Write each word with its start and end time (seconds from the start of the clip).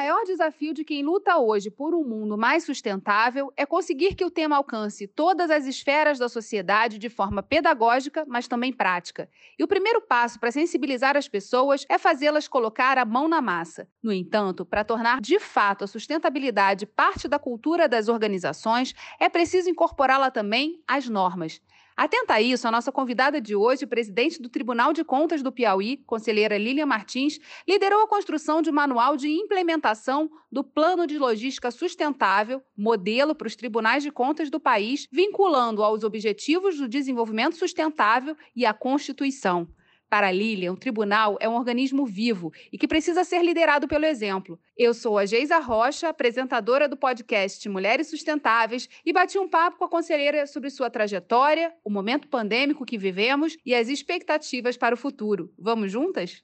Maior 0.00 0.24
desafio 0.24 0.72
de 0.72 0.82
quem 0.82 1.02
luta 1.02 1.36
hoje 1.36 1.70
por 1.70 1.94
um 1.94 2.02
mundo 2.02 2.38
mais 2.38 2.64
sustentável 2.64 3.52
é 3.54 3.66
conseguir 3.66 4.14
que 4.14 4.24
o 4.24 4.30
tema 4.30 4.56
alcance 4.56 5.06
todas 5.06 5.50
as 5.50 5.66
esferas 5.66 6.18
da 6.18 6.26
sociedade 6.26 6.96
de 6.96 7.10
forma 7.10 7.42
pedagógica, 7.42 8.24
mas 8.26 8.48
também 8.48 8.72
prática. 8.72 9.28
E 9.58 9.62
o 9.62 9.68
primeiro 9.68 10.00
passo 10.00 10.40
para 10.40 10.50
sensibilizar 10.50 11.18
as 11.18 11.28
pessoas 11.28 11.84
é 11.86 11.98
fazê-las 11.98 12.48
colocar 12.48 12.96
a 12.96 13.04
mão 13.04 13.28
na 13.28 13.42
massa. 13.42 13.86
No 14.02 14.10
entanto, 14.10 14.64
para 14.64 14.84
tornar 14.84 15.20
de 15.20 15.38
fato 15.38 15.84
a 15.84 15.86
sustentabilidade 15.86 16.86
parte 16.86 17.28
da 17.28 17.38
cultura 17.38 17.86
das 17.86 18.08
organizações, 18.08 18.94
é 19.20 19.28
preciso 19.28 19.68
incorporá-la 19.68 20.30
também 20.30 20.82
às 20.88 21.10
normas. 21.10 21.60
Atenta 21.96 22.34
a 22.34 22.40
isso, 22.40 22.66
a 22.66 22.70
nossa 22.70 22.90
convidada 22.90 23.40
de 23.40 23.54
hoje, 23.54 23.86
presidente 23.86 24.40
do 24.40 24.48
Tribunal 24.48 24.92
de 24.92 25.04
Contas 25.04 25.42
do 25.42 25.52
Piauí, 25.52 25.98
conselheira 26.06 26.56
Lília 26.56 26.86
Martins, 26.86 27.38
liderou 27.68 28.02
a 28.02 28.08
construção 28.08 28.62
de 28.62 28.70
um 28.70 28.72
manual 28.72 29.16
de 29.16 29.28
implementação 29.28 30.30
do 30.50 30.64
Plano 30.64 31.06
de 31.06 31.18
Logística 31.18 31.70
Sustentável, 31.70 32.62
modelo 32.76 33.34
para 33.34 33.48
os 33.48 33.56
tribunais 33.56 34.02
de 34.02 34.10
contas 34.10 34.50
do 34.50 34.60
país, 34.60 35.06
vinculando 35.12 35.82
aos 35.82 36.02
Objetivos 36.02 36.78
do 36.78 36.88
Desenvolvimento 36.88 37.56
Sustentável 37.56 38.36
e 38.54 38.64
à 38.64 38.72
Constituição. 38.72 39.68
Para 40.10 40.32
Lilian, 40.32 40.72
o 40.72 40.76
tribunal 40.76 41.36
é 41.38 41.48
um 41.48 41.54
organismo 41.54 42.04
vivo 42.04 42.52
e 42.72 42.76
que 42.76 42.88
precisa 42.88 43.22
ser 43.22 43.44
liderado 43.44 43.86
pelo 43.86 44.04
exemplo. 44.04 44.58
Eu 44.76 44.92
sou 44.92 45.16
a 45.16 45.24
Geisa 45.24 45.60
Rocha, 45.60 46.08
apresentadora 46.08 46.88
do 46.88 46.96
podcast 46.96 47.68
Mulheres 47.68 48.10
Sustentáveis, 48.10 48.88
e 49.06 49.12
bati 49.12 49.38
um 49.38 49.48
papo 49.48 49.78
com 49.78 49.84
a 49.84 49.88
conselheira 49.88 50.48
sobre 50.48 50.68
sua 50.68 50.90
trajetória, 50.90 51.72
o 51.84 51.90
momento 51.90 52.26
pandêmico 52.26 52.84
que 52.84 52.98
vivemos 52.98 53.56
e 53.64 53.72
as 53.72 53.88
expectativas 53.88 54.76
para 54.76 54.96
o 54.96 54.98
futuro. 54.98 55.54
Vamos 55.56 55.92
juntas? 55.92 56.42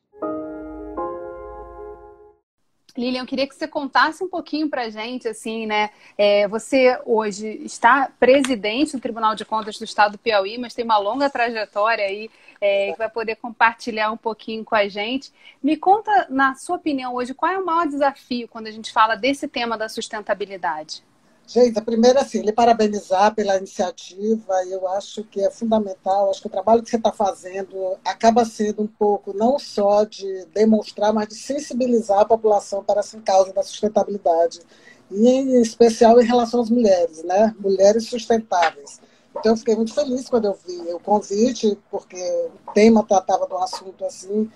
Lilian, 2.96 3.22
eu 3.22 3.26
queria 3.26 3.46
que 3.46 3.54
você 3.54 3.69
contasse 3.69 4.24
um 4.24 4.28
pouquinho 4.28 4.70
para 4.70 4.82
a 4.82 4.91
gente, 4.91 5.28
assim, 5.28 5.66
né? 5.66 5.91
É, 6.16 6.48
você 6.48 6.98
hoje 7.04 7.60
está 7.62 8.10
presidente 8.19 8.92
do 8.92 9.00
Tribunal 9.00 9.34
de 9.34 9.44
Contas 9.44 9.78
do 9.78 9.84
Estado 9.84 10.12
do 10.12 10.19
Piauí, 10.19 10.56
mas 10.56 10.72
tem 10.72 10.84
uma 10.84 10.96
longa 10.96 11.28
trajetória 11.28 12.04
aí 12.04 12.30
é, 12.60 12.92
que 12.92 12.98
vai 12.98 13.10
poder 13.10 13.36
compartilhar 13.36 14.10
um 14.10 14.16
pouquinho 14.16 14.64
com 14.64 14.74
a 14.74 14.88
gente. 14.88 15.32
Me 15.62 15.76
conta, 15.76 16.26
na 16.30 16.54
sua 16.54 16.76
opinião 16.76 17.14
hoje, 17.14 17.34
qual 17.34 17.52
é 17.52 17.58
o 17.58 17.64
maior 17.64 17.86
desafio 17.86 18.48
quando 18.48 18.66
a 18.66 18.70
gente 18.70 18.92
fala 18.92 19.14
desse 19.14 19.46
tema 19.48 19.76
da 19.76 19.88
sustentabilidade? 19.88 21.04
Gente, 21.48 21.78
a 21.78 21.82
primeira, 21.82 22.22
assim, 22.22 22.42
lhe 22.42 22.50
parabenizar 22.50 23.32
pela 23.32 23.56
iniciativa, 23.56 24.52
eu 24.68 24.88
acho 24.88 25.22
que 25.22 25.40
é 25.40 25.48
fundamental, 25.48 26.28
acho 26.28 26.40
que 26.40 26.48
o 26.48 26.50
trabalho 26.50 26.82
que 26.82 26.90
você 26.90 26.96
está 26.96 27.12
fazendo 27.12 27.96
acaba 28.04 28.44
sendo 28.44 28.82
um 28.82 28.86
pouco 28.88 29.32
não 29.32 29.56
só 29.56 30.02
de 30.02 30.44
demonstrar, 30.46 31.12
mas 31.12 31.28
de 31.28 31.36
sensibilizar 31.36 32.18
a 32.18 32.24
população 32.24 32.82
para 32.82 32.98
essa 32.98 33.20
causa 33.20 33.52
da 33.52 33.62
sustentabilidade, 33.62 34.60
e 35.08 35.28
em 35.28 35.62
especial 35.62 36.20
em 36.20 36.24
relação 36.24 36.60
às 36.60 36.68
mulheres, 36.68 37.22
né? 37.22 37.54
Mulheres 37.60 38.08
sustentáveis. 38.08 39.00
Então, 39.38 39.52
eu 39.52 39.56
fiquei 39.56 39.76
muito 39.76 39.94
feliz 39.94 40.28
quando 40.28 40.46
eu 40.46 40.58
vi 40.66 40.92
o 40.92 41.00
convite, 41.00 41.78
porque 41.90 42.16
o 42.16 42.72
tema 42.72 43.02
tratava 43.02 43.46
de 43.46 43.54
um 43.54 43.62
assunto 43.62 44.04
assim, 44.04 44.50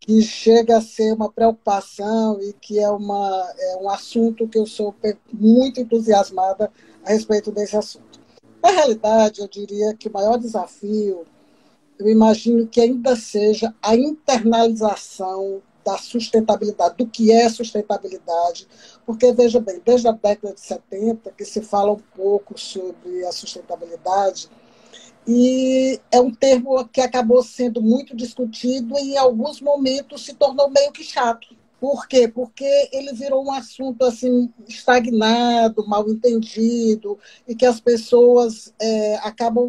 que 0.00 0.22
chega 0.22 0.78
a 0.78 0.82
ser 0.82 1.12
uma 1.12 1.30
preocupação 1.30 2.40
e 2.40 2.52
que 2.52 2.78
é, 2.78 2.88
uma, 2.90 3.54
é 3.58 3.76
um 3.76 3.88
assunto 3.88 4.48
que 4.48 4.58
eu 4.58 4.66
sou 4.66 4.94
muito 5.32 5.80
entusiasmada 5.80 6.70
a 7.04 7.10
respeito 7.10 7.50
desse 7.50 7.76
assunto. 7.76 8.20
Na 8.62 8.70
realidade, 8.70 9.40
eu 9.40 9.48
diria 9.48 9.94
que 9.94 10.08
o 10.08 10.12
maior 10.12 10.38
desafio, 10.38 11.26
eu 11.98 12.08
imagino 12.08 12.66
que 12.66 12.80
ainda 12.80 13.14
seja 13.14 13.74
a 13.82 13.94
internalização 13.94 15.62
da 15.84 15.98
sustentabilidade, 15.98 16.96
do 16.96 17.06
que 17.06 17.30
é 17.30 17.48
sustentabilidade, 17.48 18.66
porque, 19.04 19.32
veja 19.32 19.60
bem, 19.60 19.80
desde 19.84 20.08
a 20.08 20.12
década 20.12 20.54
de 20.54 20.60
70 20.60 21.30
que 21.32 21.44
se 21.44 21.60
fala 21.60 21.92
um 21.92 22.00
pouco 22.16 22.58
sobre 22.58 23.24
a 23.26 23.32
sustentabilidade, 23.32 24.48
e 25.26 25.98
é 26.10 26.20
um 26.20 26.30
termo 26.30 26.86
que 26.88 27.00
acabou 27.00 27.42
sendo 27.42 27.80
muito 27.80 28.14
discutido 28.14 28.98
e 28.98 29.14
em 29.14 29.16
alguns 29.16 29.60
momentos 29.60 30.24
se 30.24 30.34
tornou 30.34 30.70
meio 30.70 30.92
que 30.92 31.02
chato. 31.02 31.56
Por 31.80 32.06
quê? 32.06 32.28
Porque 32.28 32.88
ele 32.92 33.12
virou 33.12 33.44
um 33.44 33.52
assunto 33.52 34.04
assim 34.04 34.50
estagnado, 34.68 35.86
mal 35.86 36.08
entendido 36.08 37.18
e 37.48 37.54
que 37.54 37.66
as 37.66 37.80
pessoas 37.80 38.72
é, 38.80 39.16
acabam 39.16 39.68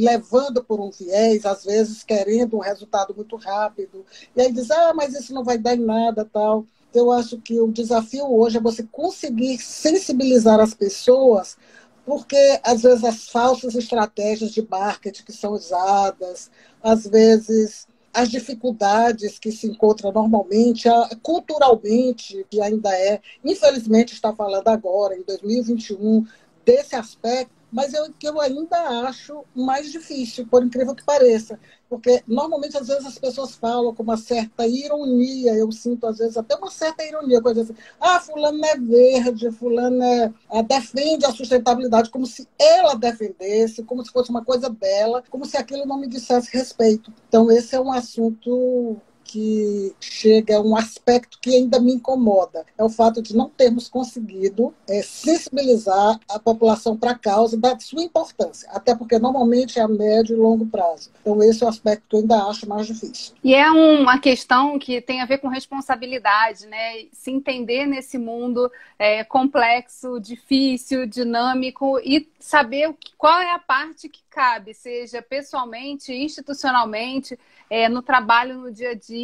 levando 0.00 0.64
por 0.64 0.80
um 0.80 0.90
viés, 0.90 1.44
às 1.46 1.64
vezes 1.64 2.02
querendo 2.02 2.56
um 2.56 2.60
resultado 2.60 3.14
muito 3.14 3.36
rápido 3.36 4.04
e 4.34 4.40
aí 4.40 4.52
diz 4.52 4.70
ah, 4.70 4.92
mas 4.94 5.14
isso 5.14 5.32
não 5.34 5.44
vai 5.44 5.58
dar 5.58 5.74
em 5.74 5.80
nada, 5.80 6.24
tal. 6.24 6.64
Eu 6.92 7.12
acho 7.12 7.38
que 7.40 7.60
o 7.60 7.70
desafio 7.70 8.26
hoje 8.32 8.56
é 8.56 8.60
você 8.60 8.82
conseguir 8.82 9.58
sensibilizar 9.58 10.58
as 10.58 10.74
pessoas 10.74 11.56
porque 12.04 12.60
às 12.64 12.82
vezes 12.82 13.04
as 13.04 13.28
falsas 13.28 13.74
estratégias 13.74 14.50
de 14.50 14.66
marketing 14.68 15.22
que 15.22 15.32
são 15.32 15.52
usadas, 15.52 16.50
às 16.82 17.06
vezes 17.06 17.86
as 18.12 18.28
dificuldades 18.28 19.38
que 19.38 19.52
se 19.52 19.68
encontram 19.68 20.10
normalmente, 20.12 20.88
culturalmente, 21.22 22.44
que 22.50 22.60
ainda 22.60 22.92
é, 22.92 23.20
infelizmente 23.44 24.14
está 24.14 24.34
falando 24.34 24.66
agora, 24.68 25.16
em 25.16 25.22
2021, 25.22 26.26
desse 26.64 26.96
aspecto, 26.96 27.52
mas 27.72 27.94
eu, 27.94 28.12
que 28.18 28.28
eu 28.28 28.40
ainda 28.40 28.76
acho 29.06 29.44
mais 29.54 29.90
difícil, 29.92 30.46
por 30.46 30.64
incrível 30.64 30.94
que 30.94 31.04
pareça. 31.04 31.58
Porque 31.88 32.22
normalmente, 32.26 32.76
às 32.76 32.86
vezes, 32.86 33.04
as 33.04 33.18
pessoas 33.18 33.56
falam 33.56 33.92
com 33.94 34.02
uma 34.02 34.16
certa 34.16 34.66
ironia, 34.66 35.54
eu 35.54 35.72
sinto, 35.72 36.06
às 36.06 36.18
vezes, 36.18 36.36
até 36.36 36.54
uma 36.54 36.70
certa 36.70 37.04
ironia, 37.04 37.42
coisa 37.42 37.62
assim, 37.62 37.74
ah, 38.00 38.20
fulano 38.20 38.64
é 38.64 38.76
verde, 38.76 39.50
fulano 39.50 40.02
é, 40.02 40.32
é, 40.52 40.62
defende 40.62 41.26
a 41.26 41.32
sustentabilidade, 41.32 42.10
como 42.10 42.26
se 42.26 42.46
ela 42.58 42.94
defendesse, 42.94 43.82
como 43.82 44.04
se 44.04 44.12
fosse 44.12 44.30
uma 44.30 44.44
coisa 44.44 44.70
dela, 44.70 45.22
como 45.30 45.44
se 45.44 45.56
aquilo 45.56 45.84
não 45.84 45.98
me 45.98 46.06
dissesse 46.06 46.56
respeito. 46.56 47.12
Então, 47.28 47.50
esse 47.50 47.74
é 47.74 47.80
um 47.80 47.92
assunto 47.92 49.00
que 49.30 49.94
chega 50.00 50.56
a 50.56 50.60
um 50.60 50.76
aspecto 50.76 51.38
que 51.40 51.54
ainda 51.54 51.78
me 51.78 51.92
incomoda. 51.92 52.66
É 52.76 52.82
o 52.82 52.88
fato 52.88 53.22
de 53.22 53.36
não 53.36 53.48
termos 53.48 53.88
conseguido 53.88 54.74
é, 54.88 55.02
sensibilizar 55.02 56.18
a 56.28 56.38
população 56.40 56.96
para 56.96 57.12
a 57.12 57.18
causa 57.18 57.56
da 57.56 57.78
sua 57.78 58.02
importância, 58.02 58.68
até 58.72 58.92
porque 58.92 59.20
normalmente 59.20 59.78
é 59.78 59.82
a 59.82 59.88
médio 59.88 60.34
e 60.34 60.40
longo 60.40 60.66
prazo. 60.66 61.10
Então, 61.20 61.40
esse 61.44 61.62
é 61.62 61.66
o 61.66 61.68
aspecto 61.68 62.02
que 62.08 62.16
eu 62.16 62.20
ainda 62.20 62.42
acho 62.46 62.68
mais 62.68 62.88
difícil. 62.88 63.36
E 63.44 63.54
é 63.54 63.70
uma 63.70 64.18
questão 64.18 64.76
que 64.80 65.00
tem 65.00 65.20
a 65.20 65.26
ver 65.26 65.38
com 65.38 65.46
responsabilidade, 65.46 66.66
né? 66.66 67.04
Se 67.12 67.30
entender 67.30 67.86
nesse 67.86 68.18
mundo 68.18 68.68
é, 68.98 69.22
complexo, 69.22 70.18
difícil, 70.18 71.06
dinâmico 71.06 72.00
e 72.00 72.28
saber 72.40 72.92
qual 73.16 73.38
é 73.38 73.52
a 73.52 73.60
parte 73.60 74.08
que 74.08 74.22
cabe, 74.28 74.74
seja 74.74 75.22
pessoalmente, 75.22 76.12
institucionalmente, 76.12 77.38
é, 77.68 77.88
no 77.88 78.02
trabalho, 78.02 78.58
no 78.58 78.72
dia 78.72 78.90
a 78.90 78.94
dia, 78.94 79.19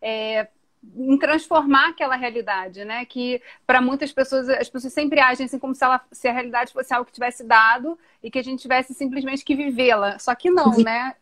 é, 0.00 0.48
em 0.96 1.18
transformar 1.18 1.90
aquela 1.90 2.16
realidade, 2.16 2.84
né? 2.84 3.04
Que 3.04 3.42
para 3.66 3.80
muitas 3.80 4.12
pessoas, 4.12 4.48
as 4.48 4.68
pessoas 4.68 4.92
sempre 4.92 5.20
agem 5.20 5.46
assim 5.46 5.58
como 5.58 5.74
se, 5.74 5.84
ela, 5.84 6.00
se 6.10 6.26
a 6.26 6.32
realidade 6.32 6.72
fosse 6.72 6.92
algo 6.94 7.06
que 7.06 7.12
tivesse 7.12 7.44
dado 7.44 7.98
e 8.22 8.30
que 8.30 8.38
a 8.38 8.42
gente 8.42 8.62
tivesse 8.62 8.94
simplesmente 8.94 9.44
que 9.44 9.54
vivê-la. 9.54 10.18
Só 10.18 10.34
que 10.34 10.50
não, 10.50 10.70
né? 10.78 11.14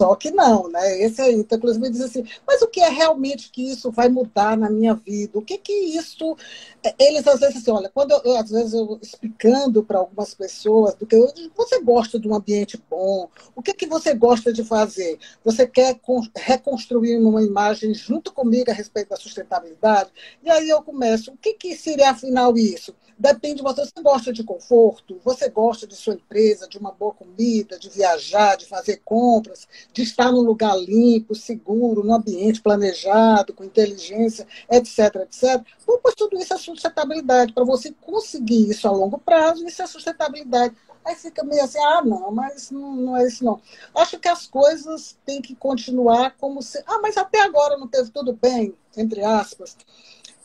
Só 0.00 0.14
que 0.14 0.30
não, 0.30 0.68
né? 0.68 1.02
Esse 1.02 1.22
aí, 1.22 1.34
então, 1.34 1.56
inclusive, 1.56 1.88
diz 1.88 2.02
assim, 2.02 2.22
mas 2.46 2.60
o 2.60 2.68
que 2.68 2.80
é 2.80 2.88
realmente 2.90 3.50
que 3.50 3.70
isso 3.72 3.90
vai 3.90 4.10
mudar 4.10 4.56
na 4.56 4.68
minha 4.68 4.94
vida? 4.94 5.38
O 5.38 5.42
que 5.42 5.56
que 5.56 5.72
isso... 5.72 6.36
É, 6.84 6.94
eles, 6.98 7.26
às 7.26 7.40
vezes, 7.40 7.56
assim, 7.56 7.70
olha, 7.70 7.88
quando 7.88 8.12
eu, 8.12 8.36
às 8.36 8.50
vezes, 8.50 8.74
eu 8.74 8.98
explicando 9.00 9.82
para 9.82 9.98
algumas 9.98 10.34
pessoas 10.34 10.94
do 10.94 11.06
que 11.06 11.16
eu, 11.16 11.32
você 11.56 11.80
gosta 11.82 12.18
de 12.18 12.28
um 12.28 12.34
ambiente 12.34 12.80
bom, 12.90 13.30
o 13.54 13.62
que 13.62 13.72
que 13.72 13.86
você 13.86 14.12
gosta 14.12 14.52
de 14.52 14.62
fazer? 14.62 15.18
Você 15.42 15.66
quer 15.66 15.98
reconstruir 16.34 17.16
uma 17.18 17.42
imagem 17.42 17.94
junto 17.94 18.32
comigo 18.32 18.70
a 18.70 18.74
respeito 18.74 19.08
da 19.08 19.16
sustentabilidade? 19.16 20.10
E 20.44 20.50
aí 20.50 20.68
eu 20.68 20.82
começo, 20.82 21.32
o 21.32 21.36
que 21.38 21.54
que 21.54 21.74
seria, 21.74 22.10
afinal, 22.10 22.56
isso? 22.58 22.94
Depende 23.18 23.56
de 23.56 23.62
você. 23.62 23.82
Você 23.86 24.02
gosta 24.02 24.32
de 24.32 24.44
conforto? 24.44 25.18
Você 25.24 25.48
gosta 25.48 25.86
de 25.86 25.96
sua 25.96 26.14
empresa, 26.14 26.68
de 26.68 26.76
uma 26.76 26.92
boa 26.92 27.14
comida, 27.14 27.78
de 27.78 27.88
viajar, 27.88 28.56
de 28.56 28.66
fazer 28.66 29.00
compras, 29.04 29.66
de 29.92 30.02
estar 30.02 30.30
num 30.30 30.42
lugar 30.42 30.76
limpo, 30.78 31.34
seguro, 31.34 32.04
num 32.04 32.14
ambiente 32.14 32.60
planejado, 32.60 33.54
com 33.54 33.64
inteligência, 33.64 34.46
etc, 34.70 35.16
etc. 35.22 35.64
Bom, 35.86 35.98
pois 36.02 36.14
tudo 36.14 36.36
isso 36.36 36.52
é 36.52 36.58
sustentabilidade. 36.58 37.54
Para 37.54 37.64
você 37.64 37.90
conseguir 38.02 38.68
isso 38.68 38.86
a 38.86 38.90
longo 38.90 39.18
prazo, 39.18 39.66
isso 39.66 39.82
é 39.82 39.86
sustentabilidade. 39.86 40.76
Aí 41.02 41.14
fica 41.14 41.44
meio 41.44 41.62
assim, 41.62 41.78
ah, 41.78 42.02
não, 42.04 42.32
mas 42.32 42.70
não, 42.70 42.96
não 42.96 43.16
é 43.16 43.26
isso 43.26 43.44
não. 43.44 43.60
Acho 43.94 44.18
que 44.18 44.28
as 44.28 44.46
coisas 44.46 45.16
têm 45.24 45.40
que 45.40 45.54
continuar 45.54 46.36
como 46.36 46.60
se. 46.60 46.82
Ah, 46.86 46.98
mas 47.00 47.16
até 47.16 47.42
agora 47.42 47.78
não 47.78 47.86
teve 47.86 48.10
tudo 48.10 48.32
bem, 48.32 48.74
entre 48.96 49.24
aspas 49.24 49.76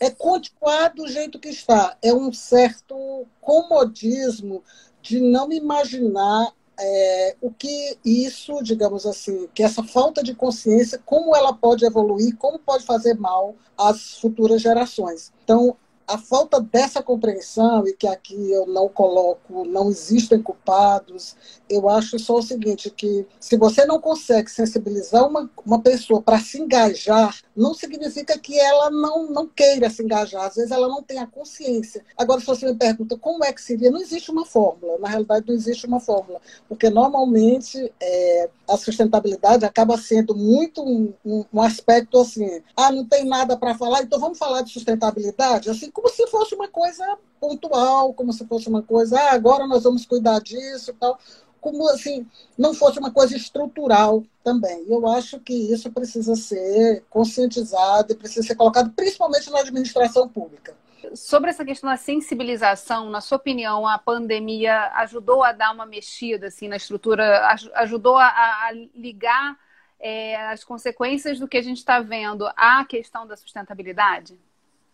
é 0.02 0.10
continuar 0.10 0.90
do 0.96 1.08
jeito 1.08 1.40
que 1.40 1.50
está. 1.50 1.96
É 2.02 2.12
um 2.12 2.34
certo 2.34 3.28
comodismo 3.40 4.64
de 5.00 5.20
não 5.20 5.52
imaginar 5.52 6.52
é, 6.80 7.36
o 7.40 7.52
que 7.52 7.96
isso, 8.04 8.64
digamos 8.64 9.06
assim, 9.06 9.48
que 9.54 9.62
essa 9.62 9.84
falta 9.84 10.24
de 10.24 10.34
consciência, 10.34 11.00
como 11.06 11.36
ela 11.36 11.54
pode 11.54 11.86
evoluir, 11.86 12.36
como 12.36 12.58
pode 12.58 12.84
fazer 12.84 13.14
mal 13.14 13.56
às 13.78 14.18
futuras 14.20 14.60
gerações. 14.60 15.32
Então, 15.44 15.78
a 16.14 16.18
falta 16.18 16.60
dessa 16.60 17.02
compreensão, 17.02 17.88
e 17.88 17.94
que 17.94 18.08
aqui 18.08 18.52
eu 18.52 18.66
não 18.68 18.90
coloco, 18.90 19.66
não 19.66 19.90
existem 19.90 20.42
culpados, 20.42 21.36
eu 21.70 21.88
acho 21.88 22.20
só 22.20 22.36
o 22.36 22.42
seguinte, 22.42 22.90
que 22.90 23.26
se 23.40 23.56
você 23.56 23.86
não 23.86 24.00
consegue 24.00 24.52
sensibilizar 24.52 25.26
uma, 25.28 25.50
uma 25.66 25.82
pessoa 25.82 26.22
para 26.22 26.40
se 26.40 26.60
engajar, 26.60 27.36
não 27.56 27.74
significa 27.74 28.38
que 28.38 28.60
ela 28.60 28.90
não, 28.90 29.32
não 29.32 29.48
queira 29.48 29.90
se 29.90 30.04
engajar, 30.04 30.46
às 30.46 30.56
vezes 30.56 30.72
ela 30.72 30.88
não 30.88 31.02
tem 31.02 31.20
a 31.20 31.28
consciência. 31.28 32.04
Agora, 32.18 32.42
se 32.42 32.46
você 32.46 32.66
me 32.66 32.76
pergunta 32.76 33.18
como 33.18 33.46
é 33.46 33.54
que 33.54 33.62
seria, 33.62 33.90
não 33.90 34.02
existe 34.02 34.32
uma 34.32 34.46
fórmula, 34.46 34.98
na 35.00 35.08
realidade 35.08 35.48
não 35.48 35.56
existe 35.56 35.86
uma 35.86 36.00
fórmula, 36.00 36.42
porque 36.68 36.90
normalmente 36.90 37.92
é, 38.02 38.50
a 38.68 38.76
sustentabilidade 38.76 39.64
acaba 39.64 39.98
sendo 39.98 40.36
muito 40.36 40.84
um, 40.84 41.14
um, 41.26 41.46
um 41.54 41.62
aspecto 41.62 42.20
assim, 42.20 42.62
ah, 42.76 42.92
não 42.92 43.06
tem 43.06 43.26
nada 43.26 43.56
para 43.56 43.78
falar, 43.78 44.02
então 44.02 44.20
vamos 44.20 44.38
falar 44.38 44.62
de 44.62 44.72
sustentabilidade, 44.72 45.70
assim 45.70 45.90
como 46.02 46.10
se 46.10 46.26
fosse 46.28 46.56
uma 46.56 46.68
coisa 46.68 47.18
pontual, 47.40 48.12
como 48.14 48.34
se 48.34 48.46
fosse 48.48 48.68
uma 48.68 48.82
coisa, 48.82 49.20
ah, 49.20 49.34
agora 49.34 49.68
nós 49.68 49.84
vamos 49.84 50.04
cuidar 50.04 50.40
disso 50.40 50.96
tal, 51.00 51.20
como 51.60 51.88
assim, 51.90 52.26
não 52.58 52.74
fosse 52.74 52.98
uma 52.98 53.12
coisa 53.12 53.38
estrutural 53.38 54.24
também. 54.44 54.84
Eu 54.88 55.08
acho 55.08 55.40
que 55.40 55.54
isso 55.54 55.92
precisa 55.92 56.36
ser 56.36 57.06
conscientizado 57.08 58.12
e 58.12 58.16
precisa 58.16 58.48
ser 58.48 58.56
colocado 58.56 58.92
principalmente 58.94 59.52
na 59.52 59.60
administração 59.60 60.28
pública. 60.28 60.76
Sobre 61.14 61.52
essa 61.52 61.64
questão 61.64 61.90
da 61.90 61.98
sensibilização, 61.98 63.12
na 63.12 63.22
sua 63.22 63.38
opinião, 63.38 63.88
a 63.88 64.00
pandemia 64.00 64.92
ajudou 64.96 65.44
a 65.44 65.52
dar 65.52 65.72
uma 65.72 65.86
mexida 65.86 66.48
assim 66.48 66.68
na 66.68 66.78
estrutura, 66.78 67.48
ajudou 67.76 68.18
a, 68.18 68.26
a 68.26 68.72
ligar 68.96 69.56
é, 70.00 70.48
as 70.48 70.64
consequências 70.64 71.38
do 71.38 71.48
que 71.48 71.58
a 71.58 71.62
gente 71.62 71.78
está 71.78 72.00
vendo 72.00 72.48
à 72.56 72.84
questão 72.86 73.28
da 73.28 73.38
sustentabilidade? 73.38 74.40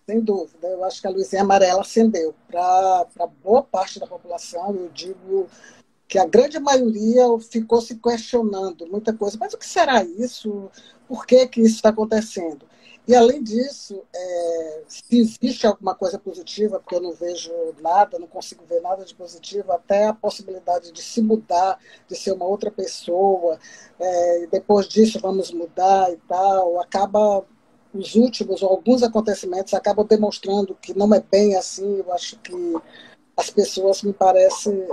Sem 0.10 0.22
dúvida. 0.22 0.70
Eu 0.70 0.86
acho 0.86 1.02
que 1.02 1.08
a 1.08 1.10
luzinha 1.10 1.42
amarela 1.42 1.82
acendeu 1.82 2.34
para 2.50 3.28
boa 3.44 3.62
parte 3.62 4.00
da 4.00 4.08
população. 4.08 4.74
Eu 4.74 4.90
digo 4.90 5.50
que 6.08 6.18
a 6.18 6.26
grande 6.26 6.58
maioria 6.60 7.26
ficou 7.52 7.82
se 7.82 7.96
questionando 7.96 8.88
muita 8.88 9.14
coisa. 9.14 9.38
Mas 9.38 9.54
o 9.54 9.58
que 9.58 9.66
será 9.66 10.02
isso? 10.06 10.72
Por 11.10 11.26
que, 11.26 11.46
que 11.48 11.60
isso 11.60 11.76
está 11.76 11.90
acontecendo? 11.90 12.66
E, 13.06 13.16
além 13.16 13.44
disso, 13.44 14.02
é, 14.14 14.84
se 14.88 15.20
existe 15.20 15.68
alguma 15.68 15.96
coisa 15.96 16.18
positiva, 16.18 16.80
porque 16.80 16.96
eu 16.96 17.02
não 17.02 17.14
vejo 17.14 17.52
nada, 17.82 18.20
não 18.20 18.28
consigo 18.28 18.66
ver 18.66 18.82
nada 18.82 19.04
de 19.04 19.16
positivo, 19.16 19.72
até 19.74 20.08
a 20.08 20.14
possibilidade 20.14 20.92
de 20.92 21.02
se 21.02 21.22
mudar, 21.22 21.80
de 22.08 22.18
ser 22.18 22.34
uma 22.34 22.46
outra 22.46 22.70
pessoa, 22.70 23.58
é, 23.98 24.48
depois 24.52 24.88
disso 24.90 25.20
vamos 25.22 25.52
mudar 25.52 26.12
e 26.12 26.18
tal, 26.28 26.82
acaba 26.82 27.46
os 27.98 28.16
últimos 28.16 28.64
alguns 28.64 29.04
acontecimentos 29.04 29.74
acabam 29.74 30.06
demonstrando 30.06 30.76
que 30.82 30.98
não 30.98 31.14
é 31.14 31.20
bem 31.20 31.56
assim. 31.56 31.98
Eu 31.98 32.14
acho 32.14 32.38
que 32.40 32.54
as 33.36 33.50
pessoas 33.50 34.02
me 34.02 34.14
parecem 34.14 34.88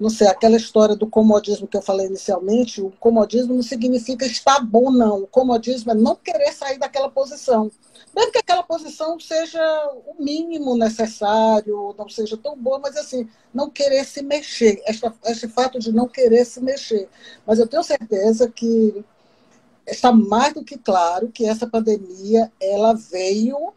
não 0.00 0.08
sei, 0.08 0.28
aquela 0.28 0.56
história 0.56 0.96
do 0.96 1.06
comodismo 1.06 1.68
que 1.68 1.76
eu 1.76 1.82
falei 1.82 2.06
inicialmente, 2.06 2.80
o 2.80 2.90
comodismo 2.98 3.54
não 3.54 3.62
significa 3.62 4.24
estar 4.24 4.58
bom, 4.60 4.90
não. 4.90 5.24
O 5.24 5.26
comodismo 5.26 5.92
é 5.92 5.94
não 5.94 6.16
querer 6.16 6.52
sair 6.54 6.78
daquela 6.78 7.10
posição. 7.10 7.70
Mesmo 8.16 8.32
que 8.32 8.38
aquela 8.38 8.62
posição 8.62 9.20
seja 9.20 9.60
o 10.06 10.22
mínimo 10.22 10.74
necessário, 10.74 11.94
não 11.98 12.08
seja 12.08 12.34
tão 12.38 12.56
boa, 12.56 12.78
mas 12.78 12.96
assim, 12.96 13.28
não 13.52 13.68
querer 13.68 14.06
se 14.06 14.22
mexer. 14.22 14.82
Esse 15.26 15.46
fato 15.48 15.78
de 15.78 15.92
não 15.92 16.08
querer 16.08 16.46
se 16.46 16.62
mexer. 16.62 17.06
Mas 17.46 17.58
eu 17.58 17.66
tenho 17.66 17.82
certeza 17.82 18.48
que 18.48 19.04
está 19.90 20.12
mais 20.12 20.54
do 20.54 20.64
que 20.64 20.78
claro 20.78 21.28
que 21.28 21.44
essa 21.44 21.66
pandemia 21.66 22.50
ela 22.60 22.94
veio 22.94 23.72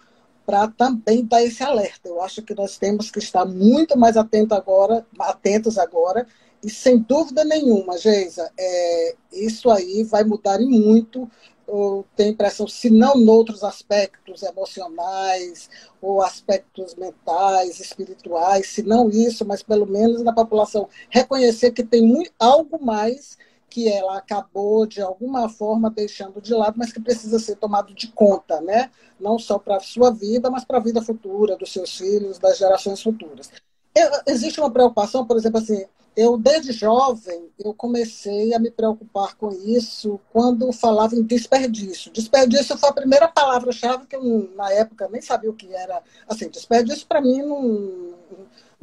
para 0.45 0.67
também 0.67 1.25
dar 1.25 1.43
esse 1.43 1.63
alerta. 1.63 2.07
Eu 2.07 2.21
acho 2.21 2.41
que 2.41 2.53
nós 2.53 2.77
temos 2.77 3.09
que 3.09 3.19
estar 3.19 3.45
muito 3.45 3.97
mais 3.97 4.17
atentos 4.17 4.57
agora, 4.57 5.05
atentos 5.19 5.77
agora, 5.77 6.27
e 6.63 6.69
sem 6.69 6.97
dúvida 6.97 7.43
nenhuma, 7.43 7.97
Geisa, 7.97 8.49
é, 8.57 9.15
isso 9.33 9.69
aí 9.69 10.03
vai 10.03 10.23
mudar 10.23 10.61
em 10.61 10.67
muito. 10.67 11.29
Eu 11.67 12.05
tenho 12.15 12.31
impressão, 12.31 12.67
se 12.67 12.89
não 12.89 13.17
noutros 13.17 13.63
aspectos 13.63 14.43
emocionais 14.43 15.69
ou 16.01 16.21
aspectos 16.21 16.95
mentais, 16.95 17.79
espirituais, 17.79 18.67
se 18.67 18.81
não 18.81 19.09
isso, 19.09 19.45
mas 19.45 19.63
pelo 19.63 19.85
menos 19.85 20.21
na 20.23 20.33
população 20.33 20.87
reconhecer 21.09 21.71
que 21.71 21.83
tem 21.83 22.01
muito, 22.01 22.31
algo 22.39 22.83
mais 22.83 23.37
que 23.73 23.89
ela 23.89 24.17
acabou 24.17 24.85
de 24.85 25.01
alguma 25.01 25.49
forma 25.49 25.89
deixando 25.89 26.39
de 26.39 26.53
lado, 26.53 26.75
mas 26.77 26.93
que 26.93 27.01
precisa 27.01 27.39
ser 27.39 27.55
tomado 27.55 27.91
de 27.91 28.07
conta, 28.09 28.61
né? 28.61 28.91
Não 29.19 29.39
só 29.39 29.57
para 29.57 29.77
a 29.77 29.79
sua 29.79 30.11
vida, 30.11 30.51
mas 30.51 30.63
para 30.63 30.77
a 30.77 30.79
vida 30.79 31.01
futura 31.01 31.57
dos 31.57 31.73
seus 31.73 31.97
filhos, 31.97 32.37
das 32.37 32.59
gerações 32.59 33.01
futuras. 33.01 33.49
Eu, 33.95 34.11
existe 34.27 34.59
uma 34.59 34.69
preocupação, 34.69 35.25
por 35.25 35.37
exemplo, 35.37 35.57
assim, 35.57 35.85
eu 36.15 36.37
desde 36.37 36.71
jovem 36.71 37.49
eu 37.57 37.73
comecei 37.73 38.53
a 38.53 38.59
me 38.59 38.69
preocupar 38.69 39.35
com 39.35 39.49
isso 39.49 40.19
quando 40.31 40.71
falava 40.71 41.15
em 41.15 41.23
desperdício. 41.23 42.11
Desperdício 42.11 42.77
foi 42.77 42.89
a 42.89 42.93
primeira 42.93 43.27
palavra-chave 43.27 44.05
que 44.05 44.15
eu 44.15 44.51
na 44.55 44.71
época 44.71 45.09
nem 45.11 45.19
sabia 45.19 45.49
o 45.49 45.55
que 45.55 45.73
era. 45.73 46.03
Assim, 46.29 46.47
desperdício 46.47 47.07
para 47.07 47.21
mim 47.21 47.41
não 47.41 48.13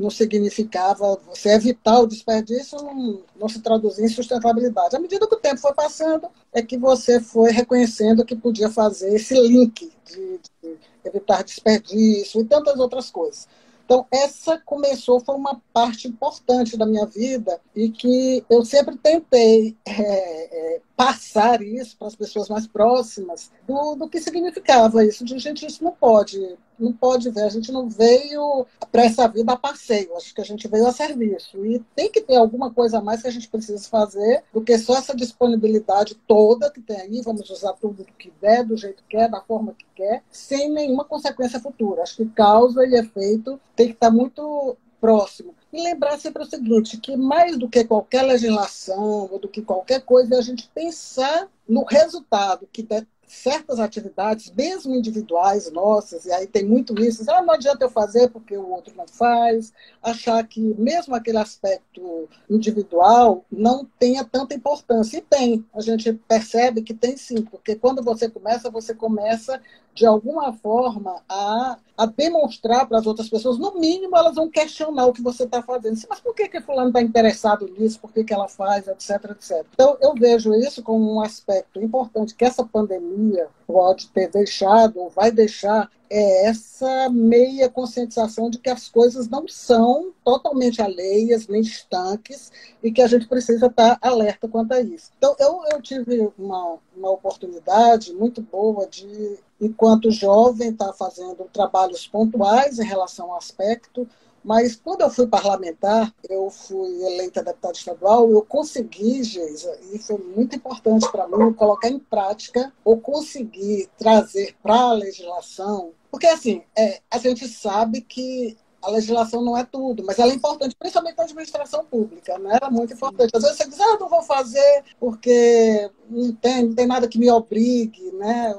não 0.01 0.11
significava 0.11 1.19
você 1.27 1.51
evitar 1.51 2.01
o 2.01 2.07
desperdício, 2.07 2.79
não, 2.79 3.23
não, 3.39 3.49
se 3.49 3.61
traduzia 3.61 4.05
em 4.05 4.09
sustentabilidade. 4.09 4.97
À 4.97 4.99
medida 4.99 5.27
que 5.27 5.35
o 5.35 5.41
tempo 5.41 5.61
foi 5.61 5.75
passando, 5.75 6.29
é 6.53 6.63
que 6.63 6.77
você 6.77 7.21
foi 7.21 7.53
reconhecendo 7.53 8.25
que 8.25 8.35
podia 8.35 8.71
fazer 8.71 9.15
esse 9.15 9.35
link 9.35 9.93
de, 10.07 10.41
de 10.63 10.77
evitar 11.05 11.45
desperdício 11.45 12.41
e 12.41 12.45
tantas 12.45 12.79
outras 12.79 13.11
coisas. 13.11 13.47
Então, 13.91 14.07
essa 14.09 14.57
começou, 14.57 15.19
foi 15.19 15.35
uma 15.35 15.61
parte 15.73 16.07
importante 16.07 16.77
da 16.77 16.87
minha 16.87 17.07
vida 17.07 17.61
e 17.75 17.91
que 17.91 18.45
eu 18.49 18.65
sempre 18.65 18.97
tentei 18.97 19.77
é, 19.85 20.75
é, 20.77 20.81
passar 21.01 21.63
isso 21.63 21.97
para 21.97 22.09
as 22.09 22.15
pessoas 22.15 22.51
mais 22.51 22.67
próximas 22.67 23.51
do, 23.67 23.95
do 23.95 24.07
que 24.07 24.21
significava 24.21 25.03
isso. 25.03 25.25
De 25.25 25.39
gente, 25.39 25.65
isso 25.65 25.83
não 25.83 25.93
pode 25.93 26.59
não 26.79 26.93
pode 26.95 27.31
ver, 27.31 27.43
a 27.43 27.49
gente 27.49 27.71
não 27.71 27.91
veio 27.91 28.67
para 28.91 29.05
essa 29.05 29.29
vida 29.29 29.53
a 29.53 29.57
passeio, 29.57 30.17
acho 30.17 30.35
que 30.35 30.41
a 30.41 30.45
gente 30.45 30.67
veio 30.67 30.87
a 30.87 30.93
serviço. 30.93 31.65
E 31.65 31.79
tem 31.95 32.11
que 32.11 32.23
ter 32.23 32.37
alguma 32.37 32.73
coisa 32.73 32.99
a 32.99 33.03
mais 33.03 33.21
que 33.21 33.29
a 33.29 33.31
gente 33.31 33.49
precisa 33.49 33.87
fazer 33.89 34.43
do 34.53 34.63
que 34.63 34.77
só 34.79 34.97
essa 34.97 35.15
disponibilidade 35.15 36.15
toda 36.27 36.71
que 36.71 36.81
tem 36.81 36.99
aí, 36.99 37.21
vamos 37.23 37.49
usar 37.51 37.75
tudo 37.75 38.03
do 38.03 38.13
que 38.15 38.33
der, 38.41 38.65
do 38.65 38.79
jeito 38.79 39.03
que 39.03 39.17
quer, 39.17 39.29
da 39.29 39.43
forma 39.43 39.75
que 39.75 39.85
quer, 39.95 40.23
sem 40.31 40.71
nenhuma 40.71 41.05
consequência 41.05 41.61
futura. 41.61 42.03
Acho 42.03 42.17
que 42.17 42.27
causa 42.27 42.87
e 42.87 42.95
efeito 42.95 43.61
tem 43.77 43.89
que 43.89 43.95
estar 43.95 44.11
muito 44.11 44.77
próximo. 45.01 45.55
E 45.73 45.83
lembrar 45.83 46.19
sempre 46.19 46.43
o 46.43 46.47
seguinte, 46.47 46.99
que 46.99 47.17
mais 47.17 47.57
do 47.57 47.69
que 47.69 47.85
qualquer 47.85 48.23
legislação 48.23 49.29
ou 49.31 49.39
do 49.39 49.49
que 49.49 49.63
qualquer 49.63 50.01
coisa, 50.03 50.35
é 50.35 50.39
a 50.39 50.43
gente 50.43 50.69
pensar 50.75 51.49
no 51.69 51.85
resultado 51.85 52.69
que 52.73 52.83
certas 53.31 53.79
atividades, 53.79 54.51
mesmo 54.51 54.93
individuais 54.93 55.71
nossas, 55.71 56.25
e 56.25 56.33
aí 56.33 56.49
tem 56.49 56.65
muito 56.65 57.01
isso, 57.01 57.25
ah, 57.31 57.41
não 57.41 57.55
adianta 57.55 57.85
eu 57.85 57.91
fazer 57.91 58.29
porque 58.29 58.57
o 58.57 58.69
outro 58.69 58.93
não 58.97 59.07
faz, 59.07 59.73
achar 60.03 60.45
que 60.45 60.61
mesmo 60.61 61.15
aquele 61.15 61.39
aspecto 61.39 62.29
individual 62.49 63.45
não 63.51 63.89
tenha 64.01 64.25
tanta 64.25 64.55
importância. 64.55 65.19
E 65.19 65.21
tem, 65.21 65.65
a 65.73 65.81
gente 65.81 66.13
percebe 66.13 66.83
que 66.83 66.93
tem 66.93 67.17
sim, 67.17 67.43
porque 67.43 67.77
quando 67.77 68.03
você 68.03 68.29
começa, 68.29 68.69
você 68.69 68.93
começa 68.93 69.63
de 69.95 70.07
alguma 70.07 70.53
forma, 70.53 71.23
a, 71.29 71.79
a 71.97 72.07
demonstrar 72.07 72.87
para 72.87 72.99
as 72.99 73.07
outras 73.07 73.29
pessoas, 73.29 73.59
no 73.59 73.79
mínimo, 73.79 74.17
elas 74.17 74.35
vão 74.35 74.49
questionar 74.49 75.07
o 75.07 75.13
que 75.13 75.23
você 75.23 75.45
está 75.45 75.63
fazendo. 75.63 75.99
Mas 76.09 76.21
por 76.21 76.35
que, 76.35 76.49
que 76.49 76.61
fulano 76.61 76.89
está 76.89 77.03
interessado 77.03 77.69
nisso? 77.79 78.01
Por 78.01 78.13
que, 78.13 78.25
que 78.25 78.33
ela 78.33 78.49
faz, 78.49 78.89
etc, 78.89 79.31
etc. 79.33 79.67
Então, 79.75 79.97
eu 80.01 80.15
vejo 80.15 80.55
isso 80.55 80.83
como 80.83 81.15
um 81.15 81.21
aspecto 81.21 81.81
importante 81.81 82.35
que 82.35 82.45
essa 82.45 82.65
pandemia 82.65 83.49
pode 83.67 84.09
ter 84.09 84.29
deixado, 84.29 85.01
ou 85.01 85.11
vai 85.11 85.31
deixar, 85.31 85.91
é 86.11 86.47
essa 86.47 87.09
meia 87.09 87.69
conscientização 87.69 88.51
de 88.51 88.59
que 88.59 88.69
as 88.69 88.89
coisas 88.89 89.29
não 89.29 89.47
são 89.47 90.13
totalmente 90.25 90.83
alheias, 90.83 91.47
nem 91.47 91.61
estanques, 91.61 92.51
e 92.83 92.91
que 92.91 93.01
a 93.01 93.07
gente 93.07 93.29
precisa 93.29 93.67
estar 93.67 93.97
alerta 94.03 94.49
quanto 94.49 94.73
a 94.73 94.81
isso. 94.81 95.13
Então, 95.17 95.37
eu, 95.39 95.63
eu 95.71 95.81
tive 95.81 96.29
uma, 96.37 96.79
uma 96.97 97.11
oportunidade 97.11 98.13
muito 98.13 98.43
boa 98.43 98.89
de 98.89 99.39
enquanto 99.61 100.11
jovem, 100.11 100.71
está 100.71 100.93
fazendo 100.93 101.49
trabalhos 101.53 102.09
pontuais 102.09 102.79
em 102.79 102.85
relação 102.85 103.31
ao 103.31 103.39
aspecto, 103.39 104.09
mas 104.43 104.75
quando 104.75 105.03
eu 105.03 105.11
fui 105.11 105.27
parlamentar, 105.27 106.13
eu 106.29 106.49
fui 106.49 107.03
eleita 107.03 107.43
deputada 107.43 107.75
estadual, 107.75 108.31
eu 108.31 108.43
consegui, 108.43 109.23
Geisa, 109.23 109.79
e 109.93 109.99
foi 109.99 110.17
muito 110.17 110.57
importante 110.57 111.11
para 111.13 111.29
mim, 111.29 111.53
colocar 111.53 111.89
em 111.89 111.99
prática 111.99 112.73
ou 112.83 112.99
conseguir 112.99 113.89
trazer 113.99 114.57
para 114.63 114.81
a 114.81 114.93
legislação, 114.95 115.93
porque 116.11 116.27
assim, 116.27 116.63
é, 116.77 117.01
a 117.11 117.19
gente 117.19 117.47
sabe 117.49 118.01
que 118.01 118.57
a 118.83 118.91
legislação 118.91 119.43
não 119.43 119.57
é 119.57 119.65
tudo, 119.65 120.03
mas 120.05 120.19
ela 120.19 120.33
é 120.33 120.35
importante, 120.35 120.75
principalmente 120.75 121.17
na 121.17 121.25
administração 121.25 121.85
pública, 121.85 122.39
né? 122.39 122.59
Ela 122.61 122.71
é 122.71 122.75
muito 122.75 122.95
importante. 122.95 123.31
Às 123.35 123.43
vezes 123.43 123.59
você 123.59 123.69
diz, 123.69 123.81
ah, 123.81 123.99
não 124.01 124.09
vou 124.09 124.23
fazer 124.23 124.85
porque 124.99 125.91
não 126.09 126.33
tem, 126.33 126.65
não 126.65 126.75
tem 126.75 126.87
nada 126.87 127.07
que 127.07 127.19
me 127.19 127.31
obrigue, 127.31 128.11
né? 128.13 128.55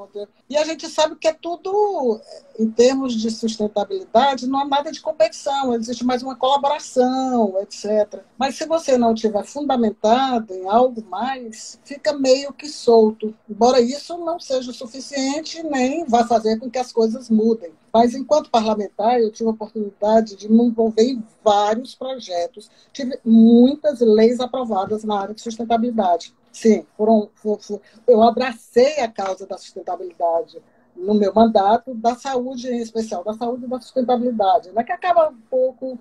E 0.52 0.58
a 0.58 0.66
gente 0.66 0.90
sabe 0.90 1.16
que 1.16 1.30
é 1.30 1.32
tudo, 1.32 2.20
em 2.60 2.70
termos 2.70 3.14
de 3.14 3.32
sustentabilidade, 3.32 4.46
não 4.46 4.60
há 4.60 4.66
nada 4.66 4.92
de 4.92 5.00
competição, 5.00 5.74
existe 5.74 6.04
mais 6.04 6.22
uma 6.22 6.36
colaboração, 6.36 7.56
etc. 7.62 8.22
Mas 8.38 8.56
se 8.56 8.66
você 8.66 8.98
não 8.98 9.16
tiver 9.16 9.46
fundamentado 9.46 10.54
em 10.54 10.68
algo 10.68 11.02
mais, 11.06 11.80
fica 11.86 12.12
meio 12.12 12.52
que 12.52 12.68
solto. 12.68 13.34
Embora 13.50 13.80
isso 13.80 14.18
não 14.18 14.42
seja 14.42 14.72
o 14.72 14.74
suficiente, 14.74 15.64
nem 15.64 16.04
vai 16.04 16.28
fazer 16.28 16.60
com 16.60 16.70
que 16.70 16.80
as 16.80 16.92
coisas 16.92 17.30
mudem. 17.30 17.72
Mas, 17.94 18.14
enquanto 18.14 18.50
parlamentar, 18.50 19.22
eu 19.22 19.32
tive 19.32 19.48
a 19.48 19.54
oportunidade 19.54 20.36
de 20.36 20.52
me 20.52 20.66
envolver 20.66 21.04
em 21.04 21.24
vários 21.42 21.96
projetos. 21.96 22.70
Tive 22.92 23.18
muitas 23.24 24.02
leis 24.02 24.42
aprovadas 24.42 25.06
na 25.06 25.18
área 25.18 25.34
de 25.34 25.42
sustentabilidade. 25.42 26.34
Sim, 26.52 26.86
foram, 26.98 27.30
foram, 27.36 27.82
eu 28.08 28.22
abracei 28.22 29.00
a 29.00 29.08
causa 29.08 29.48
da 29.48 29.58
sustentabilidade 29.58 30.62
no 30.96 31.14
meu 31.14 31.34
mandato, 31.34 31.94
da 31.96 32.16
saúde 32.16 32.70
em 32.70 32.82
especial, 32.82 33.24
da 33.24 33.34
saúde 33.34 33.66
e 33.66 33.68
da 33.68 33.80
sustentabilidade, 33.80 34.72
né, 34.72 34.84
que 34.84 34.92
acaba 34.92 35.30
um 35.30 35.42
pouco 35.50 35.98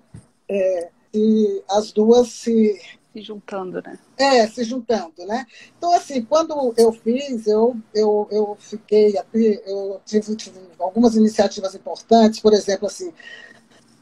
é, 0.49 0.89
e 1.13 1.63
as 1.69 1.91
duas 1.91 2.27
se 2.29 2.79
se 3.13 3.21
juntando, 3.21 3.81
né? 3.81 3.99
É, 4.17 4.47
se 4.47 4.63
juntando, 4.63 5.25
né? 5.25 5.45
Então, 5.77 5.93
assim, 5.93 6.23
quando 6.23 6.73
eu 6.77 6.93
fiz, 6.93 7.45
eu, 7.45 7.75
eu, 7.93 8.27
eu 8.31 8.57
fiquei 8.57 9.17
aqui, 9.17 9.61
eu 9.65 10.01
tive, 10.05 10.33
tive 10.35 10.59
algumas 10.79 11.15
iniciativas 11.15 11.75
importantes, 11.75 12.39
por 12.39 12.53
exemplo, 12.53 12.87
assim, 12.87 13.11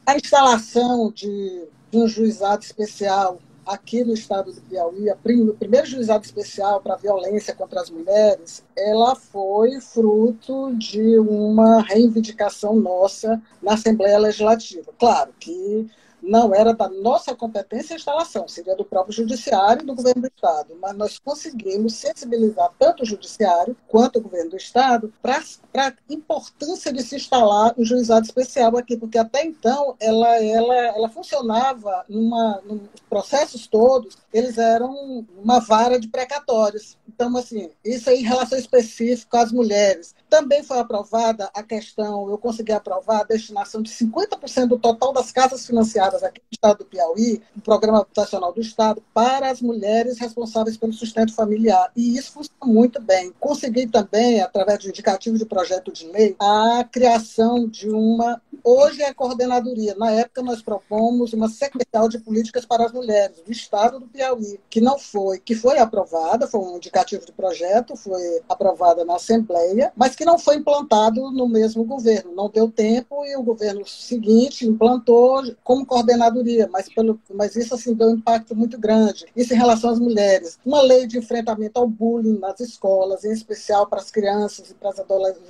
a 0.06 0.14
instalação 0.14 1.10
de, 1.10 1.66
de 1.90 1.98
um 1.98 2.06
juizado 2.06 2.62
especial 2.62 3.40
aqui 3.70 4.04
no 4.04 4.12
estado 4.12 4.52
do 4.52 4.60
Piauí, 4.62 5.10
o 5.10 5.54
primeiro 5.54 5.86
juizado 5.86 6.24
especial 6.24 6.80
para 6.80 6.96
violência 6.96 7.54
contra 7.54 7.80
as 7.80 7.88
mulheres, 7.88 8.64
ela 8.76 9.14
foi 9.14 9.80
fruto 9.80 10.74
de 10.76 11.18
uma 11.18 11.82
reivindicação 11.82 12.74
nossa 12.76 13.40
na 13.62 13.74
Assembleia 13.74 14.18
Legislativa. 14.18 14.92
Claro 14.98 15.32
que 15.38 15.88
não 16.22 16.54
era 16.54 16.72
da 16.72 16.88
nossa 16.88 17.34
competência 17.34 17.94
a 17.94 17.98
instalação, 17.98 18.46
seria 18.48 18.76
do 18.76 18.84
próprio 18.84 19.14
Judiciário 19.14 19.82
e 19.82 19.86
do 19.86 19.94
Governo 19.94 20.22
do 20.22 20.28
Estado. 20.28 20.76
Mas 20.80 20.96
nós 20.96 21.18
conseguimos 21.18 21.94
sensibilizar 21.94 22.70
tanto 22.78 23.02
o 23.02 23.06
Judiciário 23.06 23.76
quanto 23.88 24.18
o 24.18 24.22
Governo 24.22 24.50
do 24.50 24.56
Estado 24.56 25.12
para 25.22 25.42
a 25.76 25.92
importância 26.08 26.92
de 26.92 27.02
se 27.02 27.16
instalar 27.16 27.74
um 27.76 27.84
juizado 27.84 28.26
especial 28.26 28.76
aqui, 28.76 28.96
porque 28.96 29.18
até 29.18 29.44
então 29.44 29.96
ela, 30.00 30.42
ela, 30.42 30.74
ela 30.74 31.08
funcionava 31.08 32.04
numa, 32.08 32.62
processos 33.08 33.66
todos, 33.66 34.18
eles 34.32 34.58
eram 34.58 35.26
uma 35.42 35.60
vara 35.60 35.98
de 35.98 36.08
precatórios. 36.08 36.96
Então, 37.08 37.36
assim, 37.36 37.70
isso 37.84 38.08
aí 38.08 38.20
em 38.20 38.24
relação 38.24 38.58
específica 38.58 39.40
às 39.40 39.52
mulheres. 39.52 40.14
Também 40.28 40.62
foi 40.62 40.78
aprovada 40.78 41.50
a 41.52 41.62
questão, 41.62 42.30
eu 42.30 42.38
consegui 42.38 42.72
aprovar 42.72 43.20
a 43.20 43.24
destinação 43.24 43.82
de 43.82 43.90
50% 43.90 44.68
do 44.68 44.78
total 44.78 45.12
das 45.12 45.32
casas 45.32 45.66
financiadas 45.66 46.09
aqui 46.16 46.40
no 46.40 46.52
estado 46.52 46.78
do 46.78 46.84
Piauí, 46.84 47.40
no 47.54 47.62
Programa 47.62 48.00
Habitacional 48.00 48.52
do 48.52 48.60
Estado, 48.60 49.02
para 49.14 49.50
as 49.50 49.60
mulheres 49.60 50.18
responsáveis 50.18 50.76
pelo 50.76 50.92
sustento 50.92 51.34
familiar. 51.34 51.90
E 51.96 52.16
isso 52.16 52.32
funciona 52.32 52.50
muito 52.64 53.00
bem. 53.00 53.32
Consegui 53.38 53.86
também, 53.86 54.40
através 54.40 54.78
de 54.78 54.88
indicativo 54.88 55.38
de 55.38 55.46
projeto 55.46 55.92
de 55.92 56.06
lei, 56.06 56.36
a 56.38 56.84
criação 56.90 57.66
de 57.66 57.88
uma. 57.88 58.40
Hoje 58.62 59.02
é 59.02 59.12
coordenadoria. 59.14 59.94
Na 59.94 60.10
época, 60.10 60.42
nós 60.42 60.62
propomos 60.62 61.32
uma 61.32 61.48
secretaria 61.48 61.90
de 62.08 62.18
políticas 62.18 62.64
para 62.64 62.84
as 62.84 62.92
mulheres 62.92 63.40
do 63.44 63.50
estado 63.50 63.98
do 63.98 64.06
Piauí, 64.06 64.60
que 64.68 64.80
não 64.80 64.98
foi, 64.98 65.38
que 65.38 65.54
foi 65.54 65.78
aprovada, 65.78 66.46
foi 66.46 66.60
um 66.60 66.76
indicativo 66.76 67.24
de 67.26 67.32
projeto, 67.32 67.96
foi 67.96 68.40
aprovada 68.48 69.04
na 69.04 69.16
Assembleia, 69.16 69.92
mas 69.96 70.14
que 70.14 70.24
não 70.24 70.38
foi 70.38 70.56
implantado 70.56 71.30
no 71.30 71.48
mesmo 71.48 71.84
governo. 71.84 72.34
Não 72.34 72.48
deu 72.48 72.70
tempo 72.70 73.24
e 73.24 73.36
o 73.36 73.42
governo 73.42 73.86
seguinte 73.86 74.66
implantou 74.66 75.42
como 75.64 75.86
coordenadoria, 75.86 75.99
mas, 76.70 76.88
pelo, 76.88 77.20
mas 77.32 77.56
isso 77.56 77.74
assim, 77.74 77.94
deu 77.94 78.08
um 78.08 78.14
impacto 78.14 78.54
muito 78.54 78.78
grande. 78.78 79.26
Isso 79.34 79.54
em 79.54 79.56
relação 79.56 79.90
às 79.90 79.98
mulheres. 79.98 80.58
Uma 80.64 80.82
lei 80.82 81.06
de 81.06 81.18
enfrentamento 81.18 81.78
ao 81.78 81.86
bullying 81.86 82.38
nas 82.38 82.60
escolas, 82.60 83.24
em 83.24 83.32
especial 83.32 83.86
para 83.86 84.00
as 84.00 84.10
crianças 84.10 84.70
e 84.70 84.74
para 84.74 84.90
os 84.90 85.00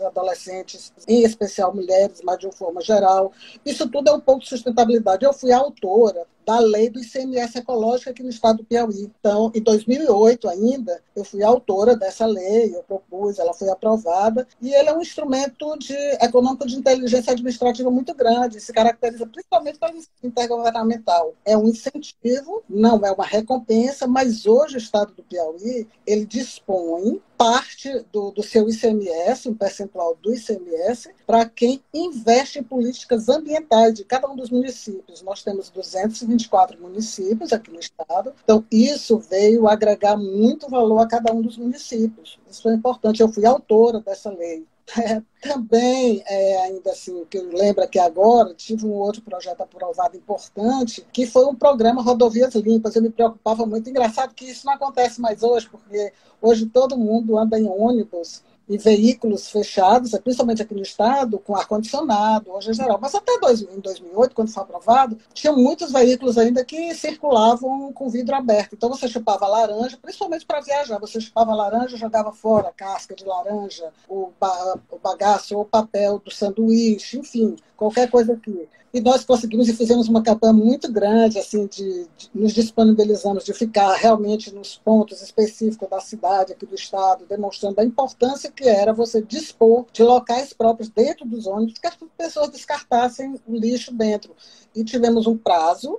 adolescentes, 0.02 0.92
em 1.06 1.22
especial 1.22 1.74
mulheres, 1.74 2.20
mas 2.24 2.38
de 2.38 2.46
uma 2.46 2.52
forma 2.52 2.80
geral. 2.80 3.32
Isso 3.64 3.88
tudo 3.88 4.08
é 4.08 4.12
um 4.12 4.20
pouco 4.20 4.42
de 4.42 4.48
sustentabilidade. 4.48 5.24
Eu 5.24 5.32
fui 5.32 5.52
autora 5.52 6.26
da 6.44 6.58
lei 6.58 6.90
do 6.90 7.00
ICMS 7.00 7.58
ecológico 7.58 8.10
aqui 8.10 8.22
no 8.22 8.30
estado 8.30 8.58
do 8.58 8.64
Piauí. 8.64 9.10
Então, 9.20 9.50
em 9.54 9.62
2008 9.62 10.48
ainda, 10.48 11.02
eu 11.14 11.24
fui 11.24 11.42
autora 11.42 11.96
dessa 11.96 12.26
lei, 12.26 12.74
eu 12.74 12.82
propus, 12.82 13.38
ela 13.38 13.54
foi 13.54 13.68
aprovada, 13.68 14.46
e 14.60 14.72
ele 14.72 14.88
é 14.88 14.94
um 14.94 15.00
instrumento 15.00 15.76
de, 15.78 15.94
econômico 16.20 16.66
de 16.66 16.76
inteligência 16.76 17.32
administrativa 17.32 17.90
muito 17.90 18.14
grande, 18.14 18.60
se 18.60 18.72
caracteriza 18.72 19.26
principalmente 19.26 19.78
pelo 19.78 20.00
intergovernamental. 20.22 21.34
É 21.44 21.56
um 21.56 21.68
incentivo, 21.68 22.62
não 22.68 23.04
é 23.04 23.12
uma 23.12 23.24
recompensa, 23.24 24.06
mas 24.06 24.46
hoje 24.46 24.76
o 24.76 24.78
estado 24.78 25.12
do 25.14 25.22
Piauí, 25.22 25.86
ele 26.06 26.24
dispõe 26.26 27.20
parte 27.40 28.04
do, 28.12 28.30
do 28.30 28.42
seu 28.42 28.68
ICMS, 28.68 29.48
um 29.48 29.54
percentual 29.54 30.14
do 30.14 30.34
ICMS, 30.34 31.08
para 31.26 31.46
quem 31.46 31.82
investe 31.94 32.58
em 32.58 32.62
políticas 32.62 33.30
ambientais 33.30 33.94
de 33.94 34.04
cada 34.04 34.28
um 34.28 34.36
dos 34.36 34.50
municípios. 34.50 35.22
Nós 35.22 35.42
temos 35.42 35.70
224 35.70 36.78
municípios 36.78 37.50
aqui 37.50 37.70
no 37.70 37.80
estado, 37.80 38.34
então 38.44 38.62
isso 38.70 39.18
veio 39.18 39.66
agregar 39.66 40.18
muito 40.18 40.68
valor 40.68 40.98
a 40.98 41.08
cada 41.08 41.32
um 41.32 41.40
dos 41.40 41.56
municípios. 41.56 42.38
Isso 42.46 42.68
é 42.68 42.74
importante. 42.74 43.22
Eu 43.22 43.32
fui 43.32 43.46
autora 43.46 44.00
dessa 44.00 44.28
lei. 44.28 44.66
É, 44.98 45.22
também, 45.40 46.22
é, 46.26 46.62
ainda 46.64 46.90
assim, 46.90 47.24
que 47.26 47.38
eu 47.38 47.48
lembro 47.48 47.86
que 47.88 47.98
agora, 47.98 48.54
tive 48.54 48.84
um 48.86 48.92
outro 48.92 49.22
projeto 49.22 49.60
aprovado 49.60 50.16
importante, 50.16 51.06
que 51.12 51.26
foi 51.26 51.46
um 51.46 51.54
programa 51.54 52.02
Rodovias 52.02 52.54
Limpas. 52.54 52.96
Eu 52.96 53.02
me 53.02 53.10
preocupava 53.10 53.64
muito. 53.64 53.88
Engraçado 53.88 54.34
que 54.34 54.46
isso 54.46 54.66
não 54.66 54.72
acontece 54.72 55.20
mais 55.20 55.42
hoje, 55.42 55.68
porque 55.68 56.12
hoje 56.42 56.66
todo 56.66 56.98
mundo 56.98 57.38
anda 57.38 57.58
em 57.58 57.68
ônibus 57.68 58.42
e 58.70 58.78
veículos 58.78 59.50
fechados, 59.50 60.12
principalmente 60.22 60.62
aqui 60.62 60.72
no 60.72 60.80
estado, 60.80 61.40
com 61.40 61.56
ar-condicionado, 61.56 62.52
hoje 62.52 62.70
em 62.70 62.74
geral. 62.74 63.00
Mas 63.02 63.16
até 63.16 63.36
dois, 63.40 63.62
em 63.62 63.80
2008, 63.80 64.32
quando 64.32 64.52
foi 64.52 64.62
aprovado, 64.62 65.18
tinha 65.34 65.52
muitos 65.52 65.90
veículos 65.90 66.38
ainda 66.38 66.64
que 66.64 66.94
circulavam 66.94 67.92
com 67.92 68.08
vidro 68.08 68.36
aberto. 68.36 68.76
Então 68.76 68.88
você 68.88 69.08
chupava 69.08 69.48
laranja, 69.48 69.98
principalmente 70.00 70.46
para 70.46 70.60
viajar, 70.60 71.00
você 71.00 71.20
chupava 71.20 71.52
laranja, 71.52 71.96
jogava 71.96 72.30
fora 72.30 72.68
a 72.68 72.72
casca 72.72 73.12
de 73.12 73.24
laranja, 73.24 73.90
o, 74.08 74.30
ba 74.38 74.78
o 74.88 74.98
bagaço 75.00 75.56
ou 75.56 75.62
o 75.62 75.66
papel 75.66 76.20
do 76.20 76.30
sanduíche, 76.30 77.18
enfim, 77.18 77.56
qualquer 77.76 78.08
coisa 78.08 78.36
que 78.36 78.68
e 78.92 79.00
nós 79.00 79.24
conseguimos 79.24 79.68
e 79.68 79.74
fizemos 79.74 80.08
uma 80.08 80.22
campanha 80.22 80.52
muito 80.52 80.90
grande, 80.90 81.38
assim, 81.38 81.66
de, 81.66 82.08
de, 82.16 82.30
nos 82.34 82.52
disponibilizamos 82.52 83.44
de 83.44 83.52
ficar 83.54 83.94
realmente 83.94 84.52
nos 84.52 84.76
pontos 84.76 85.22
específicos 85.22 85.88
da 85.88 86.00
cidade, 86.00 86.52
aqui 86.52 86.66
do 86.66 86.74
estado, 86.74 87.24
demonstrando 87.28 87.80
a 87.80 87.84
importância 87.84 88.50
que 88.50 88.68
era 88.68 88.92
você 88.92 89.22
dispor 89.22 89.86
de 89.92 90.02
locais 90.02 90.52
próprios 90.52 90.88
dentro 90.88 91.24
dos 91.24 91.46
ônibus, 91.46 91.78
que 91.78 91.86
as 91.86 91.96
pessoas 92.18 92.50
descartassem 92.50 93.40
o 93.46 93.54
lixo 93.54 93.94
dentro. 93.94 94.34
E 94.74 94.82
tivemos 94.82 95.26
um 95.26 95.36
prazo 95.36 95.98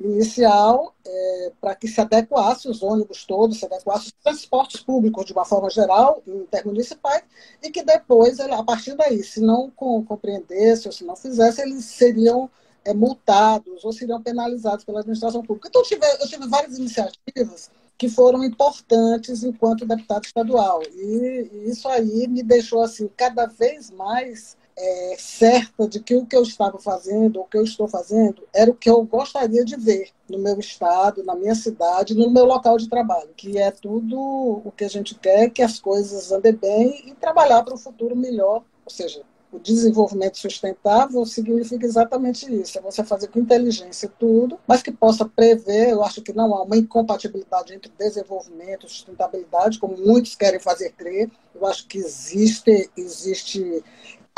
inicial 0.00 0.94
é, 1.04 1.52
para 1.60 1.74
que 1.74 1.88
se 1.88 2.00
adequasse 2.00 2.68
os 2.68 2.82
ônibus 2.82 3.24
todos, 3.24 3.58
se 3.58 3.64
adequasse 3.64 4.06
os 4.06 4.12
transportes 4.12 4.80
públicos 4.80 5.24
de 5.24 5.32
uma 5.32 5.44
forma 5.44 5.68
geral, 5.70 6.22
intermunicipais, 6.26 7.22
e 7.62 7.70
que 7.70 7.82
depois, 7.82 8.38
a 8.38 8.62
partir 8.62 8.94
daí, 8.94 9.22
se 9.22 9.40
não 9.40 9.70
compreendesse 9.70 10.86
ou 10.86 10.92
se 10.92 11.04
não 11.04 11.16
fizesse, 11.16 11.60
eles 11.60 11.84
seriam 11.84 12.50
é, 12.84 12.94
multados 12.94 13.84
ou 13.84 13.92
seriam 13.92 14.22
penalizados 14.22 14.84
pela 14.84 15.00
administração 15.00 15.42
pública. 15.42 15.68
Então, 15.68 15.82
eu 15.82 15.86
tive, 15.86 16.06
eu 16.20 16.28
tive 16.28 16.48
várias 16.48 16.78
iniciativas 16.78 17.70
que 17.96 18.08
foram 18.08 18.44
importantes 18.44 19.42
enquanto 19.42 19.84
deputado 19.84 20.24
estadual. 20.24 20.80
E, 20.94 21.50
e 21.52 21.70
isso 21.70 21.88
aí 21.88 22.28
me 22.28 22.44
deixou 22.44 22.80
assim 22.80 23.10
cada 23.16 23.46
vez 23.46 23.90
mais 23.90 24.56
é, 24.80 25.16
certa 25.18 25.88
de 25.88 25.98
que 25.98 26.14
o 26.14 26.24
que 26.24 26.36
eu 26.36 26.42
estava 26.42 26.78
fazendo, 26.78 27.40
o 27.40 27.44
que 27.44 27.58
eu 27.58 27.64
estou 27.64 27.88
fazendo, 27.88 28.42
era 28.54 28.70
o 28.70 28.74
que 28.74 28.88
eu 28.88 29.02
gostaria 29.02 29.64
de 29.64 29.76
ver 29.76 30.10
no 30.30 30.38
meu 30.38 30.58
estado, 30.60 31.24
na 31.24 31.34
minha 31.34 31.54
cidade, 31.54 32.14
no 32.14 32.30
meu 32.30 32.44
local 32.44 32.78
de 32.78 32.88
trabalho, 32.88 33.30
que 33.36 33.58
é 33.58 33.72
tudo 33.72 34.16
o 34.64 34.72
que 34.76 34.84
a 34.84 34.88
gente 34.88 35.16
quer, 35.16 35.50
que 35.50 35.62
as 35.62 35.80
coisas 35.80 36.30
andem 36.30 36.52
bem 36.52 37.08
e 37.08 37.14
trabalhar 37.14 37.62
para 37.64 37.74
um 37.74 37.78
futuro 37.78 38.14
melhor, 38.14 38.62
ou 38.84 38.90
seja, 38.90 39.22
o 39.50 39.58
desenvolvimento 39.58 40.36
sustentável 40.36 41.24
significa 41.24 41.86
exatamente 41.86 42.52
isso: 42.52 42.78
é 42.78 42.82
você 42.82 43.02
fazer 43.02 43.28
com 43.28 43.40
inteligência 43.40 44.12
tudo, 44.18 44.58
mas 44.66 44.82
que 44.82 44.92
possa 44.92 45.24
prever. 45.24 45.88
Eu 45.88 46.04
acho 46.04 46.20
que 46.20 46.32
não 46.32 46.54
há 46.54 46.62
uma 46.62 46.76
incompatibilidade 46.76 47.72
entre 47.72 47.90
desenvolvimento 47.98 48.86
e 48.86 48.90
sustentabilidade, 48.90 49.78
como 49.78 49.96
muitos 49.96 50.36
querem 50.36 50.60
fazer 50.60 50.92
crer. 50.92 51.30
Eu 51.54 51.66
acho 51.66 51.86
que 51.86 51.98
existe, 51.98 52.90
existe 52.96 53.82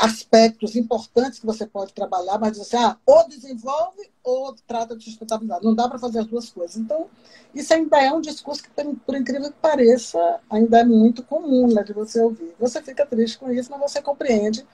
aspectos 0.01 0.75
importantes 0.75 1.39
que 1.39 1.45
você 1.45 1.65
pode 1.65 1.93
trabalhar, 1.93 2.39
mas 2.39 2.53
diz 2.53 2.61
assim, 2.61 2.77
ah, 2.77 2.97
ou 3.05 3.27
desenvolve 3.27 4.09
ou 4.23 4.55
trata 4.65 4.97
de 4.97 5.03
sustentabilidade. 5.05 5.63
Não 5.63 5.75
dá 5.75 5.87
para 5.87 5.99
fazer 5.99 6.19
as 6.19 6.25
duas 6.25 6.49
coisas. 6.49 6.75
Então, 6.75 7.07
isso 7.53 7.71
ainda 7.71 8.01
é 8.01 8.11
um 8.11 8.19
discurso 8.19 8.63
que, 8.63 8.69
por 8.69 9.15
incrível 9.15 9.51
que 9.51 9.59
pareça, 9.61 10.39
ainda 10.49 10.79
é 10.79 10.83
muito 10.83 11.21
comum 11.21 11.67
né, 11.67 11.83
de 11.83 11.93
você 11.93 12.19
ouvir. 12.19 12.55
Você 12.59 12.81
fica 12.81 13.05
triste 13.05 13.37
com 13.37 13.51
isso, 13.51 13.69
mas 13.69 13.79
você 13.79 14.01
compreende 14.01 14.65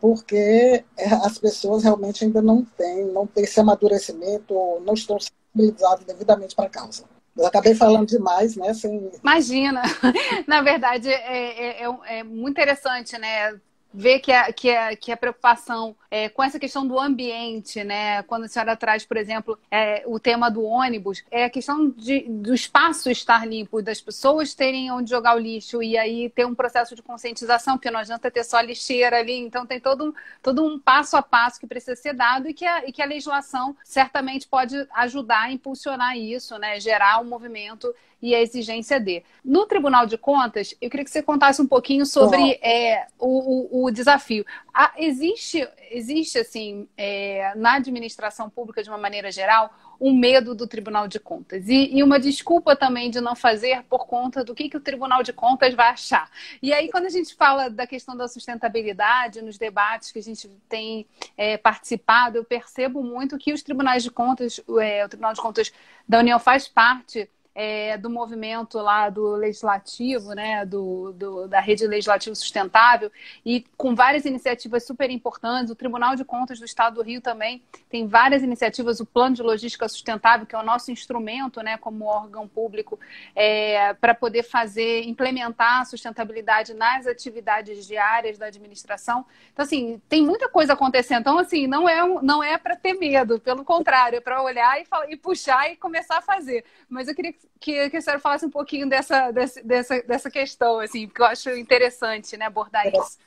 porque 0.00 0.84
é, 0.96 1.14
as 1.24 1.38
pessoas 1.38 1.84
realmente 1.84 2.24
ainda 2.24 2.42
não 2.42 2.64
têm, 2.64 3.04
não 3.04 3.24
têm 3.24 3.44
esse 3.44 3.60
amadurecimento, 3.60 4.52
não 4.84 4.94
estão 4.94 5.16
sensibilizadas 5.20 6.04
devidamente 6.04 6.56
para 6.56 6.66
a 6.66 6.70
causa. 6.70 7.04
Eu 7.36 7.46
acabei 7.46 7.76
falando 7.76 8.08
demais, 8.08 8.56
né? 8.56 8.74
Sem... 8.74 9.12
Imagina! 9.22 9.80
Na 10.48 10.60
verdade, 10.60 11.08
é, 11.08 11.84
é, 11.84 11.84
é, 11.84 12.18
é 12.18 12.24
muito 12.24 12.50
interessante, 12.50 13.16
né? 13.16 13.60
Ver 13.92 14.20
que 14.20 14.32
a, 14.32 14.52
que 14.52 14.70
a, 14.70 14.96
que 14.96 15.12
a 15.12 15.16
preocupação 15.16 15.94
é, 16.10 16.28
com 16.28 16.42
essa 16.42 16.58
questão 16.58 16.86
do 16.86 17.00
ambiente, 17.00 17.82
né? 17.82 18.22
Quando 18.24 18.44
a 18.44 18.48
senhora 18.48 18.76
traz, 18.76 19.04
por 19.04 19.16
exemplo, 19.16 19.58
é, 19.70 20.02
o 20.06 20.20
tema 20.20 20.50
do 20.50 20.62
ônibus, 20.62 21.24
é 21.30 21.44
a 21.44 21.50
questão 21.50 21.88
de, 21.88 22.20
do 22.28 22.54
espaço 22.54 23.10
estar 23.10 23.46
limpo, 23.46 23.80
das 23.80 24.00
pessoas 24.00 24.54
terem 24.54 24.90
onde 24.92 25.08
jogar 25.08 25.34
o 25.34 25.38
lixo 25.38 25.82
e 25.82 25.96
aí 25.96 26.28
ter 26.28 26.44
um 26.46 26.54
processo 26.54 26.94
de 26.94 27.02
conscientização, 27.02 27.76
porque 27.76 27.90
não 27.90 28.00
adianta 28.00 28.30
ter 28.30 28.44
só 28.44 28.60
lixeira 28.60 29.18
ali, 29.18 29.38
então 29.38 29.64
tem 29.64 29.80
todo 29.80 30.06
um, 30.06 30.12
todo 30.42 30.64
um 30.64 30.78
passo 30.78 31.16
a 31.16 31.22
passo 31.22 31.58
que 31.58 31.66
precisa 31.66 31.96
ser 31.96 32.12
dado 32.12 32.48
e 32.48 32.52
que 32.52 32.66
a, 32.66 32.86
e 32.86 32.92
que 32.92 33.00
a 33.00 33.06
legislação 33.06 33.74
certamente 33.82 34.46
pode 34.46 34.86
ajudar 34.94 35.44
a 35.44 35.52
impulsionar 35.52 36.16
isso, 36.16 36.58
né? 36.58 36.78
Gerar 36.78 37.20
um 37.20 37.24
movimento 37.24 37.94
e 38.22 38.34
a 38.34 38.40
exigência 38.40 39.00
de. 39.00 39.22
No 39.44 39.66
Tribunal 39.66 40.06
de 40.06 40.16
Contas, 40.16 40.74
eu 40.80 40.88
queria 40.88 41.04
que 41.04 41.10
você 41.10 41.22
contasse 41.22 41.60
um 41.60 41.66
pouquinho 41.66 42.06
sobre 42.06 42.52
é, 42.62 43.06
o, 43.18 43.80
o, 43.80 43.81
o, 43.84 43.90
desafio. 43.90 44.44
Ah, 44.72 44.92
existe, 44.96 45.66
existe, 45.90 46.38
assim, 46.38 46.88
é, 46.96 47.52
na 47.56 47.74
administração 47.74 48.48
pública, 48.48 48.82
de 48.82 48.88
uma 48.88 48.98
maneira 48.98 49.30
geral, 49.30 49.72
um 50.00 50.12
medo 50.16 50.54
do 50.54 50.66
Tribunal 50.66 51.06
de 51.06 51.20
Contas 51.20 51.68
e, 51.68 51.96
e, 51.96 52.02
uma 52.02 52.18
desculpa 52.18 52.74
também 52.74 53.08
de 53.08 53.20
não 53.20 53.36
fazer 53.36 53.84
por 53.84 54.06
conta 54.06 54.44
do 54.44 54.54
que, 54.54 54.68
que 54.68 54.76
o 54.76 54.80
Tribunal 54.80 55.22
de 55.22 55.32
Contas 55.32 55.74
vai 55.74 55.90
achar. 55.90 56.28
E 56.60 56.72
aí, 56.72 56.90
quando 56.90 57.06
a 57.06 57.10
gente 57.10 57.34
fala 57.34 57.70
da 57.70 57.86
questão 57.86 58.16
da 58.16 58.26
sustentabilidade, 58.26 59.42
nos 59.42 59.56
debates 59.58 60.10
que 60.10 60.18
a 60.18 60.22
gente 60.22 60.48
tem 60.68 61.06
é, 61.36 61.56
participado, 61.56 62.38
eu 62.38 62.44
percebo 62.44 63.02
muito 63.02 63.38
que 63.38 63.52
os 63.52 63.62
tribunais 63.62 64.02
de 64.02 64.10
contas, 64.10 64.60
é, 64.80 65.04
o 65.04 65.08
Tribunal 65.08 65.34
de 65.34 65.40
Contas 65.40 65.72
da 66.08 66.18
União 66.18 66.38
faz 66.38 66.66
parte 66.66 67.30
é, 67.54 67.98
do 67.98 68.08
movimento 68.08 68.78
lá 68.78 69.10
do 69.10 69.36
legislativo, 69.36 70.32
né, 70.32 70.64
do, 70.64 71.12
do, 71.12 71.48
da 71.48 71.60
rede 71.60 71.86
legislativa 71.86 72.34
sustentável, 72.34 73.10
e 73.44 73.64
com 73.76 73.94
várias 73.94 74.24
iniciativas 74.24 74.84
super 74.86 75.10
importantes. 75.10 75.70
O 75.70 75.76
Tribunal 75.76 76.16
de 76.16 76.24
Contas 76.24 76.58
do 76.58 76.64
Estado 76.64 76.94
do 76.94 77.02
Rio 77.02 77.20
também 77.20 77.62
tem 77.90 78.06
várias 78.06 78.42
iniciativas. 78.42 79.00
O 79.00 79.06
Plano 79.06 79.36
de 79.36 79.42
Logística 79.42 79.88
Sustentável, 79.88 80.46
que 80.46 80.54
é 80.54 80.58
o 80.58 80.62
nosso 80.62 80.90
instrumento, 80.90 81.62
né, 81.62 81.76
como 81.76 82.06
órgão 82.06 82.48
público, 82.48 82.98
é, 83.34 83.94
para 83.94 84.14
poder 84.14 84.42
fazer, 84.42 85.02
implementar 85.04 85.80
a 85.80 85.84
sustentabilidade 85.84 86.74
nas 86.74 87.06
atividades 87.06 87.86
diárias 87.86 88.38
da 88.38 88.46
administração. 88.46 89.24
Então, 89.52 89.64
assim, 89.64 90.00
tem 90.08 90.22
muita 90.22 90.48
coisa 90.48 90.72
acontecendo. 90.72 91.20
Então, 91.20 91.38
assim, 91.38 91.66
não 91.66 91.88
é, 91.88 92.06
não 92.22 92.42
é 92.42 92.56
para 92.56 92.76
ter 92.76 92.94
medo, 92.94 93.38
pelo 93.38 93.64
contrário, 93.64 94.16
é 94.16 94.20
para 94.20 94.42
olhar 94.42 94.80
e, 94.80 94.84
falar, 94.84 95.10
e 95.10 95.16
puxar 95.16 95.70
e 95.70 95.76
começar 95.76 96.18
a 96.18 96.22
fazer. 96.22 96.64
Mas 96.88 97.08
eu 97.08 97.14
queria 97.14 97.32
que, 97.32 97.41
que 97.60 97.78
a 97.78 98.00
senhora 98.00 98.20
falasse 98.20 98.44
um 98.44 98.50
pouquinho 98.50 98.88
dessa, 98.88 99.30
dessa, 99.30 99.62
dessa, 99.62 100.02
dessa 100.02 100.30
questão, 100.30 100.80
assim, 100.80 101.06
porque 101.06 101.22
eu 101.22 101.26
acho 101.26 101.50
interessante 101.50 102.36
né, 102.36 102.46
abordar 102.46 102.86
é. 102.86 102.90
isso. 102.90 103.18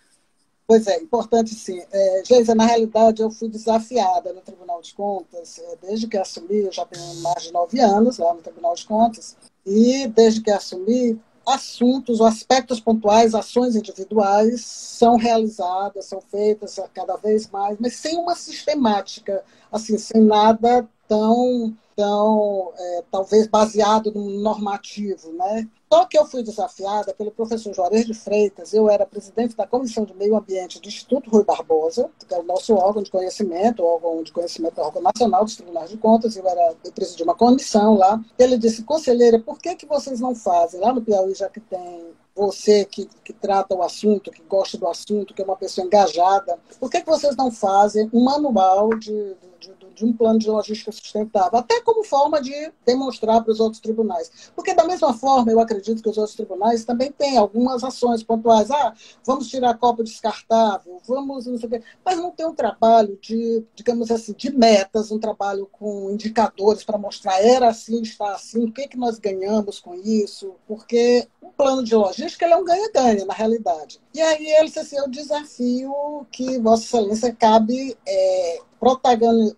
Pois 0.68 0.88
é, 0.88 0.98
importante 0.98 1.54
sim. 1.54 1.82
É, 1.92 2.24
Geisa, 2.26 2.56
na 2.56 2.66
realidade, 2.66 3.22
eu 3.22 3.30
fui 3.30 3.48
desafiada 3.48 4.34
no 4.34 4.42
Tribunal 4.42 4.82
de 4.82 4.94
Contas, 4.96 5.60
é, 5.60 5.76
desde 5.88 6.08
que 6.08 6.18
assumi, 6.18 6.66
eu 6.66 6.72
já 6.72 6.86
tenho 6.86 7.22
mais 7.22 7.44
de 7.44 7.54
nove 7.54 7.80
anos 7.80 8.18
lá 8.18 8.34
no 8.34 8.42
Tribunal 8.42 8.74
de 8.74 8.86
Contas, 8.86 9.38
e 9.66 10.08
desde 10.08 10.42
que 10.42 10.50
assumi, 10.50 11.20
assuntos, 11.46 12.20
aspectos 12.20 12.80
pontuais, 12.80 13.36
ações 13.36 13.76
individuais 13.76 14.62
são 14.62 15.16
realizadas, 15.16 16.06
são 16.06 16.20
feitas 16.20 16.80
cada 16.94 17.16
vez 17.18 17.48
mais, 17.52 17.78
mas 17.80 17.96
sem 17.98 18.18
uma 18.18 18.36
sistemática, 18.36 19.44
assim, 19.72 19.98
sem 20.00 20.22
nada 20.22 20.88
tão 21.08 21.76
então, 21.96 22.74
é, 22.78 23.04
talvez 23.10 23.48
baseado 23.48 24.12
no 24.12 24.30
normativo, 24.30 25.32
né? 25.32 25.66
Só 25.92 26.06
que 26.06 26.18
eu 26.18 26.26
fui 26.26 26.44
desafiada 26.44 27.14
pelo 27.14 27.32
professor 27.32 27.74
Juarez 27.74 28.06
de 28.06 28.14
Freitas, 28.14 28.74
eu 28.74 28.90
era 28.90 29.06
presidente 29.06 29.56
da 29.56 29.68
Comissão 29.68 30.04
de 30.04 30.14
Meio 30.14 30.36
Ambiente 30.36 30.82
do 30.82 30.88
Instituto 30.88 31.30
Rui 31.30 31.44
Barbosa, 31.44 32.10
que 32.28 32.34
é 32.34 32.40
o 32.40 32.44
nosso 32.44 32.74
órgão 32.74 33.04
de 33.04 33.12
conhecimento, 33.12 33.84
órgão 33.84 34.24
de 34.24 34.32
conhecimento, 34.32 34.80
órgão 34.80 35.02
nacional 35.02 35.44
dos 35.44 35.56
tribunais 35.56 35.90
de 35.90 35.98
contas, 35.98 36.36
eu, 36.36 36.48
era, 36.48 36.76
eu 36.84 36.92
presidi 36.92 37.24
uma 37.24 37.36
comissão 37.36 37.96
lá. 37.96 38.20
Ele 38.38 38.58
disse, 38.58 38.84
conselheira, 38.84 39.40
por 39.40 39.60
que, 39.60 39.76
que 39.76 39.86
vocês 39.86 40.20
não 40.20 40.36
fazem, 40.36 40.80
lá 40.80 40.92
no 40.92 41.02
Piauí, 41.02 41.34
já 41.36 41.50
que 41.50 41.60
tem 41.60 42.14
você 42.36 42.84
que, 42.84 43.08
que 43.24 43.32
trata 43.32 43.74
o 43.74 43.82
assunto, 43.82 44.30
que 44.30 44.44
gosta 44.44 44.78
do 44.78 44.88
assunto, 44.88 45.34
que 45.34 45.42
é 45.42 45.46
uma 45.46 45.56
pessoa 45.56 45.88
engajada, 45.88 46.60
por 46.80 46.92
que, 46.92 47.00
que 47.00 47.08
vocês 47.08 47.36
não 47.38 47.50
fazem 47.50 48.10
um 48.12 48.22
manual 48.22 48.90
de, 48.90 49.36
de, 49.58 49.74
de 49.96 50.06
um 50.06 50.12
plano 50.12 50.38
de 50.38 50.50
logística 50.50 50.92
sustentável? 50.92 51.58
Até 51.58 51.80
como 51.82 52.04
forma 52.04 52.42
de 52.42 52.74
demonstrar 52.86 53.42
para 53.42 53.54
os 53.54 53.62
outros 53.62 53.82
tribunais. 53.82 54.52
Porque, 54.54 54.74
da 54.74 54.84
mesma 54.84 55.14
forma, 55.14 55.50
eu 55.50 55.60
acredito 55.62 55.75
que 55.82 56.10
os 56.10 56.18
outros 56.18 56.36
tribunais 56.36 56.86
também 56.86 57.12
têm 57.12 57.38
algumas 57.38 57.84
ações 57.84 58.24
pontuais. 58.24 58.70
Ah, 58.72 58.94
vamos 59.26 59.48
tirar 59.48 59.78
copo 59.78 60.04
descartável, 60.04 61.00
vamos 61.08 61.46
não 61.46 61.58
sei 61.58 61.68
o 61.68 61.72
quê. 61.72 61.82
Mas 62.04 62.18
não 62.18 62.32
tem 62.32 62.46
um 62.46 62.54
trabalho 62.54 63.18
de, 63.22 63.64
digamos 63.76 64.12
assim, 64.12 64.34
de 64.34 64.52
metas, 64.52 65.12
um 65.12 65.20
trabalho 65.20 65.68
com 65.72 66.10
indicadores 66.12 66.84
para 66.84 66.98
mostrar 66.98 67.42
era 67.42 67.70
assim, 67.70 68.02
está 68.02 68.34
assim, 68.34 68.66
o 68.66 68.72
que, 68.72 68.88
que 68.88 68.98
nós 68.98 69.20
ganhamos 69.20 69.80
com 69.80 69.96
isso. 69.96 70.56
Porque 70.68 71.28
o 71.42 71.50
plano 71.50 71.84
de 71.84 71.96
logística 71.96 72.46
ele 72.46 72.54
é 72.54 72.58
um 72.58 72.66
ganha-ganha, 72.66 73.26
na 73.26 73.34
realidade. 73.34 74.02
E 74.14 74.22
aí 74.22 74.48
ele 74.48 74.72
assim, 74.76 74.98
é 74.98 75.04
o 75.04 75.10
desafio 75.10 76.26
que 76.32 76.60
Vossa 76.60 76.84
Excelência 76.84 77.34
cabe 77.34 77.98
é, 78.08 78.60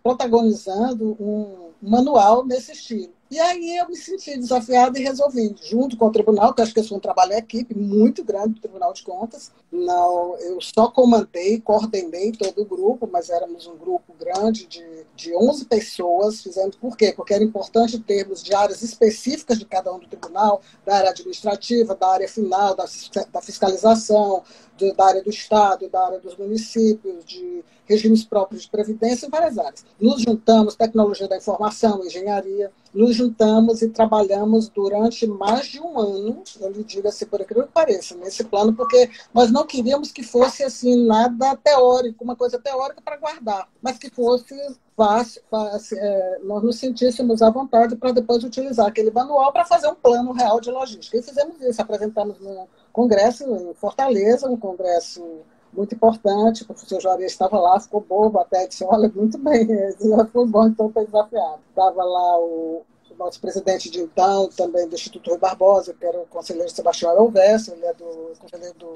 protagonizando 0.02 1.18
um 1.20 1.68
manual 1.82 2.46
nesse 2.46 2.72
estilo. 2.72 3.17
E 3.30 3.40
aí 3.40 3.78
eu 3.78 3.88
me 3.90 3.96
senti 3.96 4.38
desafiada 4.38 4.98
e 4.98 5.04
resolvi, 5.04 5.54
junto 5.70 5.98
com 5.98 6.06
o 6.06 6.12
tribunal, 6.12 6.54
que 6.54 6.62
acho 6.62 6.74
que 6.74 6.84
foi 6.84 6.98
um 6.98 7.02
trabalho 7.02 7.34
em 7.34 7.38
equipe 7.38 7.78
muito 7.78 8.24
grande 8.24 8.54
do 8.54 8.62
Tribunal 8.62 8.94
de 8.94 9.04
Contas. 9.04 9.52
Não, 9.70 10.38
eu 10.38 10.62
só 10.62 10.88
comandei, 10.88 11.60
coordenei 11.60 12.32
todo 12.32 12.62
o 12.62 12.66
grupo, 12.66 13.08
mas 13.12 13.30
éramos 13.30 13.68
um 13.68 13.76
grupo 13.76 14.14
grande 14.18 14.66
de, 14.66 15.06
de 15.14 15.36
11 15.36 15.66
pessoas. 15.66 16.42
Fizemos 16.42 16.78
por 16.78 16.96
quê? 16.96 17.12
Porque 17.14 17.34
era 17.34 17.44
importante 17.44 18.00
termos 18.00 18.42
de 18.42 18.56
áreas 18.56 18.82
específicas 18.82 19.60
de 19.60 19.66
cada 19.66 19.94
um 19.94 20.00
do 20.00 20.08
tribunal, 20.08 20.62
da 20.86 20.96
área 20.96 21.10
administrativa, 21.10 21.94
da 21.96 22.08
área 22.08 22.30
final, 22.30 22.76
da, 22.76 22.86
da 23.34 23.42
fiscalização, 23.42 24.42
de, 24.78 24.94
da 24.94 25.06
área 25.06 25.22
do 25.22 25.30
Estado, 25.30 25.90
da 25.90 26.06
área 26.06 26.20
dos 26.20 26.38
municípios, 26.38 27.26
de 27.26 27.64
regimes 27.86 28.24
próprios 28.24 28.64
de 28.64 28.70
previdência 28.70 29.26
em 29.26 29.30
várias 29.30 29.58
áreas. 29.58 29.86
Nos 30.00 30.22
juntamos, 30.22 30.76
tecnologia 30.76 31.28
da 31.28 31.38
informação, 31.38 32.06
engenharia, 32.06 32.72
nos 32.94 33.16
juntamos 33.16 33.82
e 33.82 33.90
trabalhamos 33.90 34.70
durante 34.70 35.26
mais 35.26 35.68
de 35.68 35.80
um 35.80 35.98
ano, 36.00 36.44
eu 36.60 36.72
lhe 36.72 36.84
digo 36.84 37.08
assim, 37.08 37.26
por 37.26 37.42
aquilo 37.42 37.64
que 37.64 37.72
pareça, 37.72 38.16
nesse 38.16 38.44
plano, 38.44 38.74
porque 38.74 39.10
nós 39.34 39.52
não 39.52 39.57
queríamos 39.66 40.12
que 40.12 40.24
fosse 40.24 40.64
assim 40.64 41.06
nada 41.06 41.56
teórico, 41.56 42.24
uma 42.24 42.36
coisa 42.36 42.60
teórica 42.60 43.02
para 43.02 43.18
guardar, 43.18 43.70
mas 43.82 43.98
que 43.98 44.10
fosse 44.10 44.56
fácil, 44.96 45.42
fácil 45.50 45.98
é, 46.00 46.40
nós 46.44 46.64
nos 46.64 46.78
sentíssemos 46.78 47.42
à 47.42 47.50
vontade 47.50 47.96
para 47.96 48.12
depois 48.12 48.44
utilizar 48.44 48.88
aquele 48.88 49.12
manual 49.12 49.52
para 49.54 49.66
fazer 49.66 49.88
um 49.88 49.96
plano 49.96 50.32
real 50.32 50.60
de 50.60 50.72
logística. 50.72 51.18
E 51.18 51.22
fizemos 51.22 51.62
isso, 51.62 51.82
apresentamos 51.82 52.40
no 52.40 52.68
congresso 52.92 53.44
em 53.44 53.74
Fortaleza, 53.76 54.50
um 54.50 54.58
congresso 54.58 55.42
muito 55.72 55.94
importante. 55.94 56.64
O 56.64 56.66
professor 56.66 57.00
Juarez 57.00 57.32
estava 57.32 57.60
lá, 57.60 57.80
ficou 57.80 58.02
bobo 58.02 58.40
até, 58.40 58.68
disse, 58.68 58.84
olha, 58.84 59.12
muito 59.14 59.38
bem, 59.38 59.68
foi 60.34 60.46
bom, 60.48 60.68
então 60.68 60.92
foi 60.92 61.06
desafiado. 61.06 61.60
Estava 61.70 62.04
lá 62.04 62.40
o, 62.40 62.84
nosso 63.18 63.42
presidente 63.42 63.90
de 63.90 64.00
então, 64.00 64.48
também 64.50 64.88
do 64.88 64.96
Instituto 64.96 65.30
Rui 65.30 65.40
Barbosa, 65.40 65.94
que 65.94 66.06
era 66.06 66.20
o 66.20 66.28
conselheiro 66.28 66.70
Sebastião 66.70 67.16
Elvésio, 67.16 67.74
ele 67.74 67.86
é 67.86 67.94
do 67.94 68.34
conselheiro 68.40 68.76
do 68.78 68.96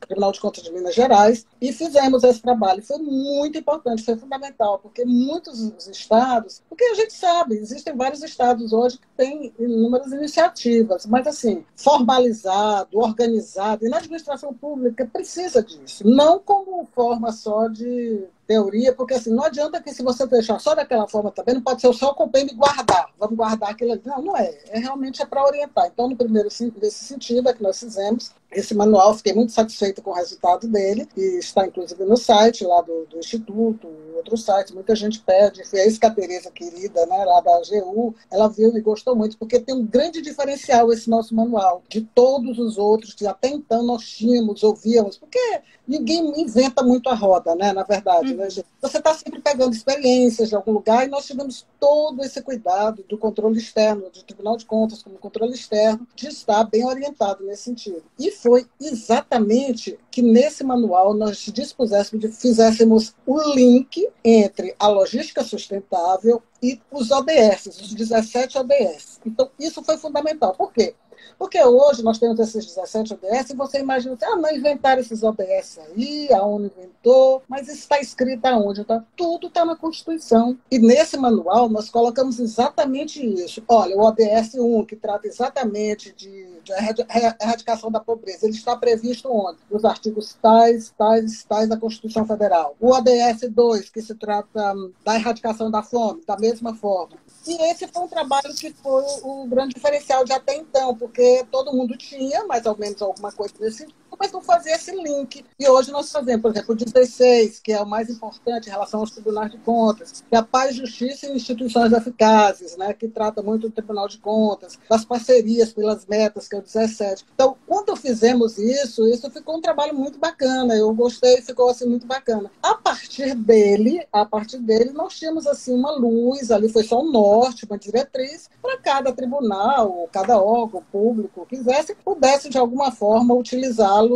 Tribunal 0.00 0.32
de 0.32 0.40
Contas 0.40 0.64
de 0.64 0.72
Minas 0.72 0.94
Gerais, 0.94 1.46
e 1.60 1.72
fizemos 1.72 2.24
esse 2.24 2.40
trabalho. 2.40 2.82
Foi 2.82 2.98
muito 2.98 3.58
importante, 3.58 4.04
foi 4.04 4.16
fundamental, 4.16 4.78
porque 4.78 5.04
muitos 5.04 5.86
estados, 5.88 6.62
porque 6.68 6.84
a 6.84 6.94
gente 6.94 7.12
sabe, 7.12 7.56
existem 7.56 7.96
vários 7.96 8.22
estados 8.22 8.72
hoje 8.72 8.98
que 8.98 9.06
têm 9.16 9.52
inúmeras 9.58 10.12
iniciativas, 10.12 11.06
mas 11.06 11.26
assim, 11.26 11.64
formalizado, 11.76 12.98
organizado, 12.98 13.84
e 13.84 13.88
na 13.88 13.98
administração 13.98 14.52
pública 14.54 15.08
precisa 15.12 15.62
disso, 15.62 16.06
não 16.06 16.38
como 16.38 16.86
forma 16.94 17.32
só 17.32 17.68
de 17.68 18.26
teoria, 18.48 18.94
porque 18.94 19.12
assim, 19.12 19.30
não 19.30 19.44
adianta 19.44 19.80
que 19.82 19.92
se 19.92 20.02
você 20.02 20.26
deixar 20.26 20.58
só 20.58 20.74
daquela 20.74 21.06
forma 21.06 21.30
também, 21.30 21.56
não 21.56 21.62
pode 21.62 21.82
ser 21.82 21.92
só 21.92 22.10
o 22.10 22.14
compêndio 22.14 22.56
guardar, 22.56 23.10
vamos 23.18 23.36
guardar 23.36 23.70
aquilo 23.70 23.92
ali. 23.92 24.00
Não, 24.06 24.22
não 24.22 24.36
é. 24.36 24.58
É 24.70 24.78
realmente 24.78 25.20
é 25.20 25.26
para 25.26 25.44
orientar. 25.44 25.86
Então, 25.86 26.08
no 26.08 26.16
primeiro 26.16 26.48
nesse 26.80 27.04
sentido 27.04 27.50
é 27.50 27.52
que 27.52 27.62
nós 27.62 27.78
fizemos, 27.78 28.32
esse 28.50 28.74
manual, 28.74 29.14
fiquei 29.14 29.34
muito 29.34 29.52
satisfeita 29.52 30.00
com 30.00 30.10
o 30.10 30.14
resultado 30.14 30.66
dele, 30.66 31.08
e 31.16 31.38
está 31.38 31.66
inclusive 31.66 32.04
no 32.04 32.16
site 32.16 32.64
lá 32.64 32.80
do, 32.80 33.06
do 33.06 33.18
Instituto, 33.18 33.88
outros 34.16 34.44
sites, 34.44 34.72
muita 34.72 34.94
gente 34.94 35.20
pede, 35.20 35.64
foi 35.64 35.86
isso 35.86 36.00
que 36.00 36.06
a 36.06 36.10
Tereza 36.10 36.50
querida, 36.50 37.06
né, 37.06 37.24
lá 37.24 37.40
da 37.40 37.56
AGU, 37.56 38.14
ela 38.30 38.48
viu 38.48 38.76
e 38.76 38.80
gostou 38.80 39.14
muito, 39.14 39.38
porque 39.38 39.60
tem 39.60 39.74
um 39.74 39.86
grande 39.86 40.20
diferencial 40.20 40.92
esse 40.92 41.08
nosso 41.08 41.34
manual, 41.34 41.82
de 41.88 42.00
todos 42.00 42.58
os 42.58 42.78
outros 42.78 43.14
que 43.14 43.26
até 43.26 43.48
então 43.48 43.82
nós 43.82 44.02
tínhamos, 44.04 44.62
ouvíamos, 44.62 45.16
porque 45.16 45.60
ninguém 45.86 46.40
inventa 46.40 46.82
muito 46.82 47.08
a 47.08 47.14
roda, 47.14 47.54
né, 47.54 47.72
na 47.72 47.82
verdade, 47.82 48.34
né, 48.34 48.50
gente? 48.50 48.66
Você 48.80 48.98
está 48.98 49.14
sempre 49.14 49.40
pegando 49.40 49.74
experiências 49.74 50.48
de 50.48 50.54
algum 50.54 50.72
lugar, 50.72 51.06
e 51.06 51.10
nós 51.10 51.26
tivemos 51.26 51.66
todo 51.78 52.22
esse 52.24 52.40
cuidado 52.42 53.04
do 53.08 53.16
controle 53.16 53.58
externo, 53.58 54.10
do 54.10 54.22
Tribunal 54.22 54.56
de 54.56 54.66
Contas 54.66 55.02
como 55.02 55.18
controle 55.18 55.54
externo, 55.54 56.06
de 56.14 56.28
estar 56.28 56.64
bem 56.64 56.84
orientado 56.84 57.44
nesse 57.44 57.64
sentido. 57.64 58.02
E 58.18 58.30
foi 58.42 58.66
exatamente 58.80 59.98
que 60.10 60.22
nesse 60.22 60.64
manual 60.64 61.14
nós 61.14 61.38
dispuséssemos, 61.38 62.38
fizéssemos 62.38 63.14
o 63.26 63.40
link 63.54 64.08
entre 64.24 64.74
a 64.78 64.88
logística 64.88 65.42
sustentável 65.42 66.42
e 66.62 66.80
os 66.90 67.10
ODS, 67.10 67.66
os 67.66 67.94
17 67.94 68.58
ODS. 68.58 69.20
Então, 69.24 69.50
isso 69.58 69.82
foi 69.82 69.96
fundamental. 69.96 70.54
Por 70.54 70.72
quê? 70.72 70.94
Porque 71.38 71.62
hoje 71.62 72.02
nós 72.02 72.18
temos 72.18 72.38
esses 72.40 72.66
17 72.66 73.14
ODS 73.14 73.50
e 73.50 73.56
você 73.56 73.78
imagina, 73.78 74.16
ah, 74.22 74.36
não 74.36 74.50
inventaram 74.50 75.00
esses 75.00 75.22
ODS 75.22 75.78
aí, 75.78 76.32
a 76.32 76.42
ONU 76.42 76.66
inventou, 76.66 77.42
mas 77.48 77.68
está 77.68 78.00
escrito 78.00 78.44
aonde? 78.46 78.80
Então, 78.80 79.04
tudo 79.16 79.46
está 79.46 79.64
na 79.64 79.76
Constituição. 79.76 80.58
E 80.70 80.78
nesse 80.78 81.16
manual 81.16 81.68
nós 81.68 81.88
colocamos 81.90 82.40
exatamente 82.40 83.24
isso. 83.24 83.62
Olha, 83.68 83.96
o 83.96 84.00
ODS 84.00 84.54
1, 84.54 84.84
que 84.84 84.96
trata 84.96 85.26
exatamente 85.28 86.12
de, 86.12 86.57
de 86.68 87.06
erradicação 87.40 87.90
da 87.90 88.00
pobreza, 88.00 88.46
ele 88.46 88.54
está 88.54 88.76
previsto 88.76 89.28
onde? 89.30 89.58
Nos 89.70 89.84
artigos 89.84 90.36
tais, 90.40 90.92
tais, 90.96 91.44
tais 91.44 91.68
da 91.68 91.76
Constituição 91.76 92.26
Federal. 92.26 92.76
O 92.80 92.90
ODS 92.90 93.48
2, 93.50 93.90
que 93.90 94.02
se 94.02 94.14
trata 94.14 94.74
hum, 94.74 94.92
da 95.04 95.14
erradicação 95.16 95.70
da 95.70 95.82
fome, 95.82 96.22
da 96.26 96.36
mesma 96.36 96.74
forma. 96.74 97.16
E 97.46 97.70
esse 97.70 97.86
foi 97.88 98.02
um 98.02 98.08
trabalho 98.08 98.54
que 98.54 98.70
foi 98.72 99.04
o 99.22 99.46
grande 99.46 99.74
diferencial 99.74 100.24
de 100.24 100.32
até 100.32 100.56
então, 100.56 100.94
porque 100.94 101.46
todo 101.50 101.72
mundo 101.72 101.96
tinha 101.96 102.46
mais 102.46 102.66
ou 102.66 102.76
menos 102.76 103.00
alguma 103.00 103.32
coisa 103.32 103.54
nesse 103.60 103.86
mas 104.18 104.32
não 104.32 104.40
fazia 104.40 104.74
esse 104.74 104.90
link. 104.92 105.44
E 105.58 105.68
hoje 105.68 105.90
nós 105.90 106.10
fazemos, 106.10 106.42
por 106.42 106.50
exemplo, 106.50 106.72
o 106.74 106.76
16, 106.76 107.60
que 107.60 107.72
é 107.72 107.80
o 107.80 107.86
mais 107.86 108.08
importante 108.10 108.68
em 108.68 108.70
relação 108.70 109.00
aos 109.00 109.10
tribunais 109.10 109.50
de 109.50 109.58
contas, 109.58 110.24
que 110.28 110.34
é 110.34 110.38
a 110.38 110.42
paz, 110.42 110.76
justiça 110.76 111.26
e 111.26 111.36
instituições 111.36 111.92
eficazes, 111.92 112.76
né, 112.76 112.92
que 112.92 113.08
trata 113.08 113.42
muito 113.42 113.68
do 113.68 113.70
Tribunal 113.70 114.08
de 114.08 114.18
Contas, 114.18 114.78
das 114.88 115.04
parcerias 115.04 115.72
pelas 115.72 116.06
metas, 116.06 116.48
que 116.48 116.54
é 116.54 116.58
o 116.58 116.62
17. 116.62 117.24
Então, 117.34 117.56
quando 117.66 117.94
fizemos 117.96 118.58
isso, 118.58 119.06
isso 119.08 119.30
ficou 119.30 119.56
um 119.56 119.60
trabalho 119.60 119.94
muito 119.94 120.18
bacana. 120.18 120.74
Eu 120.74 120.92
gostei, 120.94 121.40
ficou 121.42 121.68
assim 121.68 121.86
muito 121.86 122.06
bacana. 122.06 122.50
A 122.62 122.74
partir 122.74 123.34
dele, 123.34 124.06
a 124.12 124.24
partir 124.24 124.58
dele, 124.58 124.90
nós 124.90 125.14
tínhamos 125.14 125.46
assim 125.46 125.74
uma 125.74 125.92
luz, 125.92 126.50
ali 126.50 126.68
foi 126.68 126.82
só 126.82 127.00
um 127.00 127.10
norte, 127.10 127.66
uma 127.66 127.78
diretriz, 127.78 128.48
para 128.60 128.78
cada 128.78 129.12
tribunal, 129.12 130.08
cada 130.12 130.40
órgão 130.40 130.82
público 130.90 131.46
quisesse, 131.46 131.94
pudesse 132.04 132.48
de 132.48 132.58
alguma 132.58 132.90
forma 132.90 133.34
utilizá-lo 133.34 134.07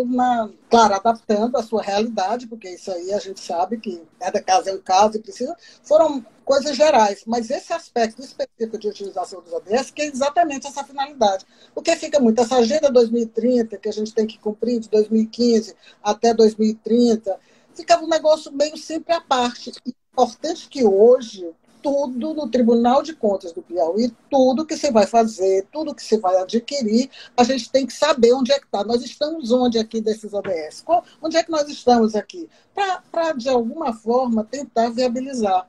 claro, 0.68 0.94
adaptando 0.94 1.56
a 1.56 1.62
sua 1.62 1.82
realidade, 1.82 2.46
porque 2.46 2.68
isso 2.70 2.90
aí 2.90 3.12
a 3.12 3.18
gente 3.18 3.40
sabe 3.40 3.78
que 3.78 4.02
cada 4.18 4.42
caso 4.42 4.68
é 4.68 4.72
um 4.72 4.80
caso 4.80 5.16
e 5.16 5.20
precisa, 5.20 5.56
foram 5.82 6.24
coisas 6.44 6.76
gerais, 6.76 7.22
mas 7.26 7.50
esse 7.50 7.72
aspecto 7.72 8.20
específico 8.20 8.78
de 8.78 8.88
utilização 8.88 9.40
dos 9.40 9.52
ODS, 9.52 9.90
que 9.90 10.02
é 10.02 10.06
exatamente 10.06 10.66
essa 10.66 10.84
finalidade. 10.84 11.46
Porque 11.74 11.94
fica 11.96 12.18
muito 12.18 12.40
essa 12.40 12.56
agenda 12.56 12.90
2030, 12.90 13.76
que 13.78 13.88
a 13.88 13.92
gente 13.92 14.12
tem 14.12 14.26
que 14.26 14.38
cumprir 14.38 14.80
de 14.80 14.88
2015 14.88 15.74
até 16.02 16.34
2030, 16.34 17.38
ficava 17.74 18.04
um 18.04 18.08
negócio 18.08 18.52
meio 18.52 18.76
sempre 18.76 19.14
à 19.14 19.20
parte. 19.20 19.72
Importante 20.12 20.68
que 20.68 20.84
hoje 20.84 21.50
tudo 21.82 22.34
no 22.34 22.48
Tribunal 22.48 23.02
de 23.02 23.14
Contas 23.14 23.52
do 23.52 23.62
Piauí, 23.62 24.10
tudo 24.30 24.64
que 24.64 24.76
você 24.76 24.90
vai 24.90 25.06
fazer, 25.06 25.66
tudo 25.72 25.94
que 25.94 26.02
você 26.02 26.18
vai 26.18 26.36
adquirir, 26.36 27.10
a 27.36 27.44
gente 27.44 27.70
tem 27.70 27.86
que 27.86 27.92
saber 27.92 28.32
onde 28.32 28.52
é 28.52 28.58
que 28.58 28.66
está. 28.66 28.84
Nós 28.84 29.04
estamos 29.04 29.50
onde 29.50 29.78
aqui 29.78 30.00
desses 30.00 30.32
ODS? 30.32 30.84
onde 31.20 31.36
é 31.36 31.42
que 31.42 31.50
nós 31.50 31.68
estamos 31.68 32.14
aqui? 32.14 32.48
Para, 32.74 33.32
de 33.32 33.48
alguma 33.48 33.92
forma, 33.92 34.44
tentar 34.44 34.90
viabilizar. 34.90 35.68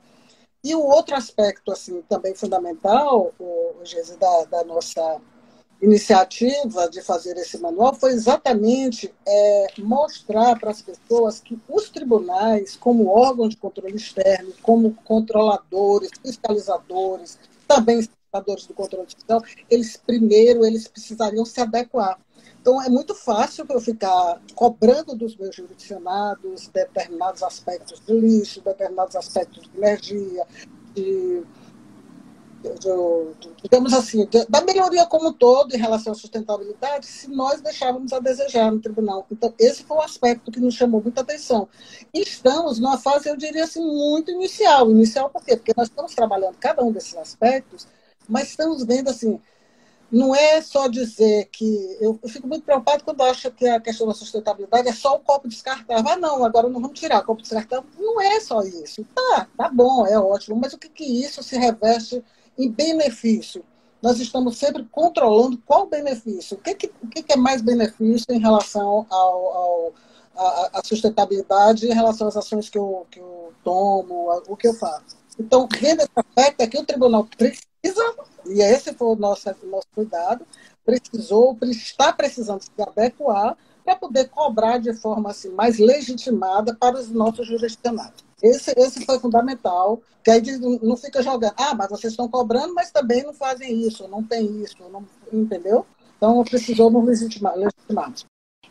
E 0.62 0.74
o 0.74 0.80
outro 0.80 1.14
aspecto, 1.14 1.70
assim, 1.70 2.00
também 2.08 2.34
fundamental, 2.34 3.34
o, 3.38 3.44
o 3.44 4.18
da, 4.18 4.44
da 4.44 4.64
nossa 4.64 5.20
iniciativa 5.84 6.88
de 6.88 7.02
fazer 7.02 7.36
esse 7.36 7.58
manual 7.58 7.94
foi 7.94 8.12
exatamente 8.12 9.12
é, 9.26 9.66
mostrar 9.78 10.58
para 10.58 10.70
as 10.70 10.80
pessoas 10.80 11.40
que 11.40 11.58
os 11.68 11.90
tribunais, 11.90 12.76
como 12.76 13.08
órgão 13.08 13.48
de 13.48 13.56
controle 13.56 13.96
externo, 13.96 14.52
como 14.62 14.94
controladores, 15.04 16.10
fiscalizadores, 16.22 17.38
também 17.68 18.02
fiscalizadores 18.02 18.66
do 18.66 18.74
controle 18.74 19.06
fiscal, 19.06 19.42
eles 19.70 19.96
primeiro 19.96 20.64
eles 20.64 20.88
precisariam 20.88 21.44
se 21.44 21.60
adequar. 21.60 22.18
Então 22.60 22.82
é 22.82 22.88
muito 22.88 23.14
fácil 23.14 23.66
eu 23.68 23.80
ficar 23.80 24.40
cobrando 24.54 25.14
dos 25.14 25.36
meus 25.36 25.54
jurisdicionados 25.54 26.68
determinados 26.68 27.42
aspectos 27.42 28.00
de 28.00 28.12
lixo, 28.14 28.62
determinados 28.62 29.14
aspectos 29.16 29.64
de 29.64 29.76
energia, 29.76 30.46
de 30.94 31.42
digamos 33.62 33.92
assim, 33.92 34.26
da 34.48 34.62
melhoria 34.62 35.04
como 35.06 35.28
um 35.28 35.32
todo 35.32 35.74
em 35.74 35.78
relação 35.78 36.12
à 36.12 36.16
sustentabilidade, 36.16 37.06
se 37.06 37.28
nós 37.28 37.60
deixávamos 37.60 38.12
a 38.12 38.18
desejar 38.18 38.70
no 38.72 38.80
tribunal. 38.80 39.26
Então, 39.30 39.52
esse 39.58 39.82
foi 39.82 39.96
o 39.98 40.02
aspecto 40.02 40.50
que 40.50 40.60
nos 40.60 40.74
chamou 40.74 41.02
muita 41.02 41.20
atenção. 41.20 41.68
Estamos 42.12 42.78
numa 42.78 42.98
fase, 42.98 43.28
eu 43.28 43.36
diria 43.36 43.64
assim, 43.64 43.84
muito 43.84 44.30
inicial. 44.30 44.90
Inicial 44.90 45.28
por 45.28 45.44
quê? 45.44 45.56
Porque 45.56 45.74
nós 45.76 45.88
estamos 45.88 46.14
trabalhando 46.14 46.56
cada 46.58 46.82
um 46.82 46.90
desses 46.90 47.16
aspectos, 47.16 47.86
mas 48.28 48.48
estamos 48.48 48.84
vendo 48.84 49.10
assim, 49.10 49.38
não 50.10 50.34
é 50.34 50.62
só 50.62 50.86
dizer 50.86 51.48
que. 51.50 51.98
Eu, 52.00 52.18
eu, 52.22 52.28
fico 52.28 52.46
muito 52.46 52.64
preocupado 52.64 53.02
quando 53.04 53.22
acho 53.22 53.50
que 53.50 53.66
a 53.66 53.80
questão 53.80 54.06
da 54.06 54.14
sustentabilidade 54.14 54.88
é 54.88 54.92
só 54.92 55.16
o 55.16 55.18
copo 55.18 55.48
descartável. 55.48 56.08
Ah, 56.08 56.16
não, 56.16 56.44
agora 56.44 56.68
não 56.68 56.80
vamos 56.80 56.98
tirar 56.98 57.20
o 57.20 57.24
copo 57.24 57.42
descartável. 57.42 57.84
Não 57.98 58.20
é 58.20 58.38
só 58.38 58.62
isso. 58.62 59.04
Tá, 59.14 59.48
tá 59.56 59.68
bom, 59.68 60.06
é 60.06 60.18
ótimo, 60.18 60.56
mas 60.56 60.72
o 60.72 60.78
que, 60.78 60.88
que 60.88 61.04
isso 61.04 61.42
se 61.42 61.56
reveste 61.58 62.22
em 62.58 62.70
benefício. 62.70 63.64
Nós 64.02 64.20
estamos 64.20 64.58
sempre 64.58 64.84
controlando 64.90 65.58
qual 65.64 65.86
benefício. 65.86 66.56
O 66.56 66.60
que, 66.60 66.74
que, 66.74 66.92
o 67.02 67.08
que 67.08 67.32
é 67.32 67.36
mais 67.36 67.62
benefício 67.62 68.26
em 68.30 68.38
relação 68.38 69.06
ao, 69.08 69.56
ao 69.56 69.92
a, 70.36 70.70
a, 70.74 70.84
sustentabilidade, 70.84 71.86
em 71.86 71.94
relação 71.94 72.28
às 72.28 72.36
ações 72.36 72.68
que 72.68 72.78
eu, 72.78 73.06
que 73.10 73.18
eu 73.18 73.52
tomo, 73.62 74.30
a, 74.30 74.42
o 74.48 74.56
que 74.56 74.68
eu 74.68 74.74
faço. 74.74 75.16
Então, 75.38 75.68
vendo 75.80 76.00
esse 76.00 76.10
aspecto, 76.14 76.60
é 76.60 76.66
que 76.66 76.78
o 76.78 76.84
tribunal 76.84 77.26
precisa, 77.36 78.14
e 78.46 78.60
esse 78.60 78.92
foi 78.94 79.08
o 79.08 79.16
nosso, 79.16 79.48
nosso 79.64 79.88
cuidado, 79.94 80.46
precisou, 80.84 81.56
está 81.62 82.12
precisando 82.12 82.62
se 82.62 82.70
adequar 82.80 83.56
para 83.84 83.96
poder 83.96 84.28
cobrar 84.28 84.78
de 84.78 84.94
forma 84.94 85.30
assim, 85.30 85.50
mais 85.50 85.78
legitimada 85.78 86.74
para 86.74 86.98
os 86.98 87.10
nossos 87.10 87.46
jurisdicionados. 87.46 88.24
Esse, 88.44 88.74
esse 88.76 89.06
foi 89.06 89.18
fundamental, 89.18 90.02
que 90.22 90.30
aí 90.30 90.42
não 90.82 90.98
fica 90.98 91.22
jogando, 91.22 91.54
ah, 91.56 91.74
mas 91.74 91.88
vocês 91.88 92.12
estão 92.12 92.28
cobrando, 92.28 92.74
mas 92.74 92.90
também 92.90 93.22
não 93.22 93.32
fazem 93.32 93.80
isso, 93.86 94.06
não 94.06 94.22
tem 94.22 94.62
isso, 94.62 94.76
não, 94.90 95.02
entendeu? 95.32 95.86
Então 96.18 96.44
precisou 96.44 96.90
nos 96.90 97.06
legitimar. 97.06 97.54
legitimar. 97.56 98.12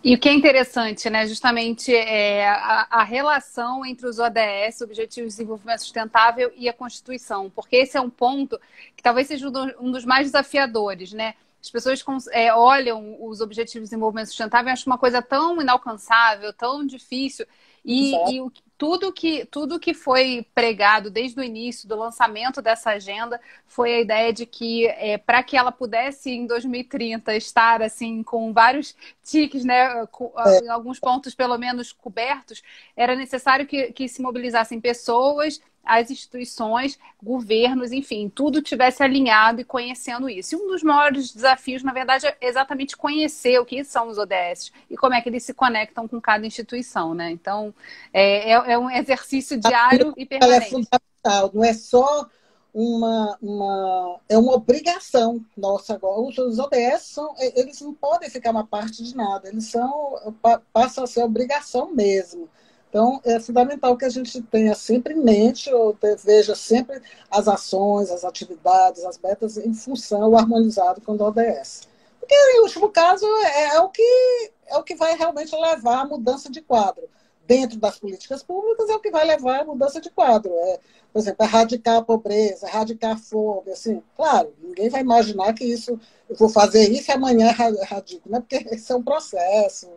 E 0.04 0.14
o 0.14 0.20
que 0.20 0.30
é 0.30 0.34
interessante, 0.34 1.10
né, 1.10 1.26
justamente 1.26 1.96
é 1.96 2.48
a, 2.48 2.88
a, 2.88 3.04
relação 3.04 3.84
entre 3.84 4.06
os 4.06 4.20
ODS, 4.20 4.82
Objetivos 4.82 5.32
de 5.32 5.38
Desenvolvimento 5.38 5.80
Sustentável, 5.80 6.52
e 6.56 6.70
a 6.70 6.74
Constituição, 6.74 7.50
porque 7.50 7.78
esse 7.78 7.98
é 7.98 8.02
um 8.02 8.10
ponto 8.12 8.60
que 8.96 9.02
talvez 9.02 9.28
seja 9.28 9.48
um 9.80 9.92
dos 9.92 10.06
mais 10.06 10.28
desafiadores, 10.28 11.14
né? 11.14 11.34
As 11.60 11.72
pessoas 11.72 12.04
é, 12.32 12.54
olham 12.54 13.18
os 13.26 13.40
Objetivos 13.40 13.88
de 13.88 13.96
Desenvolvimento 13.96 14.28
Sustentável 14.28 14.70
e 14.70 14.74
acham 14.74 14.92
uma 14.92 15.00
coisa 15.00 15.22
tão 15.22 15.60
inalcançável, 15.60 16.54
tão 16.54 16.86
difícil, 16.86 17.48
e, 17.84 18.14
e 18.34 18.42
o, 18.42 18.52
tudo 18.78 19.14
que, 19.14 19.46
tudo 19.46 19.80
que 19.80 19.94
foi 19.94 20.46
pregado 20.54 21.10
desde 21.10 21.40
o 21.40 21.44
início 21.44 21.88
do 21.88 21.96
lançamento 21.96 22.62
dessa 22.62 22.92
agenda 22.92 23.40
foi 23.66 23.96
a 23.96 24.02
ideia 24.02 24.34
de 24.34 24.46
que 24.46 24.88
é, 24.88 25.18
para 25.18 25.44
que 25.44 25.56
ela 25.56 25.72
pudesse 25.72 26.32
em 26.32 26.46
2030 26.46 27.36
estar 27.36 27.82
assim 27.82 28.24
com 28.24 28.52
vários 28.52 28.96
tiques, 29.24 29.64
né, 29.64 30.06
com, 30.08 30.32
é. 30.38 30.68
alguns 30.70 31.00
pontos 31.00 31.36
pelo 31.36 31.58
menos 31.58 31.92
cobertos, 31.92 32.62
era 32.96 33.16
necessário 33.16 33.66
que, 33.66 33.92
que 33.92 34.08
se 34.08 34.22
mobilizassem 34.22 34.82
pessoas 34.82 35.62
as 35.84 36.10
instituições, 36.10 36.98
governos, 37.22 37.92
enfim, 37.92 38.32
tudo 38.34 38.62
tivesse 38.62 39.04
alinhado 39.04 39.62
e 39.62 39.66
conhecendo 39.66 40.30
isso. 40.30 40.56
E 40.56 40.58
um 40.58 40.68
dos 40.68 40.82
maiores 40.82 41.34
desafios, 41.34 41.84
na 41.84 41.92
verdade, 41.92 42.26
é 42.26 42.38
exatamente 42.42 42.96
conhecer 42.96 43.60
o 43.60 43.66
que 43.66 43.84
são 43.84 44.08
os 44.08 44.18
ODS 44.18 44.72
e 44.90 44.96
como 44.96 45.14
é 45.14 45.22
que 45.22 45.28
eles 45.28 45.44
se 45.44 45.54
conectam 45.54 46.08
com 46.08 46.22
cada 46.22 46.48
instituição, 46.48 47.14
né? 47.14 47.32
Então, 47.32 47.74
é, 48.14 48.52
é, 48.52 48.74
é 48.74 48.78
um 48.78 48.90
exercício 48.90 49.60
diário 49.60 50.14
e 50.16 50.26
permanente. 50.26 50.68
É 50.68 50.70
fundamental, 50.70 51.52
não 51.54 51.64
é 51.64 51.74
só 51.74 52.28
uma, 52.74 53.38
uma, 53.42 54.20
é 54.28 54.38
uma 54.38 54.54
obrigação 54.54 55.46
nossa 55.56 55.94
agora. 55.94 56.22
Os 56.22 56.60
ODS 56.60 57.02
são, 57.02 57.36
eles 57.38 57.80
não 57.82 57.94
podem 57.94 58.30
ficar 58.30 58.52
uma 58.52 58.66
parte 58.66 59.04
de 59.04 59.16
nada, 59.16 59.50
eles 59.50 59.70
são, 59.70 60.36
passam 60.72 61.04
a 61.04 61.08
ser 61.08 61.24
obrigação 61.24 61.94
mesmo. 61.94 62.50
Então, 62.94 63.20
é 63.24 63.40
fundamental 63.40 63.98
que 63.98 64.06
a 64.06 64.10
gente 64.10 64.40
tenha 64.44 64.76
sempre 64.76 65.16
em 65.16 65.20
mente, 65.20 65.74
ou 65.74 65.98
veja 66.24 66.54
sempre 66.54 67.02
as 67.28 67.48
ações, 67.48 68.12
as 68.12 68.24
atividades, 68.24 69.04
as 69.04 69.18
metas 69.18 69.58
em 69.58 69.74
função, 69.74 70.38
harmonizado 70.38 71.02
com 71.02 71.14
o 71.14 71.24
ODS. 71.24 71.88
Porque, 72.20 72.36
em 72.36 72.62
último 72.62 72.90
caso, 72.90 73.26
é, 73.26 73.78
é, 73.78 73.80
o 73.80 73.90
que, 73.90 74.52
é 74.68 74.78
o 74.78 74.84
que 74.84 74.94
vai 74.94 75.18
realmente 75.18 75.56
levar 75.56 76.02
à 76.02 76.06
mudança 76.06 76.52
de 76.52 76.62
quadro. 76.62 77.10
Dentro 77.48 77.80
das 77.80 77.98
políticas 77.98 78.44
públicas, 78.44 78.88
é 78.88 78.94
o 78.94 79.00
que 79.00 79.10
vai 79.10 79.26
levar 79.26 79.62
à 79.62 79.66
mudança 79.66 80.00
de 80.00 80.12
quadro. 80.12 80.54
É, 80.54 80.80
por 81.12 81.18
exemplo, 81.18 81.44
erradicar 81.48 81.98
a 81.98 82.04
pobreza, 82.04 82.68
erradicar 82.68 83.14
a 83.14 83.18
fome. 83.18 83.72
Assim, 83.72 84.04
claro, 84.16 84.54
ninguém 84.62 84.90
vai 84.92 85.02
imaginar 85.02 85.52
que 85.54 85.66
isso, 85.66 86.00
eu 86.30 86.36
vou 86.36 86.48
fazer 86.48 86.92
isso 86.92 87.10
e 87.10 87.12
amanhã 87.12 87.48
erradico, 87.48 88.30
né? 88.30 88.40
porque 88.40 88.68
esse 88.70 88.92
é 88.92 88.96
um 88.96 89.02
processo. 89.02 89.90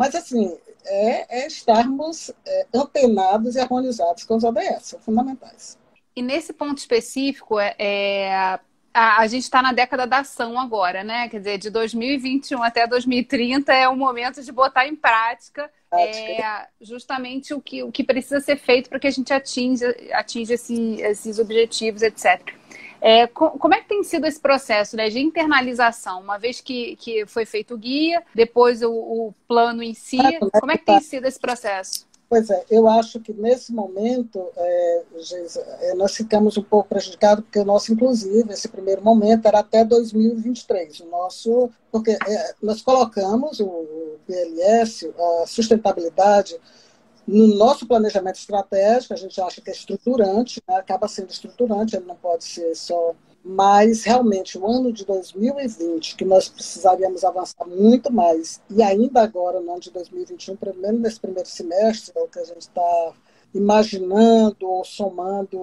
Mas, 0.00 0.14
assim, 0.14 0.56
é, 0.86 1.42
é 1.42 1.46
estarmos 1.46 2.30
é, 2.46 2.66
antenados 2.74 3.54
e 3.54 3.60
harmonizados 3.60 4.24
com 4.24 4.34
os 4.34 4.44
ODS, 4.44 4.82
são 4.84 4.98
fundamentais. 4.98 5.78
E 6.16 6.22
nesse 6.22 6.54
ponto 6.54 6.78
específico, 6.78 7.60
é, 7.60 7.74
é 7.78 8.58
a, 8.94 9.26
gente 9.26 9.42
está 9.42 9.60
na 9.60 9.74
década 9.74 10.06
da 10.06 10.20
ação 10.20 10.58
agora, 10.58 11.04
né? 11.04 11.28
Quer 11.28 11.40
dizer, 11.40 11.58
de 11.58 11.68
2021 11.68 12.62
até 12.62 12.86
2030 12.86 13.74
é 13.74 13.86
o 13.90 13.94
momento 13.94 14.42
de 14.42 14.50
botar 14.50 14.88
em 14.88 14.96
prática 14.96 15.70
é, 15.92 16.66
justamente 16.80 17.52
o 17.52 17.60
que, 17.60 17.82
o 17.82 17.92
que 17.92 18.02
precisa 18.02 18.40
ser 18.40 18.56
feito 18.56 18.88
para 18.88 18.98
que 18.98 19.06
a 19.06 19.10
gente 19.10 19.34
atinja, 19.34 19.94
atinja 20.12 20.54
esse, 20.54 20.94
esses 21.02 21.38
objetivos, 21.38 22.00
etc. 22.00 22.54
É, 23.00 23.26
como 23.26 23.74
é 23.74 23.80
que 23.80 23.88
tem 23.88 24.02
sido 24.04 24.26
esse 24.26 24.38
processo 24.38 24.96
né, 24.96 25.08
de 25.08 25.20
internalização? 25.20 26.20
Uma 26.20 26.38
vez 26.38 26.60
que, 26.60 26.96
que 26.96 27.26
foi 27.26 27.46
feito 27.46 27.74
o 27.74 27.78
guia, 27.78 28.22
depois 28.34 28.82
o, 28.82 28.90
o 28.90 29.34
plano 29.48 29.82
em 29.82 29.94
si, 29.94 30.18
como 30.58 30.72
é 30.72 30.76
que 30.76 30.84
tem 30.84 31.00
sido 31.00 31.26
esse 31.26 31.38
processo? 31.38 32.10
Pois 32.30 32.48
é, 32.48 32.64
eu 32.70 32.86
acho 32.86 33.18
que 33.18 33.32
nesse 33.32 33.72
momento 33.72 34.46
é, 34.56 35.02
é, 35.80 35.94
nós 35.94 36.14
ficamos 36.14 36.56
um 36.56 36.62
pouco 36.62 36.88
prejudicados, 36.88 37.44
porque 37.44 37.58
o 37.58 37.64
nosso, 37.64 37.92
inclusive, 37.92 38.52
esse 38.52 38.68
primeiro 38.68 39.02
momento 39.02 39.46
era 39.46 39.58
até 39.58 39.84
2023. 39.84 41.00
O 41.00 41.06
nosso, 41.06 41.68
porque 41.90 42.12
é, 42.12 42.54
nós 42.62 42.82
colocamos 42.82 43.58
o, 43.58 43.66
o 43.66 44.20
PLS, 44.28 45.12
a 45.42 45.44
sustentabilidade, 45.44 46.56
no 47.30 47.46
nosso 47.54 47.86
planejamento 47.86 48.36
estratégico, 48.36 49.14
a 49.14 49.16
gente 49.16 49.40
acha 49.40 49.60
que 49.60 49.70
é 49.70 49.72
estruturante, 49.72 50.60
né? 50.68 50.74
acaba 50.74 51.06
sendo 51.06 51.30
estruturante, 51.30 51.94
ele 51.94 52.04
não 52.04 52.16
pode 52.16 52.42
ser 52.42 52.74
só. 52.74 53.14
Mas, 53.44 54.02
realmente, 54.02 54.58
o 54.58 54.66
ano 54.66 54.92
de 54.92 55.04
2020, 55.06 56.16
que 56.16 56.24
nós 56.24 56.48
precisaríamos 56.48 57.24
avançar 57.24 57.64
muito 57.66 58.12
mais, 58.12 58.60
e 58.68 58.82
ainda 58.82 59.22
agora, 59.22 59.60
no 59.60 59.70
ano 59.70 59.80
de 59.80 59.92
2021, 59.92 60.56
pelo 60.56 60.76
menos 60.76 61.00
nesse 61.00 61.20
primeiro 61.20 61.48
semestre, 61.48 62.12
é 62.16 62.20
o 62.20 62.26
que 62.26 62.40
a 62.40 62.44
gente 62.44 62.62
está 62.62 63.12
imaginando 63.54 64.68
ou 64.68 64.84
somando 64.84 65.58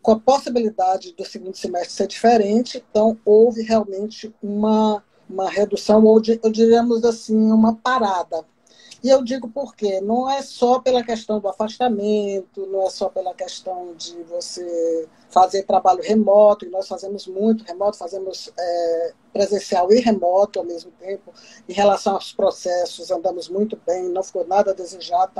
com 0.00 0.12
a 0.12 0.18
possibilidade 0.18 1.12
do 1.12 1.24
segundo 1.24 1.56
semestre 1.56 1.92
ser 1.92 2.06
diferente, 2.06 2.84
então 2.90 3.18
houve 3.24 3.62
realmente 3.62 4.32
uma, 4.42 5.02
uma 5.28 5.50
redução, 5.50 6.04
ou 6.04 6.20
diríamos 6.20 7.04
assim, 7.04 7.36
uma 7.50 7.74
parada 7.74 8.44
e 9.02 9.08
eu 9.08 9.22
digo 9.22 9.48
por 9.48 9.74
quê? 9.74 10.00
Não 10.00 10.30
é 10.30 10.42
só 10.42 10.80
pela 10.80 11.02
questão 11.02 11.40
do 11.40 11.48
afastamento, 11.48 12.66
não 12.66 12.86
é 12.86 12.90
só 12.90 13.08
pela 13.08 13.34
questão 13.34 13.94
de 13.94 14.22
você 14.24 15.08
fazer 15.30 15.62
trabalho 15.62 16.02
remoto, 16.02 16.64
e 16.64 16.68
nós 16.68 16.88
fazemos 16.88 17.26
muito 17.26 17.64
remoto, 17.64 17.96
fazemos 17.96 18.52
é, 18.58 19.12
presencial 19.32 19.92
e 19.92 20.00
remoto 20.00 20.58
ao 20.58 20.64
mesmo 20.64 20.90
tempo. 20.98 21.32
Em 21.68 21.72
relação 21.72 22.14
aos 22.14 22.32
processos, 22.32 23.10
andamos 23.10 23.48
muito 23.48 23.78
bem, 23.86 24.08
não 24.08 24.22
ficou 24.22 24.46
nada 24.46 24.72
a 24.72 24.74
desejar. 24.74 25.30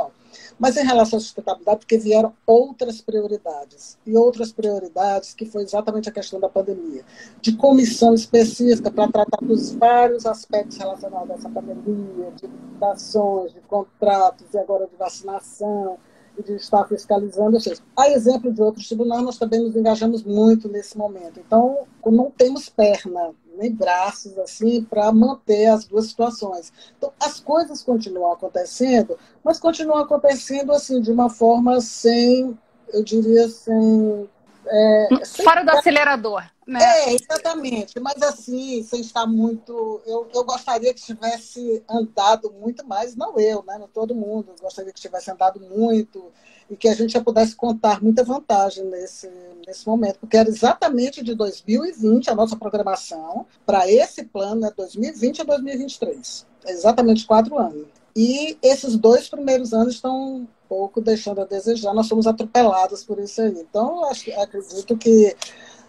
Mas 0.58 0.76
em 0.76 0.84
relação 0.84 1.18
à 1.18 1.20
sustentabilidade, 1.20 1.80
porque 1.80 1.98
vieram 1.98 2.32
outras 2.46 3.00
prioridades. 3.00 3.98
E 4.06 4.16
outras 4.16 4.52
prioridades, 4.52 5.34
que 5.34 5.44
foi 5.44 5.62
exatamente 5.62 6.08
a 6.08 6.12
questão 6.12 6.38
da 6.38 6.48
pandemia. 6.48 7.04
De 7.40 7.56
comissão 7.56 8.14
específica 8.14 8.90
para 8.90 9.10
tratar 9.10 9.44
dos 9.44 9.72
vários 9.72 10.24
aspectos 10.24 10.76
relacionados 10.76 11.30
a 11.30 11.34
essa 11.34 11.48
pandemia, 11.48 12.30
de 12.36 12.48
ações, 12.80 13.52
de 13.52 13.60
contratos, 13.62 14.46
e 14.54 14.58
agora 14.58 14.86
de 14.86 14.96
vacinação, 14.96 15.98
de 16.42 16.54
estar 16.54 16.86
fiscalizando. 16.86 17.60
Seja, 17.60 17.80
a 17.96 18.08
exemplo 18.10 18.52
de 18.52 18.62
outros 18.62 18.86
tribunais, 18.86 19.22
nós 19.22 19.38
também 19.38 19.60
nos 19.60 19.76
engajamos 19.76 20.22
muito 20.22 20.68
nesse 20.68 20.96
momento. 20.96 21.40
Então, 21.40 21.86
não 22.06 22.30
temos 22.30 22.68
perna 22.68 23.32
nem 23.56 23.72
braços 23.72 24.38
assim 24.38 24.82
para 24.82 25.12
manter 25.12 25.66
as 25.66 25.84
duas 25.84 26.06
situações. 26.06 26.72
Então, 26.96 27.12
as 27.20 27.38
coisas 27.40 27.82
continuam 27.82 28.32
acontecendo, 28.32 29.18
mas 29.44 29.58
continuam 29.58 29.98
acontecendo 29.98 30.72
assim 30.72 31.00
de 31.00 31.10
uma 31.10 31.28
forma 31.28 31.80
sem, 31.80 32.56
eu 32.92 33.04
diria, 33.04 33.48
sem 33.48 34.28
é, 34.70 35.08
Fora 35.42 35.64
do 35.64 35.70
acelerador. 35.70 36.44
Né? 36.66 36.80
É, 36.80 37.14
exatamente. 37.14 37.98
Mas 37.98 38.22
assim, 38.22 38.82
sem 38.84 39.00
estar 39.00 39.26
muito. 39.26 40.00
Eu, 40.06 40.28
eu 40.32 40.44
gostaria 40.44 40.94
que 40.94 41.02
tivesse 41.02 41.82
andado 41.88 42.52
muito 42.52 42.86
mais, 42.86 43.16
não 43.16 43.38
eu, 43.40 43.64
né? 43.66 43.76
Não 43.78 43.88
todo 43.88 44.14
mundo. 44.14 44.52
Eu 44.56 44.62
gostaria 44.62 44.92
que 44.92 45.00
tivesse 45.00 45.30
andado 45.30 45.60
muito 45.60 46.32
e 46.70 46.76
que 46.76 46.88
a 46.88 46.94
gente 46.94 47.12
já 47.12 47.20
pudesse 47.20 47.56
contar 47.56 48.00
muita 48.00 48.22
vantagem 48.22 48.84
nesse, 48.84 49.28
nesse 49.66 49.84
momento, 49.84 50.20
porque 50.20 50.36
era 50.36 50.48
exatamente 50.48 51.20
de 51.20 51.34
2020 51.34 52.30
a 52.30 52.34
nossa 52.34 52.56
programação 52.56 53.44
para 53.66 53.90
esse 53.90 54.22
plano, 54.24 54.64
é 54.64 54.70
2020 54.70 55.40
a 55.40 55.44
2023. 55.44 56.46
É 56.64 56.70
exatamente 56.70 57.26
quatro 57.26 57.58
anos. 57.58 57.88
E 58.14 58.56
esses 58.62 58.96
dois 58.96 59.28
primeiros 59.28 59.72
anos 59.72 59.94
estão 59.94 60.46
pouco 60.68 61.00
deixando 61.00 61.40
a 61.40 61.44
desejar. 61.44 61.92
Nós 61.94 62.06
somos 62.06 62.26
atropelados 62.26 63.04
por 63.04 63.18
isso 63.18 63.42
aí. 63.42 63.54
Então, 63.58 64.04
acho, 64.04 64.30
acredito 64.40 64.96
que 64.96 65.36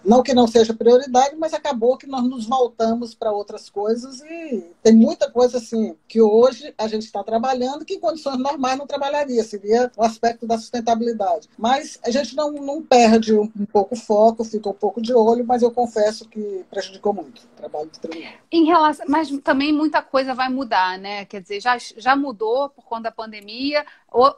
não 0.03 0.23
que 0.23 0.33
não 0.33 0.47
seja 0.47 0.73
prioridade, 0.73 1.35
mas 1.35 1.53
acabou 1.53 1.97
que 1.97 2.07
nós 2.07 2.23
nos 2.23 2.45
voltamos 2.45 3.13
para 3.13 3.31
outras 3.31 3.69
coisas 3.69 4.21
e 4.21 4.71
tem 4.81 4.93
muita 4.93 5.29
coisa 5.29 5.57
assim 5.57 5.95
que 6.07 6.21
hoje 6.21 6.73
a 6.77 6.87
gente 6.87 7.05
está 7.05 7.23
trabalhando 7.23 7.85
que 7.85 7.95
em 7.95 7.99
condições 7.99 8.37
normais 8.37 8.77
não 8.77 8.87
trabalharia, 8.87 9.43
seria 9.43 9.91
o 9.95 10.03
aspecto 10.03 10.47
da 10.47 10.57
sustentabilidade. 10.57 11.49
Mas 11.57 11.99
a 12.03 12.09
gente 12.09 12.35
não, 12.35 12.51
não 12.51 12.81
perde 12.81 13.33
um, 13.33 13.49
um 13.57 13.65
pouco 13.65 13.95
o 13.95 13.97
foco, 13.97 14.43
fica 14.43 14.69
um 14.69 14.73
pouco 14.73 15.01
de 15.01 15.13
olho, 15.13 15.45
mas 15.45 15.61
eu 15.61 15.71
confesso 15.71 16.27
que 16.27 16.65
prejudicou 16.69 17.13
muito 17.13 17.39
o 17.39 17.57
trabalho 17.57 17.89
do 17.89 17.99
tribunal. 17.99 18.33
Em 18.51 18.65
relação, 18.65 19.05
mas 19.07 19.29
também 19.43 19.71
muita 19.71 20.01
coisa 20.01 20.33
vai 20.33 20.49
mudar, 20.49 20.97
né? 20.97 21.25
Quer 21.25 21.41
dizer, 21.41 21.61
já, 21.61 21.77
já 21.77 22.15
mudou 22.15 22.69
por 22.69 22.85
conta 22.85 23.03
da 23.03 23.11
pandemia, 23.11 23.85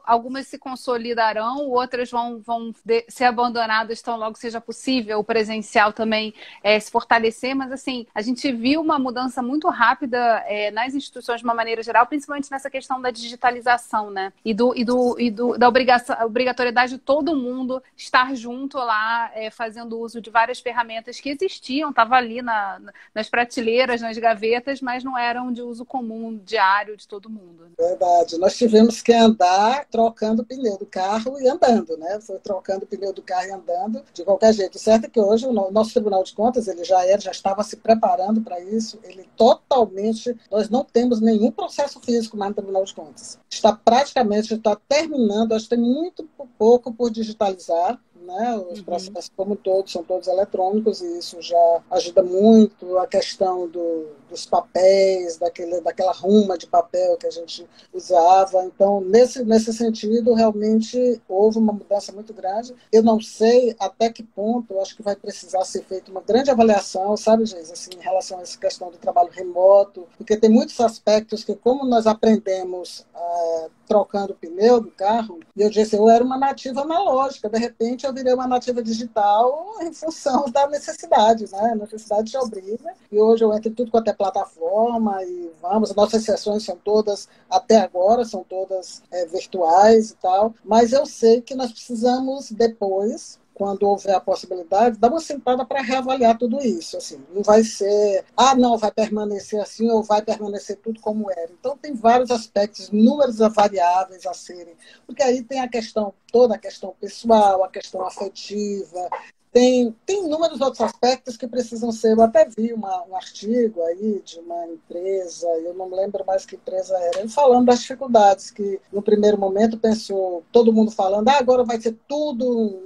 algumas 0.04 0.46
se 0.46 0.58
consolidarão, 0.58 1.68
outras 1.68 2.10
vão, 2.10 2.40
vão 2.40 2.72
ser 3.08 3.24
abandonadas 3.24 4.00
tão 4.00 4.16
logo 4.16 4.38
seja 4.38 4.60
possível 4.60 5.18
o 5.18 5.24
presencial 5.54 5.92
também 5.92 6.34
é, 6.62 6.78
se 6.80 6.90
fortalecer, 6.90 7.54
mas 7.54 7.70
assim, 7.70 8.06
a 8.14 8.20
gente 8.22 8.50
viu 8.52 8.80
uma 8.80 8.98
mudança 8.98 9.42
muito 9.42 9.68
rápida 9.68 10.18
é, 10.46 10.70
nas 10.70 10.94
instituições 10.94 11.40
de 11.40 11.44
uma 11.44 11.54
maneira 11.54 11.82
geral, 11.82 12.06
principalmente 12.06 12.50
nessa 12.50 12.70
questão 12.70 13.00
da 13.00 13.10
digitalização, 13.10 14.10
né? 14.10 14.32
E, 14.44 14.52
do, 14.52 14.74
e, 14.76 14.84
do, 14.84 15.20
e 15.20 15.30
do, 15.30 15.56
da 15.56 15.68
obrigação, 15.68 16.16
obrigatoriedade 16.24 16.92
de 16.92 16.98
todo 16.98 17.36
mundo 17.36 17.82
estar 17.96 18.34
junto 18.34 18.78
lá, 18.78 19.30
é, 19.34 19.50
fazendo 19.50 19.98
uso 19.98 20.20
de 20.20 20.30
várias 20.30 20.60
ferramentas 20.60 21.20
que 21.20 21.30
existiam, 21.30 21.90
estavam 21.90 22.16
ali 22.16 22.42
na, 22.42 22.80
nas 23.14 23.28
prateleiras, 23.28 24.00
nas 24.00 24.18
gavetas, 24.18 24.80
mas 24.80 25.04
não 25.04 25.16
eram 25.16 25.52
de 25.52 25.62
uso 25.62 25.84
comum, 25.84 26.40
diário 26.44 26.96
de 26.96 27.06
todo 27.06 27.30
mundo. 27.30 27.66
Verdade. 27.78 28.38
Nós 28.38 28.56
tivemos 28.56 29.02
que 29.02 29.12
andar 29.12 29.84
trocando 29.86 30.42
o 30.42 30.44
pneu 30.44 30.78
do 30.78 30.86
carro 30.86 31.40
e 31.40 31.48
andando, 31.48 31.96
né? 31.96 32.20
Foi 32.20 32.38
trocando 32.38 32.84
o 32.84 32.86
pneu 32.86 33.12
do 33.12 33.22
carro 33.22 33.48
e 33.48 33.52
andando 33.52 34.02
de 34.12 34.24
qualquer 34.24 34.52
jeito. 34.52 34.78
Certo 34.78 35.04
é 35.06 35.08
que 35.08 35.20
hoje 35.20 35.43
o 35.46 35.70
nosso 35.70 35.92
Tribunal 35.92 36.22
de 36.22 36.34
Contas, 36.34 36.68
ele 36.68 36.84
já 36.84 37.04
era, 37.04 37.20
já 37.20 37.30
estava 37.30 37.62
se 37.62 37.76
preparando 37.76 38.40
para 38.40 38.60
isso, 38.60 38.98
ele 39.02 39.28
totalmente, 39.36 40.36
nós 40.50 40.68
não 40.68 40.84
temos 40.84 41.20
nenhum 41.20 41.50
processo 41.50 42.00
físico 42.00 42.36
mais 42.36 42.50
no 42.50 42.56
Tribunal 42.56 42.84
de 42.84 42.94
Contas. 42.94 43.38
Está 43.50 43.72
praticamente, 43.72 44.54
está 44.54 44.76
terminando, 44.88 45.52
acho 45.52 45.64
que 45.68 45.76
tem 45.76 45.84
muito 45.84 46.28
pouco 46.58 46.92
por 46.92 47.10
digitalizar, 47.10 47.98
né? 48.24 48.56
Os 48.70 48.78
uhum. 48.78 48.84
processos, 48.84 49.30
como 49.36 49.56
todos, 49.56 49.92
são 49.92 50.02
todos 50.02 50.28
eletrônicos 50.28 51.00
e 51.00 51.18
isso 51.18 51.40
já 51.40 51.82
ajuda 51.90 52.22
muito 52.22 52.98
a 52.98 53.06
questão 53.06 53.68
do 53.68 54.06
dos 54.34 54.44
papéis, 54.44 55.36
daquele, 55.36 55.80
daquela 55.80 56.12
ruma 56.12 56.58
de 56.58 56.66
papel 56.66 57.16
que 57.16 57.26
a 57.26 57.30
gente 57.30 57.64
usava. 57.92 58.64
Então, 58.64 59.00
nesse, 59.00 59.44
nesse 59.44 59.72
sentido, 59.72 60.34
realmente 60.34 61.22
houve 61.28 61.58
uma 61.58 61.72
mudança 61.72 62.10
muito 62.12 62.34
grande. 62.34 62.74
Eu 62.90 63.02
não 63.02 63.20
sei 63.20 63.74
até 63.78 64.10
que 64.10 64.24
ponto, 64.24 64.74
eu 64.74 64.82
acho 64.82 64.96
que 64.96 65.02
vai 65.02 65.14
precisar 65.14 65.64
ser 65.64 65.84
feita 65.84 66.10
uma 66.10 66.20
grande 66.20 66.50
avaliação, 66.50 67.16
sabe, 67.16 67.46
Geis, 67.46 67.70
assim, 67.70 67.90
em 67.96 68.02
relação 68.02 68.38
a 68.38 68.42
essa 68.42 68.58
questão 68.58 68.90
do 68.90 68.98
trabalho 68.98 69.30
remoto, 69.30 70.06
porque 70.18 70.36
tem 70.36 70.50
muitos 70.50 70.78
aspectos 70.80 71.44
que, 71.44 71.54
como 71.54 71.84
nós 71.84 72.06
aprendemos 72.06 73.06
uh, 73.14 73.70
trocando 73.86 74.34
pneu 74.34 74.80
do 74.80 74.90
carro, 74.90 75.40
e 75.56 75.62
eu 75.62 75.70
disse, 75.70 75.96
eu 75.96 76.08
era 76.08 76.24
uma 76.24 76.38
nativa 76.38 76.82
analógica, 76.82 77.48
de 77.48 77.58
repente 77.58 78.06
eu 78.06 78.12
virei 78.12 78.32
uma 78.32 78.46
nativa 78.46 78.82
digital 78.82 79.76
em 79.80 79.92
função 79.92 80.46
da 80.50 80.66
necessidade, 80.68 81.50
né? 81.50 81.70
A 81.72 81.76
necessidade 81.76 82.30
te 82.30 82.36
obriga, 82.36 82.92
e 83.10 83.18
hoje 83.18 83.44
eu 83.44 83.52
entro 83.54 83.70
em 83.70 83.74
tudo 83.74 83.90
quanto 83.90 84.08
é 84.08 84.12
plataforma, 84.12 85.22
e 85.24 85.50
vamos, 85.60 85.90
as 85.90 85.96
nossas 85.96 86.24
sessões 86.24 86.64
são 86.64 86.76
todas, 86.76 87.28
até 87.48 87.78
agora, 87.78 88.24
são 88.24 88.44
todas 88.44 89.02
é, 89.10 89.26
virtuais 89.26 90.10
e 90.10 90.16
tal, 90.16 90.54
mas 90.64 90.92
eu 90.92 91.06
sei 91.06 91.40
que 91.40 91.54
nós 91.54 91.72
precisamos 91.72 92.50
depois 92.50 93.38
quando 93.54 93.84
houver 93.84 94.14
a 94.14 94.20
possibilidade, 94.20 94.98
dar 94.98 95.08
uma 95.08 95.20
sentada 95.20 95.64
para 95.64 95.80
reavaliar 95.80 96.36
tudo 96.36 96.60
isso. 96.60 96.96
Assim, 96.96 97.24
não 97.32 97.42
vai 97.42 97.62
ser, 97.62 98.24
ah, 98.36 98.54
não, 98.54 98.76
vai 98.76 98.90
permanecer 98.90 99.60
assim 99.60 99.88
ou 99.90 100.02
vai 100.02 100.20
permanecer 100.22 100.76
tudo 100.78 101.00
como 101.00 101.30
era. 101.30 101.50
Então, 101.52 101.78
tem 101.78 101.94
vários 101.94 102.30
aspectos, 102.30 102.90
números 102.90 103.38
variáveis 103.38 104.26
a 104.26 104.34
serem, 104.34 104.74
porque 105.06 105.22
aí 105.22 105.42
tem 105.42 105.60
a 105.60 105.68
questão, 105.68 106.12
toda 106.32 106.56
a 106.56 106.58
questão 106.58 106.94
pessoal, 107.00 107.62
a 107.62 107.68
questão 107.68 108.04
afetiva, 108.04 109.08
tem, 109.54 109.94
tem 110.04 110.26
inúmeros 110.26 110.60
outros 110.60 110.80
aspectos 110.80 111.36
que 111.36 111.46
precisam 111.46 111.92
ser. 111.92 112.10
Eu 112.12 112.22
até 112.22 112.44
vi 112.44 112.72
uma, 112.72 113.04
um 113.04 113.14
artigo 113.14 113.80
aí 113.84 114.20
de 114.24 114.40
uma 114.40 114.66
empresa, 114.66 115.46
eu 115.58 115.72
não 115.74 115.88
lembro 115.88 116.24
mais 116.26 116.44
que 116.44 116.56
empresa 116.56 116.98
era, 116.98 117.28
falando 117.28 117.66
das 117.66 117.80
dificuldades 117.80 118.50
que, 118.50 118.80
no 118.92 119.00
primeiro 119.00 119.38
momento, 119.38 119.78
pensou 119.78 120.42
todo 120.50 120.72
mundo 120.72 120.90
falando, 120.90 121.28
ah, 121.28 121.38
agora 121.38 121.62
vai 121.62 121.80
ser 121.80 121.96
tudo 122.08 122.82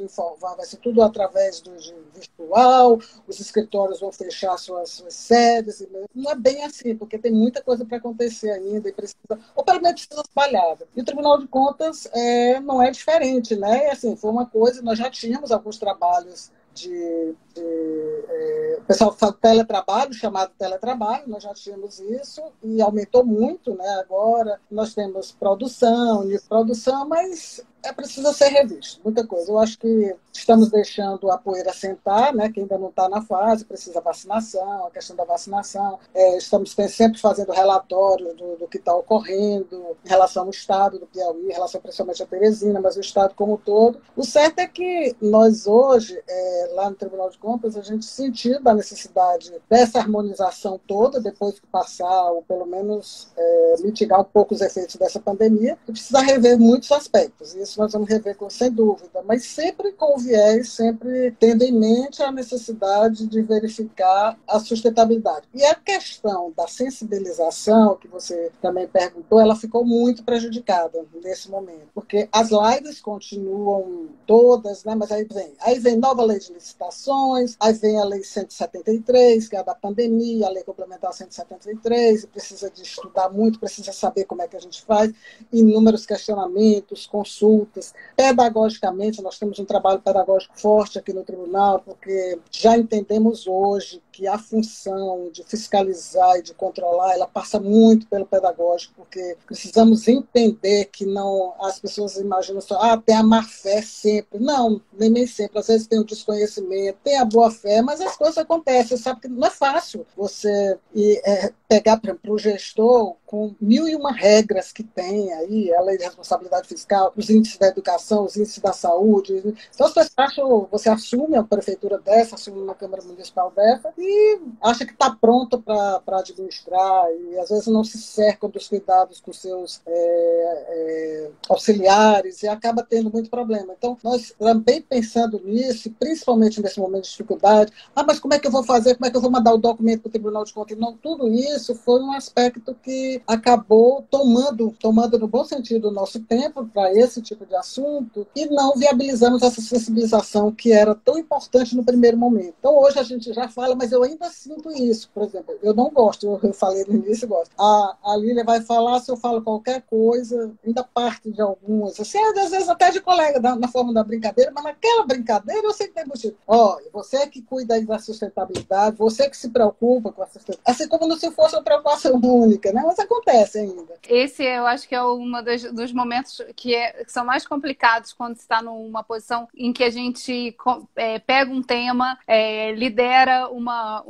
vai 0.56 0.66
ser 0.66 0.76
tudo 0.76 1.02
através 1.02 1.60
do 1.60 1.70
virtual, 2.12 2.98
os 3.26 3.40
escritórios 3.40 4.00
vão 4.00 4.12
fechar 4.12 4.58
suas, 4.58 4.90
suas 4.90 5.14
sedes. 5.14 5.86
Não 6.14 6.30
é 6.30 6.34
bem 6.34 6.64
assim, 6.64 6.94
porque 6.94 7.16
tem 7.16 7.32
muita 7.32 7.62
coisa 7.62 7.84
para 7.86 7.96
acontecer 7.96 8.50
ainda 8.50 8.90
e 8.90 8.92
precisa, 8.92 9.38
ou 9.56 9.64
pelo 9.64 9.80
menos 9.80 10.04
precisa 10.04 10.20
espalhada. 10.20 10.86
E 10.94 11.00
o 11.00 11.04
Tribunal 11.04 11.38
de 11.38 11.48
Contas 11.48 12.06
é, 12.12 12.60
não 12.60 12.82
é 12.82 12.90
diferente, 12.90 13.56
né? 13.56 13.90
Assim, 13.90 14.16
foi 14.16 14.30
uma 14.30 14.44
coisa, 14.44 14.82
nós 14.82 14.98
já 14.98 15.08
tínhamos 15.08 15.50
alguns 15.50 15.78
trabalhos 15.78 16.50
de, 16.86 17.34
é, 17.60 18.78
o 18.78 18.82
pessoal 18.82 19.12
fala 19.12 19.32
teletrabalho, 19.32 20.12
chamado 20.12 20.52
teletrabalho, 20.58 21.24
nós 21.26 21.42
já 21.42 21.52
tínhamos 21.54 21.98
isso 22.00 22.42
e 22.62 22.80
aumentou 22.80 23.24
muito, 23.24 23.74
né? 23.74 23.88
Agora 24.00 24.60
nós 24.70 24.94
temos 24.94 25.32
produção, 25.32 26.26
de 26.26 26.40
produção, 26.48 27.06
mas 27.08 27.64
é 27.82 27.92
preciso 27.92 28.32
ser 28.32 28.48
revisto, 28.48 29.00
muita 29.04 29.26
coisa. 29.26 29.50
Eu 29.50 29.58
acho 29.58 29.78
que 29.78 30.16
estamos 30.32 30.70
deixando 30.70 31.30
a 31.30 31.38
poeira 31.38 31.72
sentar, 31.72 32.34
né, 32.34 32.50
que 32.50 32.60
ainda 32.60 32.78
não 32.78 32.88
está 32.88 33.08
na 33.08 33.22
fase, 33.22 33.64
precisa 33.64 34.00
vacinação, 34.00 34.86
a 34.86 34.90
questão 34.90 35.16
da 35.16 35.24
vacinação. 35.24 35.98
É, 36.14 36.36
estamos 36.36 36.74
sempre 36.88 37.18
fazendo 37.20 37.52
relatórios 37.52 38.36
do, 38.36 38.56
do 38.56 38.68
que 38.68 38.78
está 38.78 38.94
ocorrendo 38.94 39.96
em 40.04 40.08
relação 40.08 40.44
ao 40.44 40.50
Estado 40.50 40.98
do 40.98 41.06
Piauí, 41.06 41.46
em 41.46 41.52
relação 41.52 41.80
principalmente 41.80 42.22
a 42.22 42.26
Teresina, 42.26 42.80
mas 42.80 42.96
o 42.96 43.00
Estado 43.00 43.34
como 43.34 43.54
um 43.54 43.56
todo. 43.56 44.00
O 44.16 44.24
certo 44.24 44.58
é 44.58 44.66
que 44.66 45.16
nós 45.20 45.66
hoje, 45.66 46.20
é, 46.28 46.70
lá 46.72 46.90
no 46.90 46.96
Tribunal 46.96 47.30
de 47.30 47.38
Contas, 47.48 47.78
a 47.78 47.80
gente 47.80 48.04
sentiu 48.04 48.60
a 48.62 48.74
necessidade 48.74 49.50
dessa 49.70 49.98
harmonização 49.98 50.78
toda, 50.86 51.18
depois 51.18 51.58
que 51.58 51.66
passar, 51.66 52.30
ou 52.30 52.42
pelo 52.42 52.66
menos 52.66 53.28
é, 53.34 53.76
mitigar 53.80 54.20
um 54.20 54.24
pouco 54.24 54.54
os 54.54 54.60
efeitos 54.60 54.96
dessa 54.96 55.18
pandemia, 55.18 55.78
e 55.88 55.92
precisa 55.92 56.20
rever 56.20 56.58
muitos 56.58 56.92
aspectos. 56.92 57.54
Isso 57.54 57.80
nós 57.80 57.90
vamos 57.90 58.06
rever 58.06 58.36
com, 58.36 58.50
sem 58.50 58.70
dúvida, 58.70 59.22
mas 59.24 59.46
sempre 59.46 59.92
com 59.92 60.14
o 60.14 60.18
viés, 60.18 60.68
sempre 60.68 61.34
tendo 61.40 61.62
em 61.62 61.72
mente 61.72 62.22
a 62.22 62.30
necessidade 62.30 63.26
de 63.26 63.40
verificar 63.40 64.38
a 64.46 64.60
sustentabilidade. 64.60 65.48
E 65.54 65.64
a 65.64 65.74
questão 65.74 66.52
da 66.54 66.68
sensibilização, 66.68 67.96
que 67.96 68.08
você 68.08 68.52
também 68.60 68.86
perguntou, 68.86 69.40
ela 69.40 69.56
ficou 69.56 69.86
muito 69.86 70.22
prejudicada 70.22 71.02
nesse 71.24 71.50
momento, 71.50 71.88
porque 71.94 72.28
as 72.30 72.50
lives 72.50 73.00
continuam 73.00 74.08
todas, 74.26 74.84
né, 74.84 74.94
mas 74.94 75.10
aí 75.10 75.24
vem, 75.24 75.54
aí 75.60 75.78
vem 75.78 75.96
nova 75.96 76.22
lei 76.22 76.38
de 76.38 76.52
licitações, 76.52 77.37
aí 77.60 77.72
vem 77.74 77.98
a 77.98 78.04
lei 78.04 78.22
173, 78.22 79.48
que 79.48 79.56
é 79.56 79.58
a 79.58 79.62
da 79.62 79.74
pandemia, 79.74 80.46
a 80.46 80.50
lei 80.50 80.62
complementar 80.62 81.12
173, 81.12 82.24
e 82.24 82.26
precisa 82.26 82.70
de 82.70 82.82
estudar 82.82 83.30
muito, 83.30 83.58
precisa 83.58 83.92
saber 83.92 84.24
como 84.24 84.42
é 84.42 84.48
que 84.48 84.56
a 84.56 84.60
gente 84.60 84.82
faz, 84.82 85.12
inúmeros 85.52 86.06
questionamentos, 86.06 87.06
consultas. 87.06 87.92
Pedagogicamente, 88.16 89.22
nós 89.22 89.38
temos 89.38 89.58
um 89.58 89.64
trabalho 89.64 90.00
pedagógico 90.00 90.58
forte 90.58 90.98
aqui 90.98 91.12
no 91.12 91.24
tribunal, 91.24 91.80
porque 91.80 92.38
já 92.50 92.76
entendemos 92.76 93.46
hoje 93.46 94.02
que 94.18 94.26
a 94.26 94.36
função 94.36 95.30
de 95.32 95.44
fiscalizar 95.44 96.38
e 96.38 96.42
de 96.42 96.52
controlar, 96.52 97.14
ela 97.14 97.28
passa 97.28 97.60
muito 97.60 98.08
pelo 98.08 98.26
pedagógico, 98.26 98.94
porque 98.96 99.36
precisamos 99.46 100.08
entender 100.08 100.86
que 100.86 101.06
não 101.06 101.54
as 101.60 101.78
pessoas 101.78 102.16
imaginam 102.16 102.60
só, 102.60 102.80
ah, 102.82 102.96
tem 102.96 103.14
a 103.14 103.22
má 103.22 103.42
fé 103.42 103.80
sempre. 103.82 104.40
Não, 104.40 104.80
nem, 104.92 105.08
nem 105.08 105.26
sempre. 105.26 105.58
Às 105.58 105.68
vezes 105.68 105.86
tem 105.86 105.98
o 105.98 106.04
desconhecimento, 106.04 106.98
tem 107.04 107.17
a 107.18 107.24
boa 107.24 107.50
fé, 107.50 107.82
mas 107.82 108.00
as 108.00 108.16
coisas 108.16 108.38
acontecem. 108.38 108.96
Você 108.96 109.02
sabe 109.02 109.20
que 109.20 109.28
não 109.28 109.46
é 109.46 109.50
fácil 109.50 110.06
você 110.16 110.78
ir, 110.94 111.20
é, 111.24 111.52
pegar, 111.68 111.98
para 111.98 112.16
o 112.26 112.38
gestor 112.38 113.16
com 113.26 113.54
mil 113.60 113.86
e 113.86 113.94
uma 113.94 114.10
regras 114.10 114.72
que 114.72 114.82
tem 114.82 115.30
aí, 115.34 115.72
a 115.74 115.82
lei 115.82 115.98
de 115.98 116.04
responsabilidade 116.04 116.66
fiscal, 116.66 117.12
os 117.14 117.28
índices 117.28 117.58
da 117.58 117.68
educação, 117.68 118.24
os 118.24 118.36
índices 118.36 118.58
da 118.58 118.72
saúde. 118.72 119.54
Então, 119.74 119.88
você 119.88 120.08
acha, 120.16 120.42
você 120.70 120.88
assume 120.88 121.36
a 121.36 121.42
prefeitura 121.42 121.98
dessa, 121.98 122.36
assume 122.36 122.62
uma 122.62 122.74
Câmara 122.74 123.02
Municipal 123.02 123.52
dessa, 123.54 123.92
e 123.98 124.40
acha 124.62 124.86
que 124.86 124.92
está 124.92 125.10
pronto 125.10 125.60
para 125.60 126.00
administrar 126.18 127.04
e 127.12 127.38
às 127.38 127.50
vezes 127.50 127.66
não 127.66 127.84
se 127.84 127.98
cerca 127.98 128.48
dos 128.48 128.68
cuidados 128.68 129.20
com 129.20 129.32
seus 129.32 129.82
é, 129.86 130.64
é, 130.68 131.30
auxiliares 131.50 132.42
e 132.42 132.48
acaba 132.48 132.82
tendo 132.82 133.12
muito 133.12 133.28
problema. 133.28 133.74
Então, 133.76 133.98
nós 134.02 134.34
também 134.38 134.80
pensando 134.80 135.40
nisso, 135.44 135.90
principalmente 135.98 136.62
nesse 136.62 136.80
momento 136.80 137.07
dificuldade, 137.10 137.72
ah, 137.94 138.02
mas 138.02 138.18
como 138.18 138.34
é 138.34 138.38
que 138.38 138.46
eu 138.46 138.50
vou 138.50 138.62
fazer? 138.62 138.94
Como 138.94 139.06
é 139.06 139.10
que 139.10 139.16
eu 139.16 139.20
vou 139.20 139.30
mandar 139.30 139.52
o 139.52 139.58
documento 139.58 140.02
para 140.02 140.08
o 140.08 140.12
Tribunal 140.12 140.44
de 140.44 140.52
Contas? 140.52 140.78
Não, 140.78 140.96
tudo 140.96 141.28
isso 141.28 141.74
foi 141.74 142.00
um 142.00 142.12
aspecto 142.12 142.74
que 142.82 143.22
acabou 143.26 144.04
tomando, 144.10 144.74
tomando 144.80 145.18
no 145.18 145.28
bom 145.28 145.44
sentido 145.44 145.88
o 145.88 145.92
nosso 145.92 146.20
tempo 146.20 146.66
para 146.66 146.92
esse 146.94 147.20
tipo 147.22 147.46
de 147.46 147.54
assunto 147.54 148.26
e 148.34 148.46
não 148.46 148.74
viabilizamos 148.74 149.42
essa 149.42 149.60
sensibilização 149.60 150.52
que 150.52 150.72
era 150.72 150.94
tão 150.94 151.18
importante 151.18 151.76
no 151.76 151.84
primeiro 151.84 152.16
momento. 152.16 152.54
Então, 152.58 152.76
hoje 152.78 152.98
a 152.98 153.02
gente 153.02 153.32
já 153.32 153.48
fala, 153.48 153.74
mas 153.74 153.92
eu 153.92 154.02
ainda 154.02 154.28
sinto 154.30 154.70
isso. 154.70 155.10
Por 155.14 155.24
exemplo, 155.24 155.56
eu 155.62 155.74
não 155.74 155.90
gosto, 155.90 156.26
eu 156.42 156.52
falei 156.52 156.84
no 156.84 156.94
início, 156.94 157.28
gosto. 157.28 157.50
A, 157.58 157.96
a 158.04 158.16
Lília 158.16 158.44
vai 158.44 158.60
falar, 158.60 159.00
se 159.00 159.10
eu 159.10 159.16
falo 159.16 159.42
qualquer 159.42 159.82
coisa, 159.82 160.52
ainda 160.64 160.84
parte 160.84 161.30
de 161.30 161.40
algumas, 161.40 161.98
assim, 161.98 162.18
às 162.18 162.50
vezes 162.50 162.68
até 162.68 162.90
de 162.90 163.00
colega, 163.00 163.40
na, 163.40 163.56
na 163.56 163.68
forma 163.68 163.92
da 163.92 164.04
brincadeira, 164.04 164.50
mas 164.54 164.64
naquela 164.64 165.04
brincadeira 165.04 165.66
eu 165.66 165.72
sei 165.72 165.88
que 165.88 165.94
tem 165.94 166.06
motivo. 166.06 166.36
Olha, 166.46 166.84
você 166.98 167.26
que 167.28 167.40
cuida 167.42 167.80
da 167.82 167.98
sustentabilidade, 167.98 168.96
você 168.96 169.30
que 169.30 169.36
se 169.36 169.48
preocupa 169.50 170.10
com 170.10 170.22
a 170.22 170.26
sustentabilidade, 170.26 170.70
assim 170.70 170.88
como 170.88 171.16
se 171.16 171.30
fosse 171.30 171.54
uma 171.54 171.62
preocupação 171.62 172.20
única, 172.22 172.72
né? 172.72 172.82
Mas 172.84 172.98
acontece 172.98 173.58
ainda. 173.58 173.94
Esse 174.08 174.44
eu 174.44 174.66
acho 174.66 174.88
que 174.88 174.94
é 174.94 175.02
um 175.02 175.30
dos, 175.72 175.92
momentos 175.92 176.42
que, 176.56 176.74
é, 176.74 177.04
que, 177.04 177.12
são 177.12 177.24
mais 177.24 177.46
complicados 177.46 178.12
quando 178.12 178.36
está 178.36 178.60
numa 178.60 179.04
posição 179.04 179.48
em 179.54 179.72
que 179.72 179.84
a 179.84 179.90
gente 179.90 180.56
é, 180.96 181.18
pega 181.20 181.50
um 181.52 181.62
tema, 181.62 182.18
é, 182.26 182.72
lidera 182.72 183.48
uma 183.48 184.04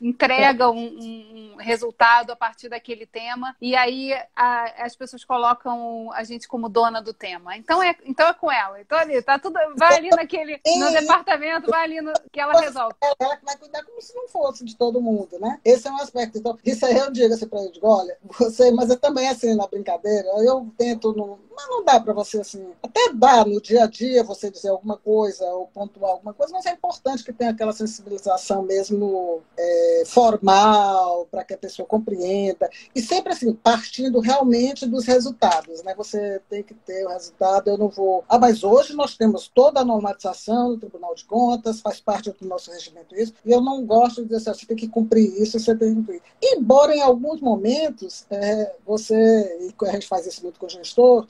entrega 0.00 0.70
um, 0.70 1.54
um, 1.54 1.56
resultado 1.58 2.30
a 2.30 2.36
partir 2.36 2.68
daquele 2.68 3.06
tema 3.06 3.56
e 3.60 3.74
aí 3.74 4.12
a, 4.36 4.84
as 4.84 4.94
pessoas 4.94 5.24
colocam 5.24 6.10
a 6.12 6.22
gente 6.24 6.46
como 6.46 6.68
dona 6.68 7.00
do 7.00 7.14
tema. 7.14 7.56
Então 7.56 7.82
é, 7.82 7.96
então 8.04 8.28
é 8.28 8.34
com 8.34 8.52
ela. 8.52 8.80
Então 8.80 8.98
ali, 8.98 9.20
tá 9.22 9.38
tudo, 9.38 9.58
vai 9.76 9.96
ali 9.96 10.10
naquele 10.14 10.60
no 10.78 10.90
departamento, 10.90 11.70
vai 11.70 11.84
ali 11.84 12.00
no, 12.00 12.12
que 12.32 12.40
ela 12.40 12.60
resolve. 12.60 12.94
Ela 13.18 13.36
que 13.36 13.44
vai 13.44 13.56
cuidar 13.56 13.84
como 13.84 14.00
se 14.00 14.14
não 14.14 14.28
fosse 14.28 14.64
de 14.64 14.76
todo 14.76 15.00
mundo, 15.00 15.38
né? 15.38 15.60
Esse 15.64 15.88
é 15.88 15.90
um 15.90 16.00
aspecto. 16.00 16.38
Então, 16.38 16.56
isso 16.64 16.84
aí 16.86 16.96
eu 16.96 17.10
digo 17.10 17.32
assim 17.34 17.48
para 17.48 17.62
ele, 17.62 17.78
olha, 17.82 18.16
você, 18.38 18.70
mas 18.70 18.90
eu 18.90 18.98
também 18.98 19.28
assim 19.28 19.54
na 19.54 19.66
brincadeira, 19.66 20.28
eu 20.38 20.66
tento 20.76 21.14
não, 21.14 21.38
mas 21.54 21.68
não 21.68 21.84
dá 21.84 22.00
para 22.00 22.12
você 22.12 22.40
assim, 22.40 22.72
até 22.82 23.12
dá 23.12 23.44
no 23.44 23.60
dia 23.60 23.84
a 23.84 23.86
dia 23.86 24.22
você 24.22 24.50
dizer 24.50 24.68
alguma 24.68 24.96
coisa 24.96 25.44
ou 25.46 25.66
pontuar 25.66 26.12
alguma 26.12 26.32
coisa, 26.32 26.52
mas 26.52 26.66
é 26.66 26.72
importante 26.72 27.24
que 27.24 27.32
tenha 27.32 27.50
aquela 27.50 27.72
sensibilização 27.72 28.62
mesmo 28.62 29.42
é, 29.56 30.02
formal, 30.06 31.26
para 31.30 31.44
que 31.44 31.54
a 31.54 31.58
pessoa 31.58 31.86
compreenda. 31.86 32.70
E 32.94 33.00
sempre 33.00 33.32
assim, 33.32 33.52
partindo 33.52 34.20
realmente 34.20 34.86
dos 34.86 35.04
resultados, 35.04 35.82
né? 35.82 35.94
Você 35.96 36.40
tem 36.48 36.62
que 36.62 36.74
ter 36.74 37.04
o 37.04 37.08
resultado, 37.08 37.68
eu 37.68 37.78
não 37.78 37.88
vou. 37.88 38.24
Ah, 38.28 38.38
mas 38.38 38.62
hoje 38.62 38.94
nós 38.94 39.16
temos 39.16 39.48
toda 39.48 39.80
a 39.80 39.84
normatização 39.84 40.70
do 40.70 40.78
Tribunal 40.78 41.14
de 41.14 41.24
Contas, 41.24 41.80
faz 41.80 42.00
parte 42.08 42.30
do 42.30 42.48
nosso 42.48 42.70
regimento 42.70 43.14
isso, 43.14 43.34
e 43.44 43.52
eu 43.52 43.60
não 43.60 43.84
gosto 43.84 44.22
de 44.22 44.28
dizer 44.28 44.50
assim, 44.50 44.60
você 44.60 44.66
tem 44.66 44.76
que 44.78 44.88
cumprir 44.88 45.30
isso, 45.42 45.60
você 45.60 45.76
tem 45.76 45.90
que 45.90 45.96
cumprir. 45.96 46.22
Embora 46.42 46.96
em 46.96 47.02
alguns 47.02 47.38
momentos 47.38 48.24
é, 48.30 48.74
você, 48.86 49.14
e 49.60 49.86
a 49.86 49.92
gente 49.92 50.08
faz 50.08 50.26
isso 50.26 50.42
muito 50.42 50.58
com 50.58 50.64
o 50.64 50.70
gestor, 50.70 51.26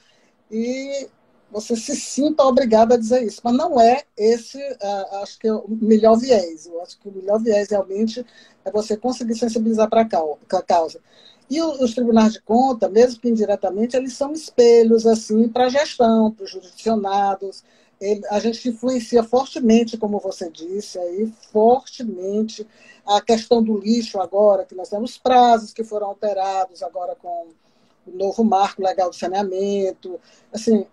e 0.49 1.09
você 1.51 1.75
se 1.75 1.97
sinta 1.97 2.45
obrigado 2.45 2.93
a 2.93 2.97
dizer 2.97 3.25
isso. 3.25 3.41
Mas 3.43 3.55
não 3.55 3.81
é 3.81 4.05
esse, 4.17 4.57
uh, 4.59 5.17
acho 5.23 5.37
que 5.39 5.49
é 5.49 5.53
o 5.53 5.67
melhor 5.69 6.17
viés. 6.17 6.67
Eu 6.67 6.81
acho 6.81 6.97
que 7.01 7.09
o 7.09 7.13
melhor 7.13 7.41
viés 7.43 7.71
realmente 7.71 8.25
é 8.65 8.71
você 8.71 8.97
conseguir 8.97 9.35
sensibilizar 9.35 9.89
para 9.89 10.03
a 10.03 10.63
causa. 10.63 11.01
E 11.51 11.61
os 11.61 11.95
tribunais 11.95 12.35
de 12.35 12.43
conta, 12.43 12.89
mesmo 12.89 13.21
que 13.21 13.29
indiretamente, 13.29 13.97
eles 13.97 14.13
são 14.13 14.33
espelhos 14.33 15.07
assim 15.07 15.49
para 15.49 15.65
a 15.65 15.69
gestão, 15.71 16.31
para 16.31 16.45
os 16.45 16.51
jurisdicionados. 16.51 17.65
A 18.31 18.39
gente 18.39 18.69
influencia 18.69 19.23
fortemente, 19.25 19.99
como 19.99 20.21
você 20.21 20.49
disse, 20.51 20.99
aí, 20.99 21.33
fortemente 21.53 22.67
a 23.05 23.21
questão 23.21 23.63
do 23.63 23.79
lixo 23.79 24.21
agora, 24.21 24.65
que 24.65 24.75
nós 24.75 24.89
temos 24.89 25.19
prazos 25.19 25.73
que 25.73 25.83
foram 25.83 26.09
alterados 26.09 26.83
agora 26.83 27.17
com 27.17 27.49
o 28.07 28.17
novo 28.17 28.45
marco 28.45 28.83
legal 28.83 29.11
do 29.11 29.17
saneamento. 29.17 30.21
Assim, 30.53 30.87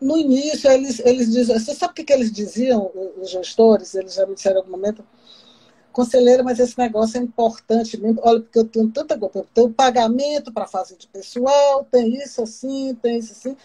no 0.00 0.16
início, 0.16 0.70
eles, 0.70 1.00
eles 1.00 1.32
dizem. 1.32 1.58
Você 1.58 1.74
sabe 1.74 1.92
o 1.92 1.94
que, 1.94 2.04
que 2.04 2.12
eles 2.12 2.30
diziam, 2.30 2.90
os 3.20 3.30
gestores? 3.30 3.94
Eles 3.94 4.14
já 4.14 4.26
me 4.26 4.34
disseram 4.34 4.56
em 4.56 4.58
algum 4.60 4.70
momento. 4.70 5.04
Conselheira, 5.92 6.42
mas 6.42 6.58
esse 6.58 6.78
negócio 6.78 7.18
é 7.18 7.22
importante 7.22 7.98
mesmo. 7.98 8.20
Olha, 8.22 8.40
porque 8.40 8.58
eu 8.58 8.64
tenho 8.66 8.90
tanta 8.90 9.18
coisa. 9.18 9.38
Eu 9.38 9.46
tenho 9.54 9.72
pagamento 9.72 10.52
para 10.52 10.66
fazer 10.66 10.96
de 10.96 11.06
pessoal, 11.08 11.84
tem 11.90 12.14
isso 12.16 12.42
assim, 12.42 12.94
tem 13.00 13.18
isso 13.18 13.32
assim. 13.32 13.56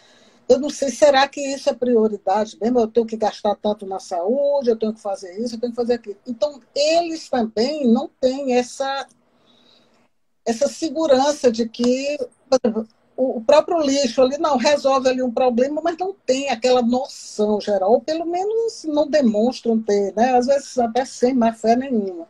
Eu 0.52 0.60
não 0.60 0.70
sei, 0.70 0.89
será 0.89 1.28
que 1.30 1.39
isso 1.39 1.70
é 1.70 1.74
prioridade 1.74 2.58
mesmo? 2.60 2.80
Eu 2.82 2.88
tenho 2.88 3.06
que 3.06 3.16
gastar 3.16 3.56
tanto 3.56 3.86
na 3.86 3.99
saúde, 3.99 4.70
eu 4.70 4.78
tenho 4.78 4.93
que 4.93 4.99
fazer 4.99 5.39
isso, 5.39 5.56
eu 5.56 5.60
tenho 5.62 5.72
que 5.72 5.78
fazer 5.78 5.93
aquilo. 5.93 6.18
Então, 6.28 6.60
eles 6.76 7.30
também 7.30 7.88
não 7.88 8.10
têm 8.20 8.56
essa, 8.56 9.08
essa 10.45 10.68
segurança 10.68 11.49
de 11.49 11.70
que 11.70 12.18
o 13.16 13.39
próprio 13.39 13.80
lixo 13.80 14.22
ali 14.22 14.38
não 14.38 14.58
resolve 14.58 15.08
ali 15.08 15.22
um 15.22 15.32
problema, 15.32 15.82
mas 15.82 15.97
não 15.97 16.14
tem 16.26 16.49
aquela 16.49 16.82
noção 16.82 17.62
geral, 17.62 17.93
ou 17.93 18.02
pelo 18.02 18.26
menos 18.26 18.84
não 18.84 19.08
demonstram 19.08 19.82
ter, 19.82 20.14
né? 20.16 20.36
Às 20.36 20.47
vezes 20.47 20.78
até 20.78 21.06
sem 21.06 21.34
má 21.34 21.54
fé 21.54 21.78
nenhuma. 21.78 22.28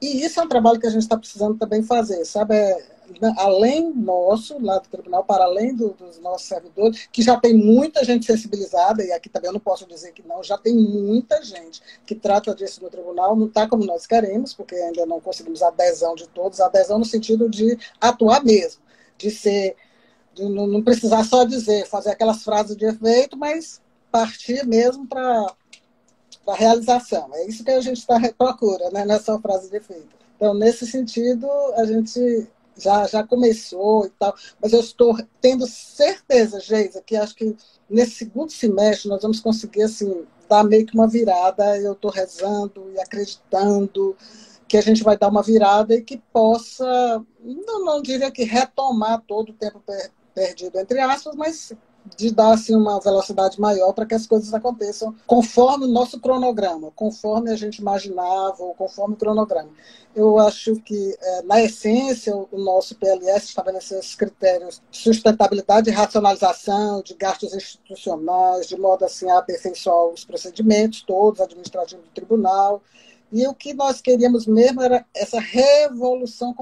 E 0.00 0.24
isso 0.24 0.38
é 0.38 0.44
um 0.44 0.48
trabalho 0.48 0.78
que 0.78 0.86
a 0.86 0.90
gente 0.90 1.02
está 1.02 1.16
precisando 1.18 1.58
também 1.58 1.82
fazer, 1.82 2.24
sabe? 2.24 2.54
É, 2.54 2.93
além 3.36 3.92
nosso, 3.92 4.62
lá 4.64 4.78
do 4.78 4.88
tribunal, 4.88 5.24
para 5.24 5.44
além 5.44 5.74
do, 5.74 5.90
dos 5.90 6.18
nossos 6.18 6.46
servidores, 6.46 7.08
que 7.12 7.22
já 7.22 7.36
tem 7.36 7.54
muita 7.54 8.04
gente 8.04 8.26
sensibilizada, 8.26 9.04
e 9.04 9.12
aqui 9.12 9.28
também 9.28 9.48
eu 9.48 9.52
não 9.52 9.60
posso 9.60 9.86
dizer 9.86 10.12
que 10.12 10.26
não, 10.26 10.42
já 10.42 10.58
tem 10.58 10.74
muita 10.74 11.42
gente 11.42 11.82
que 12.06 12.14
trata 12.14 12.54
disso 12.54 12.82
no 12.82 12.90
tribunal, 12.90 13.36
não 13.36 13.46
está 13.46 13.68
como 13.68 13.84
nós 13.84 14.06
queremos, 14.06 14.52
porque 14.52 14.74
ainda 14.74 15.06
não 15.06 15.20
conseguimos 15.20 15.62
adesão 15.62 16.14
de 16.14 16.28
todos, 16.28 16.60
adesão 16.60 16.98
no 16.98 17.04
sentido 17.04 17.48
de 17.48 17.78
atuar 18.00 18.42
mesmo, 18.44 18.80
de 19.18 19.30
ser 19.30 19.76
de 20.34 20.48
não 20.48 20.82
precisar 20.82 21.22
só 21.24 21.44
dizer, 21.44 21.86
fazer 21.86 22.10
aquelas 22.10 22.42
frases 22.42 22.76
de 22.76 22.84
efeito, 22.84 23.36
mas 23.36 23.80
partir 24.10 24.66
mesmo 24.66 25.06
para 25.06 25.54
a 26.46 26.54
realização. 26.54 27.30
É 27.34 27.46
isso 27.46 27.64
que 27.64 27.70
a 27.70 27.80
gente 27.80 27.98
está 27.98 28.20
procura, 28.36 28.90
né? 28.90 29.04
não 29.04 29.14
é 29.14 29.18
só 29.18 29.40
frase 29.40 29.70
de 29.70 29.76
efeito. 29.76 30.08
Então, 30.36 30.52
nesse 30.52 30.86
sentido, 30.86 31.48
a 31.76 31.84
gente 31.84 32.48
já, 32.76 33.06
já 33.06 33.24
começou 33.24 34.06
e 34.06 34.10
tal, 34.10 34.34
mas 34.60 34.72
eu 34.72 34.80
estou 34.80 35.16
tendo 35.40 35.66
certeza, 35.66 36.60
Geisa, 36.60 37.02
que 37.02 37.16
acho 37.16 37.34
que 37.34 37.56
nesse 37.88 38.12
segundo 38.12 38.50
semestre 38.50 39.08
nós 39.08 39.22
vamos 39.22 39.40
conseguir 39.40 39.82
assim, 39.82 40.24
dar 40.48 40.64
meio 40.64 40.86
que 40.86 40.94
uma 40.94 41.08
virada. 41.08 41.78
Eu 41.78 41.92
estou 41.92 42.10
rezando 42.10 42.90
e 42.94 43.00
acreditando 43.00 44.16
que 44.66 44.76
a 44.76 44.80
gente 44.80 45.02
vai 45.02 45.16
dar 45.16 45.28
uma 45.28 45.42
virada 45.42 45.94
e 45.94 46.02
que 46.02 46.20
possa, 46.32 47.24
não, 47.40 47.84
não 47.84 48.02
diria 48.02 48.30
que 48.30 48.44
retomar 48.44 49.22
todo 49.26 49.50
o 49.50 49.54
tempo 49.54 49.82
perdido, 50.34 50.78
entre 50.78 50.98
aspas, 51.00 51.34
mas 51.36 51.72
de 52.16 52.30
dar 52.30 52.52
assim, 52.52 52.74
uma 52.74 53.00
velocidade 53.00 53.58
maior 53.60 53.92
para 53.92 54.04
que 54.04 54.14
as 54.14 54.26
coisas 54.26 54.52
aconteçam 54.52 55.14
conforme 55.26 55.86
o 55.86 55.88
nosso 55.88 56.20
cronograma, 56.20 56.90
conforme 56.94 57.50
a 57.50 57.56
gente 57.56 57.78
imaginava, 57.78 58.62
ou 58.62 58.74
conforme 58.74 59.14
o 59.14 59.16
cronograma. 59.16 59.70
Eu 60.14 60.38
acho 60.38 60.76
que, 60.76 61.16
é, 61.20 61.42
na 61.42 61.62
essência, 61.62 62.34
o 62.36 62.58
nosso 62.58 62.94
PLS 62.94 63.46
estabeleceu 63.46 63.98
esses 63.98 64.14
critérios 64.14 64.80
de 64.90 64.98
sustentabilidade 64.98 65.90
e 65.90 65.92
racionalização 65.92 67.02
de 67.02 67.14
gastos 67.14 67.54
institucionais, 67.54 68.68
de 68.68 68.78
modo 68.78 69.04
assim, 69.04 69.28
a 69.30 69.38
aperfeiçoar 69.38 70.06
os 70.06 70.24
procedimentos 70.24 71.02
todos 71.02 71.40
administrativos 71.40 72.04
do 72.04 72.10
tribunal, 72.10 72.80
e 73.32 73.46
o 73.46 73.54
que 73.54 73.74
nós 73.74 74.00
queríamos 74.00 74.46
mesmo 74.46 74.80
era 74.80 75.04
essa 75.14 75.40
revolução 75.40 76.54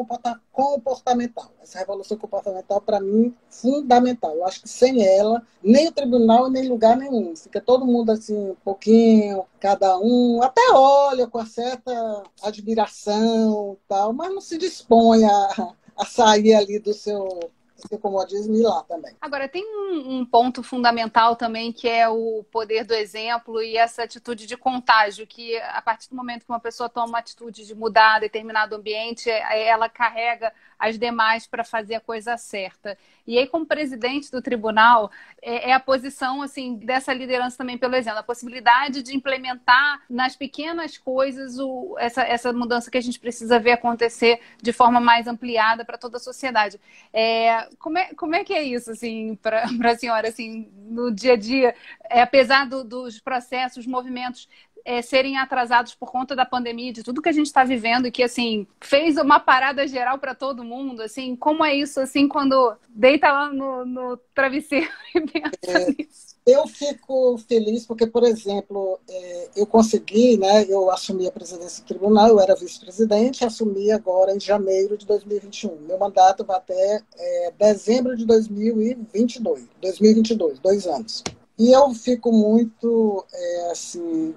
comportamental. 0.53 1.51
Essa 1.63 1.79
revolução 1.79 2.17
comportamental, 2.17 2.81
para 2.81 3.01
mim, 3.01 3.35
fundamental. 3.51 4.35
Eu 4.35 4.47
acho 4.47 4.63
que 4.63 4.69
sem 4.69 5.07
ela, 5.07 5.43
nem 5.63 5.89
o 5.89 5.93
tribunal, 5.93 6.49
nem 6.49 6.69
lugar 6.69 6.97
nenhum. 6.97 7.37
Fica 7.37 7.61
todo 7.61 7.87
mundo 7.87 8.11
assim, 8.11 8.53
um 8.53 8.57
pouquinho, 8.65 9.45
cada 9.61 9.99
um, 9.99 10.43
até 10.43 10.63
olha 10.73 11.27
com 11.27 11.45
certa 11.45 12.23
admiração 12.43 13.77
tal, 13.87 14.13
mas 14.13 14.33
não 14.33 14.41
se 14.41 14.57
dispõe 14.57 15.25
a, 15.25 15.75
a 15.97 16.07
sair 16.07 16.55
ali 16.55 16.79
do 16.79 16.95
seu 16.95 17.51
esse 17.85 17.99
comodismo 17.99 18.55
ir 18.55 18.63
lá 18.63 18.83
também. 18.85 19.15
Agora, 19.21 19.49
tem 19.49 19.65
um, 19.65 20.19
um, 20.19 20.25
ponto 20.25 20.63
fundamental 20.63 21.37
também 21.37 21.73
que 21.73 21.89
é 21.89 22.09
o 22.09 22.45
poder 22.51 22.85
do 22.85 22.95
exemplo 22.95 23.63
e 23.63 23.77
essa 23.77 24.03
atitude 24.03 24.47
de 24.47 24.57
contágio, 24.57 25.27
que 25.27 25.57
a 25.59 25.83
partir 25.83 26.09
do 26.09 26.17
momento 26.17 26.45
que 26.45 26.51
uma 26.51 26.61
pessoa 26.61 26.89
toma 26.89 27.07
uma 27.07 27.19
atitude 27.19 27.67
de 27.67 27.75
mudar 27.75 28.21
determinado 28.21 28.75
ambiente, 28.75 29.29
ela 29.29 29.89
carrega 29.89 30.53
as 30.83 30.99
demais 30.99 31.47
para 31.47 31.63
fazer 31.63 31.95
a 31.95 32.01
coisa 32.01 32.37
certa. 32.37 32.99
E 33.25 33.39
aí, 33.39 33.47
como 33.47 33.65
presidente 33.65 34.33
do 34.33 34.43
tribunal, 34.43 35.13
é, 35.41 35.71
é, 35.71 35.73
a 35.73 35.79
posição 35.79 36.43
assim 36.43 36.75
dessa 36.75 37.13
liderança 37.13 37.57
também 37.57 37.79
pelo 37.79 37.95
exemplo, 37.95 38.19
a 38.19 38.25
possibilidade 38.25 39.01
de 39.01 39.15
implementar 39.15 40.03
nas 40.11 40.35
pequenas 40.35 40.99
coisas 40.99 41.57
o, 41.61 41.97
essa, 42.01 42.23
essa 42.23 42.53
mudança 42.53 42.91
que 42.91 42.99
a 42.99 43.01
gente 43.01 43.21
precisa 43.21 43.61
ver 43.61 43.73
acontecer 43.73 44.41
de 44.61 44.73
forma 44.73 45.01
mais 45.01 45.29
ampliada 45.29 45.85
para 45.85 45.97
toda 45.97 46.17
a 46.17 46.21
sociedade. 46.21 46.81
É, 47.13 47.69
como, 47.79 47.99
é, 47.99 48.15
como 48.15 48.35
é 48.35 48.45
que 48.45 48.53
é 48.53 48.63
isso 48.63 48.91
assim 48.91 49.37
para 49.37 49.65
a 49.91 49.99
senhora 49.99 50.29
assim 50.29 50.69
no 50.75 51.13
dia 51.13 51.35
a 51.35 51.37
dia? 51.37 51.75
É, 52.11 52.23
apesar 52.23 52.67
do, 52.67 52.85
dos 52.85 53.21
processos, 53.21 53.87
movimentos 53.87 54.49
é, 54.85 55.01
serem 55.01 55.39
atrasados 55.39 55.95
por 55.95 56.11
conta 56.11 56.35
da 56.35 56.45
pandemia, 56.45 56.93
de 56.93 57.03
tudo 57.03 57.23
que 57.23 57.29
a 57.29 57.33
gente 57.33 57.47
está 57.47 57.65
vivendo 57.65 58.11
que 58.11 58.23
assim 58.23 58.67
fez 58.81 59.17
uma 59.17 59.39
parada 59.39 59.87
geral 59.87 60.19
para 60.19 60.35
todo 60.35 60.65
mundo, 60.65 61.03
assim, 61.03 61.37
como 61.37 61.65
é 61.65 61.75
isso 61.75 62.01
assim 62.01 62.29
quando 62.29 62.77
deita 62.89 63.31
lá 63.31 63.53
no, 63.53 63.85
no 63.85 64.17
travesseiro 64.35 64.91
e 65.15 65.21
pensa 65.21 65.57
é, 65.67 65.91
nisso? 65.91 66.32
Eu 66.45 66.67
fico 66.67 67.39
feliz 67.39 67.87
porque, 67.87 68.05
por 68.05 68.25
exemplo, 68.25 68.99
é, 69.09 69.49
eu 69.55 69.65
consegui, 69.65 70.37
né? 70.37 70.65
Eu 70.69 70.91
assumi 70.91 71.29
a 71.29 71.31
presidência 71.31 71.85
do 71.85 71.87
tribunal, 71.87 72.29
eu 72.29 72.41
era 72.41 72.57
vice-presidente, 72.57 73.45
assumi 73.45 73.93
agora 73.93 74.35
em 74.35 74.41
janeiro 74.41 74.99
de 74.99 75.07
2021. 75.07 75.79
Meu 75.83 75.97
mandato 75.99 76.45
vai 76.45 76.57
até 76.57 77.01
é, 77.17 77.53
dezembro 77.57 78.17
de 78.17 78.27
2022, 78.27 79.69
2022, 79.81 80.59
dois 80.59 80.87
anos. 80.89 81.23
E 81.57 81.71
eu 81.71 81.95
fico 81.95 82.33
muito, 82.33 83.25
é, 83.33 83.71
assim, 83.71 84.35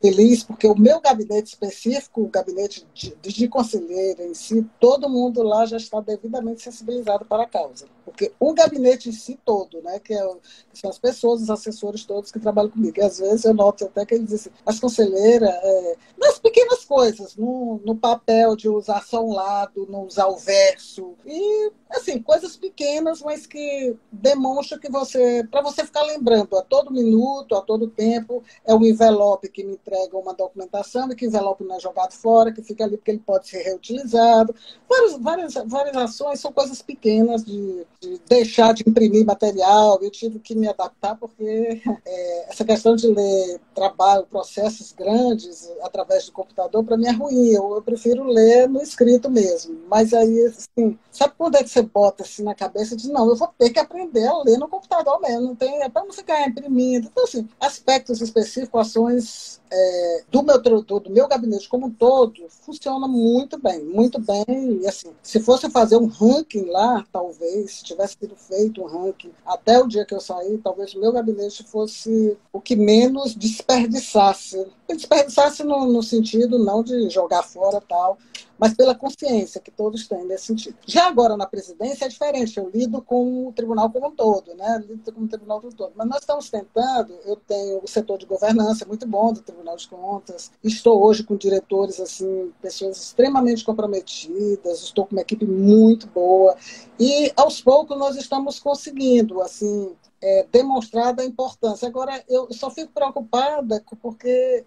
feliz 0.00 0.44
porque 0.44 0.66
o 0.68 0.78
meu 0.78 1.00
gabinete 1.00 1.48
específico, 1.48 2.22
o 2.22 2.28
gabinete 2.28 2.86
de, 2.94 3.16
de 3.20 3.48
conselheiro 3.48 4.22
em 4.22 4.34
si, 4.34 4.64
todo 4.78 5.08
mundo 5.08 5.42
lá 5.42 5.66
já 5.66 5.76
está 5.76 6.00
devidamente 6.00 6.62
sensibilizado 6.62 7.24
para 7.24 7.42
a 7.42 7.48
causa. 7.48 7.86
Porque 8.08 8.32
o 8.38 8.54
gabinete 8.54 9.08
em 9.08 9.12
si 9.12 9.38
todo, 9.44 9.80
né, 9.82 9.98
que, 9.98 10.14
é, 10.14 10.26
que 10.72 10.78
são 10.78 10.90
as 10.90 10.98
pessoas, 10.98 11.42
os 11.42 11.50
assessores 11.50 12.04
todos 12.04 12.32
que 12.32 12.40
trabalham 12.40 12.70
comigo, 12.70 12.98
e 12.98 13.02
às 13.02 13.18
vezes 13.18 13.44
eu 13.44 13.54
noto 13.54 13.84
até 13.84 14.04
que 14.04 14.14
eles 14.14 14.28
dizem, 14.28 14.52
as 14.64 14.78
conselheiras, 14.78 15.48
é, 15.48 15.96
nas 16.18 16.38
pequenas 16.38 16.84
coisas, 16.84 17.36
no, 17.36 17.80
no 17.84 17.96
papel 17.96 18.56
de 18.56 18.68
usar 18.68 19.02
só 19.04 19.24
um 19.24 19.32
lado, 19.32 19.86
não 19.90 20.04
usar 20.04 20.26
o 20.26 20.36
verso, 20.36 21.14
e 21.26 21.72
assim, 21.90 22.20
coisas 22.20 22.56
pequenas, 22.56 23.22
mas 23.22 23.46
que 23.46 23.96
demonstram 24.12 24.78
que 24.78 24.90
você, 24.90 25.46
para 25.50 25.62
você 25.62 25.84
ficar 25.84 26.02
lembrando 26.02 26.56
a 26.56 26.62
todo 26.62 26.92
minuto, 26.92 27.54
a 27.54 27.62
todo 27.62 27.88
tempo, 27.88 28.42
é 28.64 28.74
o 28.74 28.84
envelope 28.84 29.48
que 29.48 29.64
me 29.64 29.74
entrega 29.74 30.16
uma 30.16 30.34
documentação 30.34 31.10
e 31.10 31.16
que 31.16 31.26
o 31.26 31.28
envelope 31.28 31.64
não 31.64 31.76
é 31.76 31.80
jogado 31.80 32.12
fora, 32.12 32.52
que 32.52 32.62
fica 32.62 32.84
ali 32.84 32.96
porque 32.96 33.10
ele 33.10 33.22
pode 33.24 33.48
ser 33.48 33.62
reutilizado. 33.62 34.54
Várias, 34.88 35.18
várias, 35.18 35.54
várias 35.66 35.96
ações 35.96 36.40
são 36.40 36.52
coisas 36.52 36.82
pequenas 36.82 37.44
de 37.44 37.86
de 38.00 38.20
deixar 38.28 38.72
de 38.72 38.84
imprimir 38.86 39.24
material, 39.24 39.98
eu 40.00 40.10
tive 40.10 40.38
que 40.38 40.54
me 40.54 40.68
adaptar, 40.68 41.16
porque 41.16 41.82
é, 42.06 42.50
essa 42.50 42.64
questão 42.64 42.94
de 42.94 43.08
ler 43.08 43.60
trabalho, 43.74 44.26
processos 44.26 44.92
grandes 44.92 45.70
através 45.82 46.26
do 46.26 46.32
computador, 46.32 46.84
para 46.84 46.96
mim 46.96 47.06
é 47.06 47.12
ruim. 47.12 47.48
Eu, 47.48 47.74
eu, 47.74 47.82
prefiro 47.82 48.24
ler 48.24 48.68
no 48.68 48.82
escrito 48.82 49.30
mesmo. 49.30 49.78
Mas 49.88 50.12
aí, 50.12 50.46
assim, 50.46 50.98
sabe 51.10 51.34
quando 51.36 51.56
é 51.56 51.62
que 51.62 51.68
você 51.68 51.82
bota 51.82 52.22
assim 52.22 52.42
na 52.42 52.54
cabeça 52.54 52.94
e 52.94 52.96
diz, 52.96 53.08
não, 53.08 53.28
eu 53.28 53.36
vou 53.36 53.48
ter 53.58 53.70
que 53.70 53.78
aprender 53.78 54.26
a 54.26 54.38
ler 54.42 54.58
no 54.58 54.68
computador 54.68 55.20
mesmo, 55.20 55.48
não 55.48 55.56
tem, 55.56 55.82
é 55.82 55.88
para 55.88 56.04
não 56.04 56.12
ficar 56.12 56.46
imprimindo. 56.46 57.08
Então, 57.10 57.24
assim, 57.24 57.48
aspectos 57.60 58.20
específicos, 58.20 58.80
ações 58.80 59.60
é, 59.70 60.24
do, 60.30 60.42
meu, 60.42 60.60
do, 60.60 60.82
do, 60.82 61.10
meu 61.10 61.28
gabinete 61.28 61.68
como 61.68 61.86
um 61.86 61.90
todo 61.90 62.34
funciona 62.48 63.06
muito 63.06 63.58
bem, 63.58 63.84
muito 63.84 64.18
bem. 64.18 64.80
E 64.82 64.86
assim, 64.86 65.12
se 65.22 65.40
fosse 65.40 65.70
fazer 65.70 65.96
um 65.96 66.06
ranking 66.06 66.66
lá, 66.66 67.04
talvez, 67.12 67.82
tivesse 67.88 68.16
sido 68.20 68.36
feito 68.36 68.82
um 68.82 68.86
ranking 68.86 69.32
até 69.44 69.78
o 69.78 69.86
dia 69.86 70.04
que 70.04 70.14
eu 70.14 70.20
saí, 70.20 70.58
talvez 70.58 70.94
o 70.94 71.00
meu 71.00 71.12
gabinete 71.12 71.64
fosse 71.64 72.36
o 72.52 72.60
que 72.60 72.76
menos 72.76 73.34
desperdiçasse. 73.34 74.66
Desperdiçasse 74.88 75.64
no, 75.64 75.86
no 75.86 76.02
sentido 76.02 76.58
não 76.58 76.82
de 76.82 77.10
jogar 77.10 77.42
fora 77.42 77.80
tal, 77.80 78.18
mas 78.58 78.74
pela 78.74 78.94
consciência 78.94 79.60
que 79.60 79.70
todos 79.70 80.08
têm 80.08 80.24
nesse 80.24 80.46
sentido. 80.46 80.76
Já 80.86 81.06
agora 81.06 81.36
na 81.36 81.46
presidência 81.46 82.04
é 82.04 82.08
diferente, 82.08 82.58
eu 82.58 82.68
lido 82.68 83.00
com 83.00 83.48
o 83.48 83.52
tribunal 83.52 83.90
como 83.90 84.08
um 84.08 84.10
todo, 84.10 84.54
né? 84.54 84.82
lido 84.86 85.12
com 85.12 85.22
o 85.22 85.28
tribunal 85.28 85.60
como 85.60 85.72
um 85.72 85.76
todo. 85.76 85.92
Mas 85.94 86.08
nós 86.08 86.20
estamos 86.20 86.50
tentando, 86.50 87.14
eu 87.24 87.36
tenho 87.36 87.80
o 87.82 87.88
setor 87.88 88.18
de 88.18 88.26
governança 88.26 88.84
muito 88.84 89.06
bom 89.06 89.32
do 89.32 89.40
Tribunal 89.40 89.76
de 89.76 89.88
Contas, 89.88 90.50
estou 90.62 91.02
hoje 91.02 91.22
com 91.22 91.36
diretores, 91.36 92.00
assim, 92.00 92.52
pessoas 92.60 92.96
extremamente 92.98 93.64
comprometidas, 93.64 94.82
estou 94.82 95.06
com 95.06 95.12
uma 95.12 95.22
equipe 95.22 95.46
muito 95.46 96.06
boa, 96.08 96.56
e 96.98 97.32
aos 97.36 97.60
poucos 97.60 97.96
nós 97.96 98.16
estamos 98.16 98.58
conseguindo, 98.58 99.40
assim, 99.40 99.94
é, 100.20 100.46
demonstrar 100.50 101.18
a 101.18 101.24
importância. 101.24 101.86
Agora, 101.86 102.22
eu 102.28 102.52
só 102.52 102.70
fico 102.70 102.92
preocupada 102.92 103.82
porque 104.00 104.64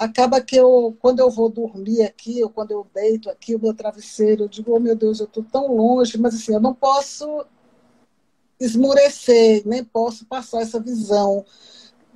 acaba 0.00 0.40
que 0.40 0.56
eu, 0.56 0.96
quando 0.98 1.20
eu 1.20 1.30
vou 1.30 1.50
dormir 1.50 2.02
aqui, 2.02 2.42
ou 2.42 2.48
quando 2.48 2.70
eu 2.70 2.86
deito 2.94 3.28
aqui, 3.28 3.54
o 3.54 3.60
meu 3.60 3.74
travesseiro, 3.74 4.44
eu 4.44 4.48
digo, 4.48 4.74
oh 4.74 4.80
meu 4.80 4.96
Deus, 4.96 5.20
eu 5.20 5.26
estou 5.26 5.44
tão 5.44 5.76
longe, 5.76 6.16
mas 6.18 6.34
assim, 6.34 6.54
eu 6.54 6.60
não 6.60 6.74
posso 6.74 7.44
esmurecer, 8.58 9.62
nem 9.66 9.84
posso 9.84 10.24
passar 10.24 10.62
essa 10.62 10.80
visão 10.80 11.44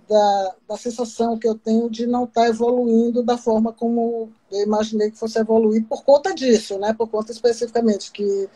da, 0.09 0.55
da 0.66 0.76
sensação 0.78 1.39
que 1.39 1.47
eu 1.47 1.55
tenho 1.55 1.91
de 1.91 2.07
não 2.07 2.24
estar 2.24 2.43
tá 2.43 2.49
evoluindo 2.49 3.22
da 3.22 3.37
forma 3.37 3.70
como 3.70 4.32
eu 4.51 4.62
imaginei 4.62 5.11
que 5.11 5.18
fosse 5.18 5.39
evoluir 5.39 5.85
por 5.87 6.05
conta 6.05 6.35
disso, 6.35 6.78
né? 6.78 6.95
por 6.95 7.09
conta 7.09 7.32
especificamente 7.32 8.11
que 8.12 8.49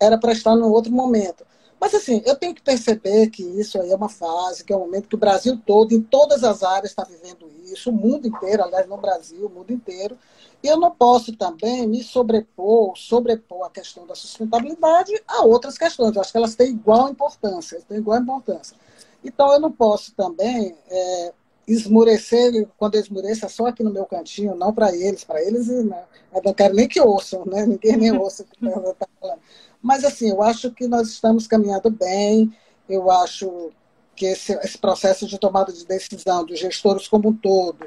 era 0.00 0.18
para 0.18 0.32
estar 0.32 0.56
num 0.56 0.70
outro 0.70 0.92
momento. 0.92 1.46
Mas, 1.84 1.92
assim, 1.92 2.22
eu 2.24 2.34
tenho 2.34 2.54
que 2.54 2.62
perceber 2.62 3.28
que 3.28 3.42
isso 3.42 3.78
aí 3.78 3.90
é 3.90 3.94
uma 3.94 4.08
fase, 4.08 4.64
que 4.64 4.72
é 4.72 4.76
um 4.76 4.80
momento 4.80 5.06
que 5.06 5.16
o 5.16 5.18
Brasil 5.18 5.60
todo, 5.66 5.92
em 5.92 6.00
todas 6.00 6.42
as 6.42 6.62
áreas, 6.62 6.92
está 6.92 7.04
vivendo 7.04 7.46
isso, 7.64 7.90
o 7.90 7.92
mundo 7.92 8.26
inteiro, 8.26 8.62
aliás, 8.62 8.88
no 8.88 8.96
Brasil, 8.96 9.44
o 9.44 9.50
mundo 9.50 9.70
inteiro. 9.70 10.16
E 10.62 10.66
eu 10.66 10.78
não 10.78 10.90
posso 10.90 11.36
também 11.36 11.86
me 11.86 12.02
sobrepor, 12.02 12.96
sobrepor 12.96 13.66
a 13.66 13.70
questão 13.70 14.06
da 14.06 14.14
sustentabilidade 14.14 15.12
a 15.28 15.44
outras 15.44 15.76
questões. 15.76 16.16
Eu 16.16 16.22
acho 16.22 16.32
que 16.32 16.38
elas 16.38 16.54
têm 16.54 16.70
igual 16.70 17.10
importância, 17.10 17.78
têm 17.86 17.98
igual 17.98 18.18
importância. 18.18 18.74
Então, 19.22 19.52
eu 19.52 19.60
não 19.60 19.70
posso 19.70 20.14
também 20.14 20.74
é, 20.88 21.34
esmurecer, 21.66 22.68
quando 22.76 22.96
eu 22.96 23.00
esmureço, 23.00 23.44
é 23.44 23.48
só 23.48 23.66
aqui 23.66 23.82
no 23.82 23.92
meu 23.92 24.04
cantinho, 24.04 24.54
não 24.54 24.72
para 24.72 24.94
eles, 24.94 25.24
para 25.24 25.42
eles, 25.42 25.68
né? 25.68 26.04
eu 26.34 26.42
não 26.44 26.54
quero 26.54 26.74
nem 26.74 26.88
que 26.88 27.00
ouçam, 27.00 27.44
né? 27.46 27.64
ninguém 27.66 27.96
nem 27.96 28.16
ouça 28.16 28.42
o 28.42 28.46
que 28.46 28.64
eu 28.64 28.68
estou 28.70 28.96
falando. 29.20 29.40
Mas, 29.82 30.04
assim, 30.04 30.30
eu 30.30 30.42
acho 30.42 30.70
que 30.70 30.86
nós 30.86 31.08
estamos 31.08 31.46
caminhando 31.46 31.90
bem, 31.90 32.52
eu 32.88 33.10
acho 33.10 33.70
que 34.16 34.26
esse, 34.26 34.52
esse 34.52 34.78
processo 34.78 35.26
de 35.26 35.38
tomada 35.38 35.72
de 35.72 35.84
decisão 35.84 36.44
dos 36.44 36.58
gestores 36.58 37.08
como 37.08 37.30
um 37.30 37.34
todo, 37.34 37.86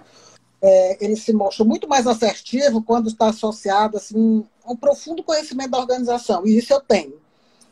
é, 0.62 1.04
ele 1.04 1.16
se 1.16 1.32
mostra 1.34 1.64
muito 1.64 1.88
mais 1.88 2.08
assertivo 2.08 2.84
quando 2.84 3.08
está 3.08 3.30
associado 3.30 3.98
assim, 3.98 4.46
a 4.66 4.72
um 4.72 4.76
profundo 4.76 5.24
conhecimento 5.24 5.72
da 5.72 5.80
organização, 5.80 6.46
e 6.46 6.58
isso 6.58 6.74
eu 6.74 6.82
tenho. 6.82 7.27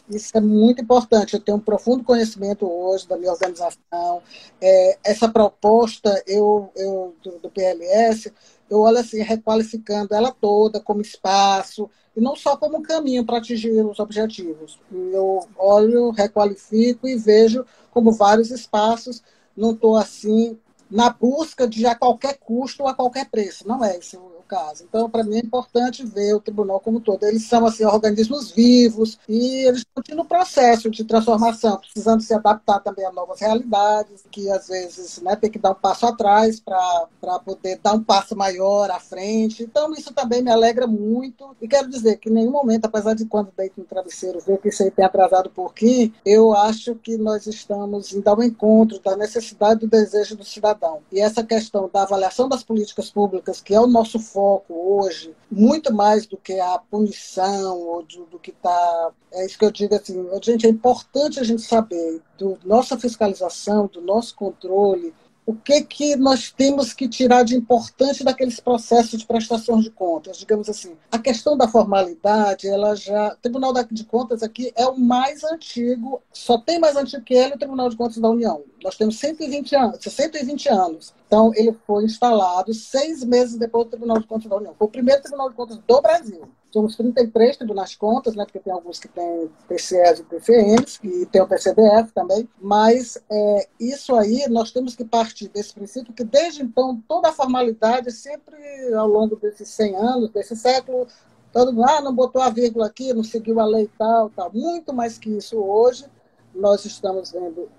Isso 0.10 0.38
é 0.38 0.42
muito 0.42 0.82
importante. 0.82 1.34
Eu 1.34 1.40
tenho 1.40 1.58
um 1.58 1.62
profundo 1.62 2.04
conhecimento 2.04 2.70
hoje 2.70 3.08
da 3.08 3.18
minha 3.18 3.32
organização. 3.32 4.22
É, 4.62 4.98
essa 5.04 5.28
proposta 5.28 6.24
eu, 6.28 6.72
eu 6.76 7.16
do, 7.24 7.40
do, 7.40 7.50
PLS, 7.50 8.32
eu 8.70 8.82
olho 8.82 9.00
assim, 9.00 9.22
requalificando 9.22 10.14
ela 10.14 10.32
toda 10.32 10.80
como 10.80 11.02
espaço, 11.02 11.90
e 12.16 12.22
não 12.22 12.36
só 12.36 12.56
como 12.56 12.84
caminho 12.84 13.26
para 13.26 13.38
atingir 13.38 13.84
os 13.84 14.00
objetivos. 14.00 14.80
Eu 14.92 15.48
olho, 15.58 16.12
requalifico 16.12 17.08
e 17.08 17.16
vejo 17.16 17.66
como 17.92 18.12
vários 18.12 18.52
espaços. 18.52 19.24
Não 19.58 19.72
estou 19.72 19.96
assim 19.96 20.58
na 20.90 21.10
busca 21.10 21.68
de 21.68 21.86
a 21.88 21.96
qualquer 21.96 22.38
custo 22.38 22.84
ou 22.84 22.90
a 22.90 22.94
qualquer 22.94 23.30
preço. 23.30 23.68
Não 23.68 23.84
é 23.84 23.98
isso 23.98 24.35
caso. 24.48 24.84
Então, 24.84 25.10
para 25.10 25.24
mim, 25.24 25.38
é 25.38 25.40
importante 25.40 26.06
ver 26.06 26.34
o 26.34 26.40
tribunal 26.40 26.80
como 26.80 26.98
um 26.98 27.02
todo. 27.02 27.24
Eles 27.24 27.48
são 27.48 27.66
assim, 27.66 27.86
organismos 27.86 28.52
vivos 28.52 29.18
e 29.28 29.68
eles 29.68 29.86
continuam 29.94 30.24
no 30.24 30.30
processo 30.30 30.90
de 30.90 31.04
transformação, 31.04 31.78
precisando 31.78 32.22
se 32.22 32.34
adaptar 32.34 32.80
também 32.80 33.06
a 33.06 33.12
novas 33.12 33.40
realidades, 33.40 34.24
que 34.32 34.50
às 34.50 34.68
vezes 34.68 35.22
né, 35.22 35.36
tem 35.36 35.50
que 35.50 35.60
dar 35.60 35.72
um 35.72 35.76
passo 35.76 36.06
atrás 36.06 36.60
para 36.60 37.40
poder 37.44 37.80
dar 37.82 37.94
um 37.94 38.04
passo 38.04 38.36
maior 38.36 38.90
à 38.92 39.00
frente. 39.00 39.64
Então, 39.64 39.92
isso 39.94 40.14
também 40.14 40.42
me 40.42 40.52
alegra 40.52 40.88
muito. 40.88 41.56
E 41.62 41.68
quero 41.68 41.90
dizer 41.90 42.18
que 42.18 42.30
em 42.30 42.34
nenhum 42.34 42.52
momento, 42.52 42.86
apesar 42.86 43.14
de 43.14 43.26
quando 43.26 43.52
deito 43.58 43.80
no 43.80 43.86
travesseiro 43.86 44.40
ver 44.40 44.60
que 44.60 44.70
isso 44.70 44.84
aí 44.84 44.92
tem 44.92 45.06
atrasado 45.06 45.50
um 45.50 45.54
pouquinho, 45.54 46.14
eu 46.26 46.54
acho 46.54 46.96
que 46.96 47.18
nós 47.18 47.48
estamos 47.48 48.14
indo 48.14 48.28
ao 48.28 48.42
encontro 48.44 49.00
da 49.00 49.16
necessidade 49.16 49.82
do 49.82 49.88
desejo 49.88 50.36
do 50.36 50.44
cidadão. 50.44 51.00
E 51.12 51.20
essa 51.20 51.44
questão 51.44 51.90
da 51.92 52.04
avaliação 52.04 52.48
das 52.48 52.64
políticas 52.64 53.10
públicas, 53.10 53.62
que 53.62 53.74
é 53.74 53.80
o 53.80 53.88
nosso 53.88 54.20
foco 54.36 54.74
hoje, 54.74 55.34
muito 55.50 55.94
mais 55.94 56.26
do 56.26 56.36
que 56.36 56.60
a 56.60 56.78
punição 56.78 57.80
ou 57.80 58.04
do, 58.04 58.26
do 58.26 58.38
que 58.38 58.52
está. 58.52 59.12
É 59.32 59.46
isso 59.46 59.58
que 59.58 59.64
eu 59.64 59.72
digo 59.72 59.96
assim, 59.96 60.28
gente, 60.44 60.68
é 60.68 60.70
importante 60.70 61.40
a 61.40 61.44
gente 61.44 61.62
saber 61.62 62.22
do 62.38 62.60
nossa 62.66 63.00
fiscalização, 63.00 63.88
do 63.88 64.02
nosso 64.02 64.36
controle, 64.36 65.14
o 65.46 65.54
que, 65.54 65.82
que 65.82 66.16
nós 66.16 66.52
temos 66.52 66.92
que 66.92 67.08
tirar 67.08 67.44
de 67.44 67.56
importante 67.56 68.24
daqueles 68.24 68.60
processos 68.60 69.20
de 69.20 69.26
prestação 69.26 69.80
de 69.80 69.92
contas, 69.92 70.38
digamos 70.38 70.68
assim. 70.68 70.98
A 71.12 71.20
questão 71.20 71.56
da 71.56 71.68
formalidade, 71.68 72.68
ela 72.68 72.96
já. 72.96 73.34
O 73.34 73.38
Tribunal 73.38 73.74
de 73.92 74.04
Contas 74.04 74.42
aqui 74.42 74.74
é 74.76 74.86
o 74.88 74.98
mais 74.98 75.44
antigo, 75.44 76.22
só 76.34 76.58
tem 76.58 76.80
mais 76.80 76.96
antigo 76.96 77.24
que 77.24 77.34
ele 77.34 77.54
o 77.54 77.60
Tribunal 77.60 77.90
de 77.90 77.96
Contas 77.96 78.18
da 78.18 78.30
União. 78.30 78.64
Nós 78.84 78.96
temos 78.98 79.20
120 79.20 79.76
anos, 79.76 80.00
120 80.02 80.70
anos. 80.70 81.14
Então, 81.28 81.52
ele 81.56 81.76
foi 81.86 82.06
instalado 82.06 82.74
seis 82.74 83.24
meses 83.24 83.58
depois 83.58 83.86
do 83.86 83.92
Tribunal 83.92 84.20
de 84.20 84.28
Contas 84.28 84.50
da 84.50 84.56
União. 84.56 84.76
Foi 84.78 84.88
o 84.88 84.92
primeiro 84.92 85.22
Tribunal 85.22 85.50
de 85.50 85.56
Contas 85.56 85.78
do 85.78 86.02
Brasil. 86.02 86.48
Somos 86.76 86.98
33 86.98 87.56
tribunais 87.56 87.92
de 87.92 87.98
contas, 87.98 88.36
né, 88.36 88.44
porque 88.44 88.60
tem 88.60 88.74
alguns 88.74 89.00
que 89.00 89.08
têm 89.08 89.50
PCS 89.66 90.20
e 90.20 90.24
PCNs, 90.24 91.00
e 91.02 91.26
tem 91.26 91.42
o 91.42 91.48
PCDF 91.48 92.12
também, 92.14 92.50
mas 92.62 93.18
é, 93.32 93.68
isso 93.80 94.14
aí 94.14 94.46
nós 94.50 94.72
temos 94.72 94.94
que 94.94 95.06
partir 95.06 95.48
desse 95.48 95.74
princípio 95.74 96.14
que 96.14 96.26
desde 96.26 96.62
então 96.62 97.02
toda 97.08 97.30
a 97.30 97.32
formalidade 97.32 98.12
sempre 98.12 98.58
ao 98.94 99.08
longo 99.08 99.38
desses 99.38 99.70
100 99.70 99.96
anos, 99.96 100.30
desse 100.32 100.54
século, 100.54 101.08
todo 101.54 101.72
mundo, 101.72 101.86
ah, 101.88 102.02
não 102.02 102.14
botou 102.14 102.42
a 102.42 102.50
vírgula 102.50 102.88
aqui, 102.88 103.14
não 103.14 103.24
seguiu 103.24 103.58
a 103.62 103.66
lei 103.66 103.90
tal, 103.98 104.30
tal. 104.32 104.52
Muito 104.52 104.92
mais 104.92 105.18
que 105.18 105.30
isso 105.30 105.58
hoje, 105.58 106.04
nós 106.54 106.84
estamos 106.84 107.32
vendo 107.32 107.70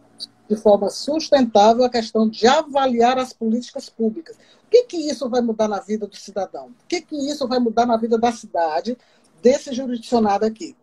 de 0.48 0.56
forma 0.56 0.88
sustentável 0.88 1.84
a 1.84 1.90
questão 1.90 2.26
de 2.26 2.46
avaliar 2.46 3.18
as 3.18 3.34
políticas 3.34 3.90
públicas. 3.90 4.38
O 4.66 4.70
que, 4.70 4.84
que 4.84 4.96
isso 4.96 5.28
vai 5.28 5.40
mudar 5.40 5.68
na 5.68 5.80
vida 5.80 6.06
do 6.06 6.16
cidadão? 6.16 6.66
O 6.66 6.86
que, 6.88 7.00
que 7.00 7.16
isso 7.16 7.46
vai 7.46 7.58
mudar 7.58 7.86
na 7.86 7.96
vida 7.96 8.18
da 8.18 8.32
cidade, 8.32 8.96
desse 9.40 9.72
jurisdicionado 9.72 10.44
aqui? 10.44 10.76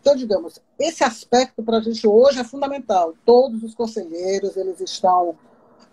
Então, 0.00 0.16
digamos, 0.16 0.58
esse 0.78 1.04
aspecto 1.04 1.62
para 1.62 1.78
a 1.78 1.80
gente 1.80 2.06
hoje 2.06 2.40
é 2.40 2.44
fundamental. 2.44 3.14
Todos 3.24 3.62
os 3.62 3.74
conselheiros 3.74 4.56
eles 4.56 4.80
estão 4.80 5.36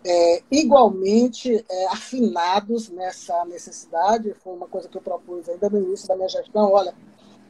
é, 0.04 0.42
igualmente 0.50 1.64
é, 1.68 1.86
afinados 1.86 2.88
nessa 2.88 3.44
necessidade. 3.44 4.34
Foi 4.42 4.52
uma 4.52 4.66
coisa 4.66 4.88
que 4.88 4.98
eu 4.98 5.02
propus 5.02 5.48
ainda 5.48 5.70
no 5.70 5.80
início 5.80 6.08
da 6.08 6.16
minha 6.16 6.28
gestão. 6.28 6.72
Olha, 6.72 6.94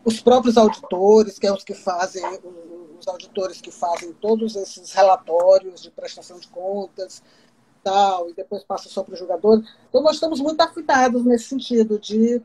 os 0.04 0.20
próprios 0.20 0.56
auditores, 0.56 1.38
que 1.38 1.46
é 1.46 1.52
os 1.52 1.64
que 1.64 1.74
fazem 1.74 2.22
os 3.00 3.08
auditores 3.08 3.60
que 3.60 3.70
fazem 3.70 4.12
todos 4.12 4.54
esses 4.56 4.92
relatórios 4.92 5.80
de 5.80 5.90
prestação 5.90 6.38
de 6.38 6.48
contas, 6.48 7.22
tal, 7.82 8.28
e 8.30 8.34
depois 8.34 8.64
passa 8.64 8.88
só 8.88 9.02
para 9.02 9.14
os 9.14 9.18
jogadores. 9.18 9.68
Então, 9.88 10.02
nós 10.02 10.14
estamos 10.14 10.40
muito 10.40 10.60
afinados 10.60 11.24
nesse 11.24 11.44
sentido 11.44 11.98
de 11.98 12.42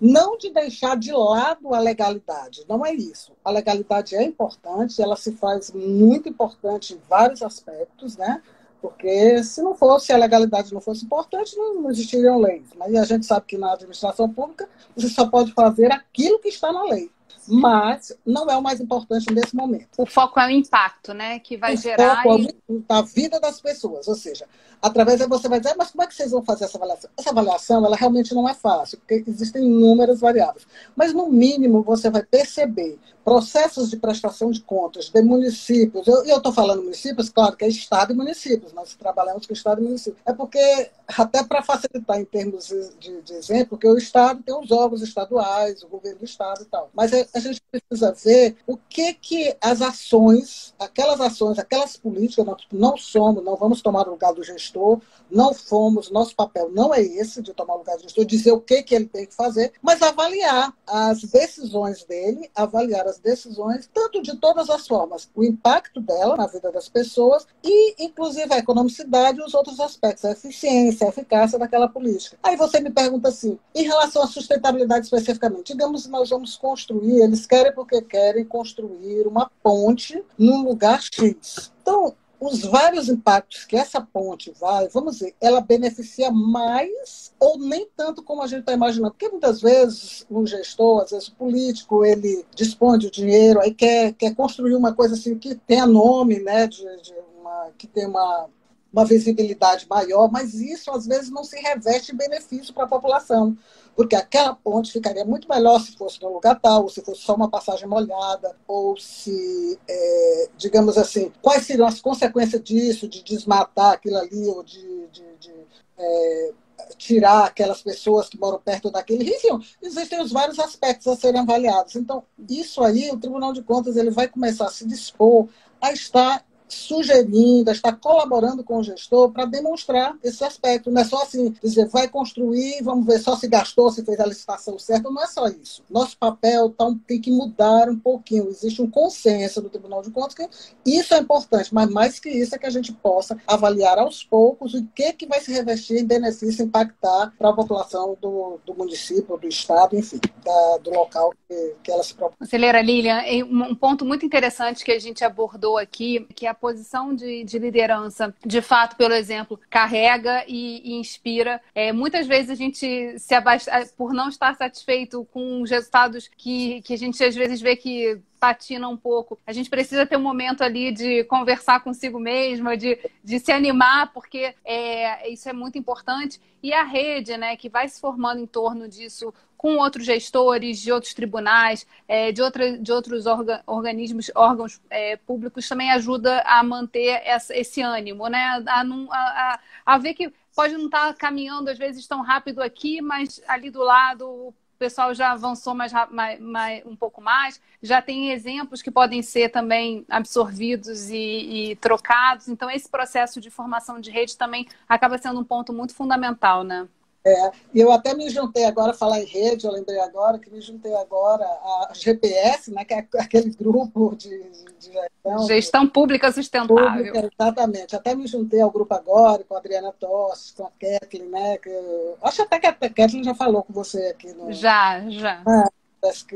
não 0.00 0.38
de 0.38 0.50
deixar 0.50 0.96
de 0.96 1.12
lado 1.12 1.74
a 1.74 1.78
legalidade, 1.78 2.64
não 2.66 2.84
é 2.86 2.92
isso. 2.94 3.32
A 3.44 3.50
legalidade 3.50 4.16
é 4.16 4.22
importante, 4.22 5.02
ela 5.02 5.16
se 5.16 5.32
faz 5.32 5.70
muito 5.72 6.28
importante 6.28 6.94
em 6.94 7.00
vários 7.08 7.42
aspectos, 7.42 8.16
né? 8.16 8.42
Porque 8.80 9.44
se 9.44 9.60
não 9.60 9.74
fosse, 9.74 10.10
a 10.10 10.16
legalidade 10.16 10.72
não 10.72 10.80
fosse 10.80 11.04
importante, 11.04 11.54
não 11.54 11.90
existiriam 11.90 12.38
leis. 12.38 12.64
Mas 12.76 12.94
a 12.94 13.04
gente 13.04 13.26
sabe 13.26 13.44
que 13.44 13.58
na 13.58 13.74
administração 13.74 14.28
pública 14.28 14.66
você 14.96 15.08
só 15.08 15.26
pode 15.28 15.52
fazer 15.52 15.92
aquilo 15.92 16.38
que 16.38 16.48
está 16.48 16.72
na 16.72 16.84
lei. 16.84 17.10
Mas 17.46 18.16
não 18.24 18.48
é 18.50 18.56
o 18.56 18.62
mais 18.62 18.80
importante 18.80 19.32
nesse 19.32 19.54
momento. 19.54 19.88
O 19.98 20.06
foco 20.06 20.38
é 20.38 20.46
o 20.46 20.50
impacto, 20.50 21.12
né? 21.12 21.38
Que 21.38 21.56
vai 21.56 21.74
o 21.74 21.76
gerar. 21.76 22.22
Foco 22.22 22.42
e... 22.42 22.48
é 22.48 22.78
da 22.88 23.02
vida 23.02 23.40
das 23.40 23.60
pessoas, 23.60 24.06
ou 24.08 24.14
seja, 24.14 24.46
através 24.80 25.18
de 25.18 25.26
você 25.26 25.48
vai 25.48 25.60
dizer, 25.60 25.74
mas 25.76 25.90
como 25.90 26.02
é 26.02 26.06
que 26.06 26.14
vocês 26.14 26.30
vão 26.30 26.42
fazer 26.42 26.64
essa 26.64 26.78
avaliação? 26.78 27.10
Essa 27.16 27.30
avaliação, 27.30 27.84
ela 27.84 27.96
realmente 27.96 28.34
não 28.34 28.48
é 28.48 28.54
fácil, 28.54 28.98
porque 28.98 29.24
existem 29.26 29.64
inúmeras 29.64 30.20
variáveis. 30.20 30.66
Mas, 30.94 31.12
no 31.12 31.28
mínimo, 31.28 31.82
você 31.82 32.10
vai 32.10 32.22
perceber 32.22 32.98
processos 33.24 33.90
de 33.90 33.96
prestação 33.96 34.50
de 34.50 34.60
contas 34.60 35.08
de 35.08 35.22
municípios. 35.22 36.06
Eu 36.06 36.36
estou 36.36 36.52
falando 36.52 36.82
municípios, 36.82 37.28
claro 37.28 37.56
que 37.56 37.64
é 37.64 37.68
Estado 37.68 38.12
e 38.12 38.16
municípios, 38.16 38.72
nós 38.72 38.94
trabalhamos 38.94 39.46
com 39.46 39.52
Estado 39.52 39.80
e 39.80 39.84
município. 39.84 40.18
É 40.24 40.32
porque, 40.32 40.90
até 41.06 41.42
para 41.44 41.62
facilitar 41.62 42.18
em 42.18 42.24
termos 42.24 42.68
de, 42.98 43.22
de, 43.22 43.32
exemplo, 43.34 43.70
porque 43.70 43.88
o 43.88 43.96
Estado 43.96 44.42
tem 44.42 44.54
os 44.54 44.70
órgãos 44.70 45.02
estaduais, 45.02 45.82
o 45.82 45.88
governo 45.88 46.18
do 46.18 46.24
Estado 46.24 46.62
e 46.62 46.66
tal. 46.66 46.90
Mas 46.94 47.12
a 47.12 47.40
gente 47.40 47.62
precisa 47.70 48.12
ver 48.12 48.56
o 48.66 48.76
que 48.76 49.14
que 49.14 49.56
as 49.60 49.80
ações, 49.82 50.74
aquelas 50.78 51.20
ações, 51.20 51.58
aquelas 51.58 51.96
políticas, 51.96 52.44
nós 52.44 52.62
não 52.72 52.96
somos, 52.96 53.44
não 53.44 53.56
vamos 53.56 53.82
tomar 53.82 54.06
o 54.08 54.12
lugar 54.12 54.32
do 54.32 54.42
gestor, 54.42 55.00
não 55.30 55.54
fomos, 55.54 56.10
nosso 56.10 56.34
papel 56.34 56.70
não 56.72 56.92
é 56.92 57.00
esse 57.00 57.40
de 57.40 57.54
tomar 57.54 57.74
o 57.74 57.78
lugar 57.78 57.96
do 57.96 58.02
gestor, 58.02 58.24
dizer 58.24 58.52
o 58.52 58.60
que 58.60 58.82
que 58.82 58.94
ele 58.94 59.06
tem 59.06 59.26
que 59.26 59.34
fazer, 59.34 59.72
mas 59.80 60.02
avaliar 60.02 60.74
as 60.86 61.22
decisões 61.22 62.04
dele, 62.04 62.50
avaliar 62.54 63.06
as 63.06 63.19
decisões, 63.20 63.88
tanto 63.92 64.22
de 64.22 64.36
todas 64.36 64.68
as 64.70 64.86
formas, 64.86 65.28
o 65.34 65.44
impacto 65.44 66.00
dela 66.00 66.36
na 66.36 66.46
vida 66.46 66.70
das 66.72 66.88
pessoas 66.88 67.46
e, 67.62 68.04
inclusive, 68.04 68.52
a 68.52 68.58
economicidade 68.58 69.38
e 69.38 69.42
os 69.42 69.54
outros 69.54 69.80
aspectos, 69.80 70.24
a 70.24 70.32
eficiência, 70.32 71.06
a 71.06 71.10
eficácia 71.10 71.58
daquela 71.58 71.88
política. 71.88 72.38
Aí 72.42 72.56
você 72.56 72.80
me 72.80 72.90
pergunta 72.90 73.28
assim, 73.28 73.58
em 73.74 73.82
relação 73.82 74.22
à 74.22 74.26
sustentabilidade 74.26 75.04
especificamente, 75.04 75.72
digamos 75.72 76.04
que 76.04 76.10
nós 76.10 76.30
vamos 76.30 76.56
construir, 76.56 77.20
eles 77.20 77.46
querem 77.46 77.72
porque 77.72 78.02
querem 78.02 78.44
construir 78.44 79.26
uma 79.26 79.50
ponte 79.62 80.22
num 80.38 80.64
lugar 80.64 81.00
X. 81.02 81.72
Então, 81.82 82.14
os 82.40 82.62
vários 82.62 83.10
impactos 83.10 83.66
que 83.66 83.76
essa 83.76 84.00
ponte 84.00 84.50
vai, 84.58 84.88
vamos 84.88 85.18
dizer, 85.18 85.34
ela 85.38 85.60
beneficia 85.60 86.30
mais 86.30 87.34
ou 87.38 87.58
nem 87.58 87.86
tanto 87.94 88.22
como 88.22 88.42
a 88.42 88.46
gente 88.46 88.60
está 88.60 88.72
imaginando. 88.72 89.12
Porque 89.12 89.28
muitas 89.28 89.60
vezes 89.60 90.26
um 90.30 90.46
gestor, 90.46 91.02
às 91.02 91.10
vezes 91.10 91.28
o 91.28 91.34
político, 91.34 92.02
ele 92.02 92.44
dispõe 92.54 92.98
de 92.98 93.10
dinheiro, 93.10 93.60
aí 93.60 93.74
quer, 93.74 94.14
quer 94.14 94.34
construir 94.34 94.74
uma 94.74 94.94
coisa 94.94 95.14
assim 95.14 95.38
que 95.38 95.54
tenha 95.54 95.86
nome, 95.86 96.40
né, 96.40 96.66
de, 96.66 96.82
de 97.02 97.14
uma, 97.38 97.68
que 97.76 97.86
tem 97.86 98.06
uma, 98.06 98.48
uma 98.90 99.04
visibilidade 99.04 99.86
maior, 99.88 100.30
mas 100.32 100.54
isso 100.54 100.90
às 100.90 101.06
vezes 101.06 101.30
não 101.30 101.44
se 101.44 101.60
reveste 101.60 102.12
em 102.12 102.16
benefício 102.16 102.72
para 102.72 102.84
a 102.84 102.88
população 102.88 103.54
porque 103.96 104.16
aquela 104.16 104.54
ponte 104.54 104.92
ficaria 104.92 105.24
muito 105.24 105.48
melhor 105.48 105.80
se 105.80 105.92
fosse 105.96 106.20
no 106.22 106.32
lugar 106.32 106.58
tal, 106.60 106.84
ou 106.84 106.88
se 106.88 107.02
fosse 107.02 107.22
só 107.22 107.34
uma 107.34 107.50
passagem 107.50 107.86
molhada, 107.86 108.56
ou 108.66 108.96
se, 108.96 109.78
é, 109.88 110.48
digamos 110.56 110.96
assim, 110.96 111.32
quais 111.42 111.66
seriam 111.66 111.86
as 111.86 112.00
consequências 112.00 112.62
disso, 112.62 113.08
de 113.08 113.22
desmatar 113.22 113.92
aquilo 113.92 114.16
ali, 114.16 114.46
ou 114.46 114.62
de, 114.62 115.06
de, 115.08 115.36
de 115.38 115.54
é, 115.98 116.52
tirar 116.96 117.44
aquelas 117.44 117.82
pessoas 117.82 118.28
que 118.28 118.38
moram 118.38 118.58
perto 118.58 118.90
daquele 118.90 119.24
rio. 119.24 119.60
Existem 119.82 120.20
os 120.20 120.32
vários 120.32 120.58
aspectos 120.58 121.06
a 121.06 121.16
serem 121.16 121.40
avaliados. 121.40 121.96
Então, 121.96 122.24
isso 122.48 122.82
aí, 122.82 123.10
o 123.10 123.18
Tribunal 123.18 123.52
de 123.52 123.62
Contas 123.62 123.96
ele 123.96 124.10
vai 124.10 124.28
começar 124.28 124.66
a 124.66 124.70
se 124.70 124.86
dispor 124.86 125.48
a 125.80 125.92
estar 125.92 126.44
sugerindo, 126.74 127.70
está 127.70 127.92
colaborando 127.92 128.64
com 128.64 128.78
o 128.78 128.82
gestor 128.82 129.30
para 129.30 129.44
demonstrar 129.44 130.16
esse 130.22 130.42
aspecto. 130.44 130.90
Não 130.90 131.02
é 131.02 131.04
só 131.04 131.22
assim, 131.22 131.54
dizer, 131.62 131.88
vai 131.88 132.08
construir, 132.08 132.82
vamos 132.82 133.06
ver 133.06 133.18
só 133.18 133.36
se 133.36 133.48
gastou, 133.48 133.90
se 133.90 134.04
fez 134.04 134.18
a 134.20 134.26
licitação 134.26 134.78
certa. 134.78 135.10
Não 135.10 135.22
é 135.22 135.26
só 135.26 135.46
isso. 135.48 135.82
Nosso 135.90 136.16
papel 136.16 136.70
tá, 136.70 136.86
tem 137.06 137.20
que 137.20 137.30
mudar 137.30 137.88
um 137.88 137.98
pouquinho. 137.98 138.48
Existe 138.48 138.80
um 138.80 138.90
consenso 138.90 139.60
do 139.60 139.68
Tribunal 139.68 140.02
de 140.02 140.10
Contas 140.10 140.34
que 140.34 140.48
isso 140.86 141.14
é 141.14 141.18
importante, 141.18 141.74
mas 141.74 141.90
mais 141.90 142.18
que 142.18 142.28
isso 142.28 142.54
é 142.54 142.58
que 142.58 142.66
a 142.66 142.70
gente 142.70 142.92
possa 142.92 143.36
avaliar 143.46 143.98
aos 143.98 144.24
poucos 144.24 144.74
o 144.74 144.86
que, 144.94 145.12
que 145.12 145.26
vai 145.26 145.40
se 145.40 145.52
revestir 145.52 145.98
em 145.98 146.06
benefício, 146.06 146.64
impactar 146.64 147.32
para 147.38 147.50
a 147.50 147.52
população 147.52 148.16
do, 148.20 148.58
do 148.64 148.74
município, 148.74 149.36
do 149.36 149.48
estado, 149.48 149.96
enfim, 149.96 150.20
da, 150.44 150.78
do 150.78 150.90
local 150.90 151.32
que, 151.48 151.74
que 151.82 151.90
ela 151.90 152.02
se 152.02 152.14
propõe. 152.14 152.36
Conselheira 152.38 152.80
Lilian, 152.80 153.22
um 153.44 153.74
ponto 153.74 154.04
muito 154.04 154.24
interessante 154.24 154.84
que 154.84 154.92
a 154.92 154.98
gente 154.98 155.24
abordou 155.24 155.78
aqui, 155.78 156.26
que 156.34 156.46
é 156.46 156.50
a 156.50 156.54
posição 156.60 157.14
de, 157.14 157.44
de 157.44 157.58
liderança, 157.58 158.34
de 158.44 158.60
fato, 158.60 158.96
pelo 158.96 159.14
exemplo, 159.14 159.58
carrega 159.68 160.44
e, 160.46 160.80
e 160.84 160.94
inspira. 160.94 161.60
É, 161.74 161.92
muitas 161.92 162.26
vezes 162.26 162.50
a 162.50 162.54
gente 162.54 163.18
se 163.18 163.34
abasta 163.34 163.72
por 163.96 164.12
não 164.12 164.28
estar 164.28 164.54
satisfeito 164.56 165.26
com 165.32 165.62
os 165.62 165.70
resultados 165.70 166.28
que, 166.36 166.82
que 166.82 166.94
a 166.94 166.98
gente 166.98 167.22
às 167.24 167.34
vezes 167.34 167.60
vê 167.60 167.74
que 167.76 168.20
patina 168.40 168.88
um 168.88 168.96
pouco. 168.96 169.38
A 169.46 169.52
gente 169.52 169.68
precisa 169.68 170.06
ter 170.06 170.16
um 170.16 170.22
momento 170.22 170.64
ali 170.64 170.90
de 170.90 171.24
conversar 171.24 171.80
consigo 171.80 172.18
mesma, 172.18 172.76
de, 172.76 172.98
de 173.22 173.38
se 173.38 173.52
animar, 173.52 174.12
porque 174.12 174.54
é, 174.64 175.30
isso 175.30 175.48
é 175.48 175.52
muito 175.52 175.78
importante. 175.78 176.40
E 176.62 176.72
a 176.72 176.82
rede, 176.82 177.36
né, 177.36 177.56
que 177.56 177.68
vai 177.68 177.86
se 177.86 178.00
formando 178.00 178.40
em 178.40 178.46
torno 178.46 178.88
disso, 178.88 179.32
com 179.60 179.76
outros 179.76 180.06
gestores 180.06 180.80
de 180.80 180.90
outros 180.90 181.12
tribunais, 181.12 181.86
é, 182.08 182.32
de, 182.32 182.40
outra, 182.40 182.78
de 182.78 182.90
outros 182.90 183.26
orga, 183.26 183.62
organismos, 183.66 184.30
órgãos 184.34 184.80
é, 184.88 185.18
públicos, 185.18 185.68
também 185.68 185.90
ajuda 185.90 186.40
a 186.46 186.62
manter 186.62 187.20
essa, 187.26 187.54
esse 187.54 187.82
ânimo, 187.82 188.26
né? 188.28 188.42
A, 188.66 188.80
a, 188.80 189.60
a, 189.84 189.98
ver 189.98 190.14
que 190.14 190.32
pode 190.56 190.72
não 190.78 190.86
estar 190.86 191.12
caminhando, 191.12 191.68
às 191.68 191.76
vezes, 191.76 192.06
tão 192.06 192.22
rápido 192.22 192.62
aqui, 192.62 193.02
mas 193.02 193.42
ali 193.46 193.70
do 193.70 193.82
lado 193.82 194.26
o 194.26 194.54
pessoal 194.78 195.12
já 195.12 195.32
avançou 195.32 195.74
mais, 195.74 195.92
mais, 196.10 196.40
mais, 196.40 196.86
um 196.86 196.96
pouco 196.96 197.20
mais, 197.20 197.60
já 197.82 198.00
tem 198.00 198.32
exemplos 198.32 198.80
que 198.80 198.90
podem 198.90 199.20
ser 199.20 199.50
também 199.50 200.06
absorvidos 200.08 201.10
e, 201.10 201.72
e, 201.72 201.76
trocados. 201.76 202.48
Então, 202.48 202.70
esse 202.70 202.88
processo 202.88 203.38
de 203.42 203.50
formação 203.50 204.00
de 204.00 204.10
rede 204.10 204.38
também 204.38 204.66
acaba 204.88 205.18
sendo 205.18 205.38
um 205.38 205.44
ponto 205.44 205.70
muito 205.70 205.94
fundamental, 205.94 206.64
né? 206.64 206.88
É, 207.24 207.50
e 207.74 207.80
eu 207.80 207.92
até 207.92 208.14
me 208.14 208.30
juntei 208.30 208.64
agora, 208.64 208.94
falar 208.94 209.20
em 209.20 209.26
rede, 209.26 209.66
eu 209.66 209.72
lembrei 209.72 210.00
agora 210.00 210.38
que 210.38 210.50
me 210.50 210.60
juntei 210.60 210.94
agora 210.94 211.44
a 211.44 211.90
GPS, 211.92 212.72
né, 212.72 212.84
que 212.84 212.94
é 212.94 213.06
aquele 213.20 213.50
grupo 213.50 214.14
de, 214.16 214.28
de, 214.28 214.64
de 214.78 214.92
gestão. 214.92 215.46
Gestão 215.46 215.88
pública 215.88 216.32
sustentável. 216.32 217.04
Pública, 217.04 217.30
exatamente. 217.38 217.94
Até 217.94 218.14
me 218.14 218.26
juntei 218.26 218.60
ao 218.60 218.70
grupo 218.70 218.94
agora, 218.94 219.44
com 219.44 219.54
a 219.54 219.58
Adriana 219.58 219.92
Tossi, 219.92 220.54
com 220.54 220.64
a 220.64 220.70
Kathleen, 220.80 221.28
né? 221.28 221.58
Que 221.58 221.68
eu, 221.68 222.16
acho 222.22 222.42
até 222.42 222.58
que 222.58 222.66
a 222.66 222.72
Kathleen 222.72 223.24
já 223.24 223.34
falou 223.34 223.62
com 223.62 223.72
você 223.72 224.06
aqui. 224.06 224.32
No, 224.32 224.50
já, 224.52 225.04
já. 225.10 225.42
É, 225.46 225.79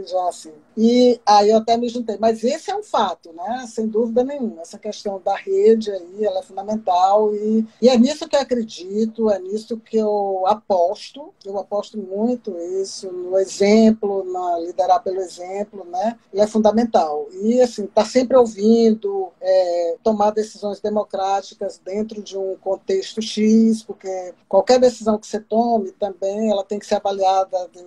já 0.07 0.29
assim. 0.29 0.53
E 0.77 1.21
aí 1.25 1.51
eu 1.51 1.59
até 1.59 1.77
me 1.77 1.89
juntei. 1.89 2.17
Mas 2.21 2.43
esse 2.45 2.71
é 2.71 2.77
um 2.77 2.83
fato, 2.83 3.33
né? 3.33 3.67
Sem 3.69 3.87
dúvida 3.87 4.23
nenhuma. 4.23 4.63
Essa 4.63 4.79
questão 4.79 5.21
da 5.25 5.35
rede 5.35 5.91
aí, 5.91 6.25
ela 6.25 6.41
é 6.41 6.43
fundamental. 6.43 7.35
E, 7.35 7.65
e 7.81 7.89
é 7.89 7.97
nisso 7.97 8.29
que 8.29 8.37
eu 8.37 8.41
acredito, 8.41 9.31
é 9.31 9.39
nisso 9.39 9.77
que 9.79 9.97
eu 9.97 10.45
aposto. 10.47 11.33
Eu 11.45 11.59
aposto 11.59 11.97
muito 11.97 12.57
isso, 12.83 13.11
no 13.11 13.39
exemplo, 13.39 14.25
na 14.31 14.59
liderar 14.59 15.03
pelo 15.03 15.21
exemplo, 15.21 15.85
né? 15.85 16.19
Ele 16.33 16.43
é 16.43 16.47
fundamental. 16.47 17.27
E, 17.33 17.61
assim, 17.61 17.87
tá 17.87 18.05
sempre 18.05 18.37
ouvindo, 18.37 19.29
é, 19.41 19.97
tomar 20.03 20.31
decisões 20.31 20.81
democráticas 20.81 21.81
dentro 21.85 22.23
de 22.23 22.37
um 22.37 22.57
contexto 22.57 23.23
X, 23.23 23.83
porque 23.83 24.35
qualquer 24.49 24.79
decisão 24.79 25.19
que 25.19 25.27
você 25.27 25.41
tome 25.41 25.93
também, 25.93 26.51
ela 26.51 26.65
tem 26.65 26.79
que 26.79 26.87
ser 26.87 26.97
avaliada 26.97 27.71
em, 27.77 27.87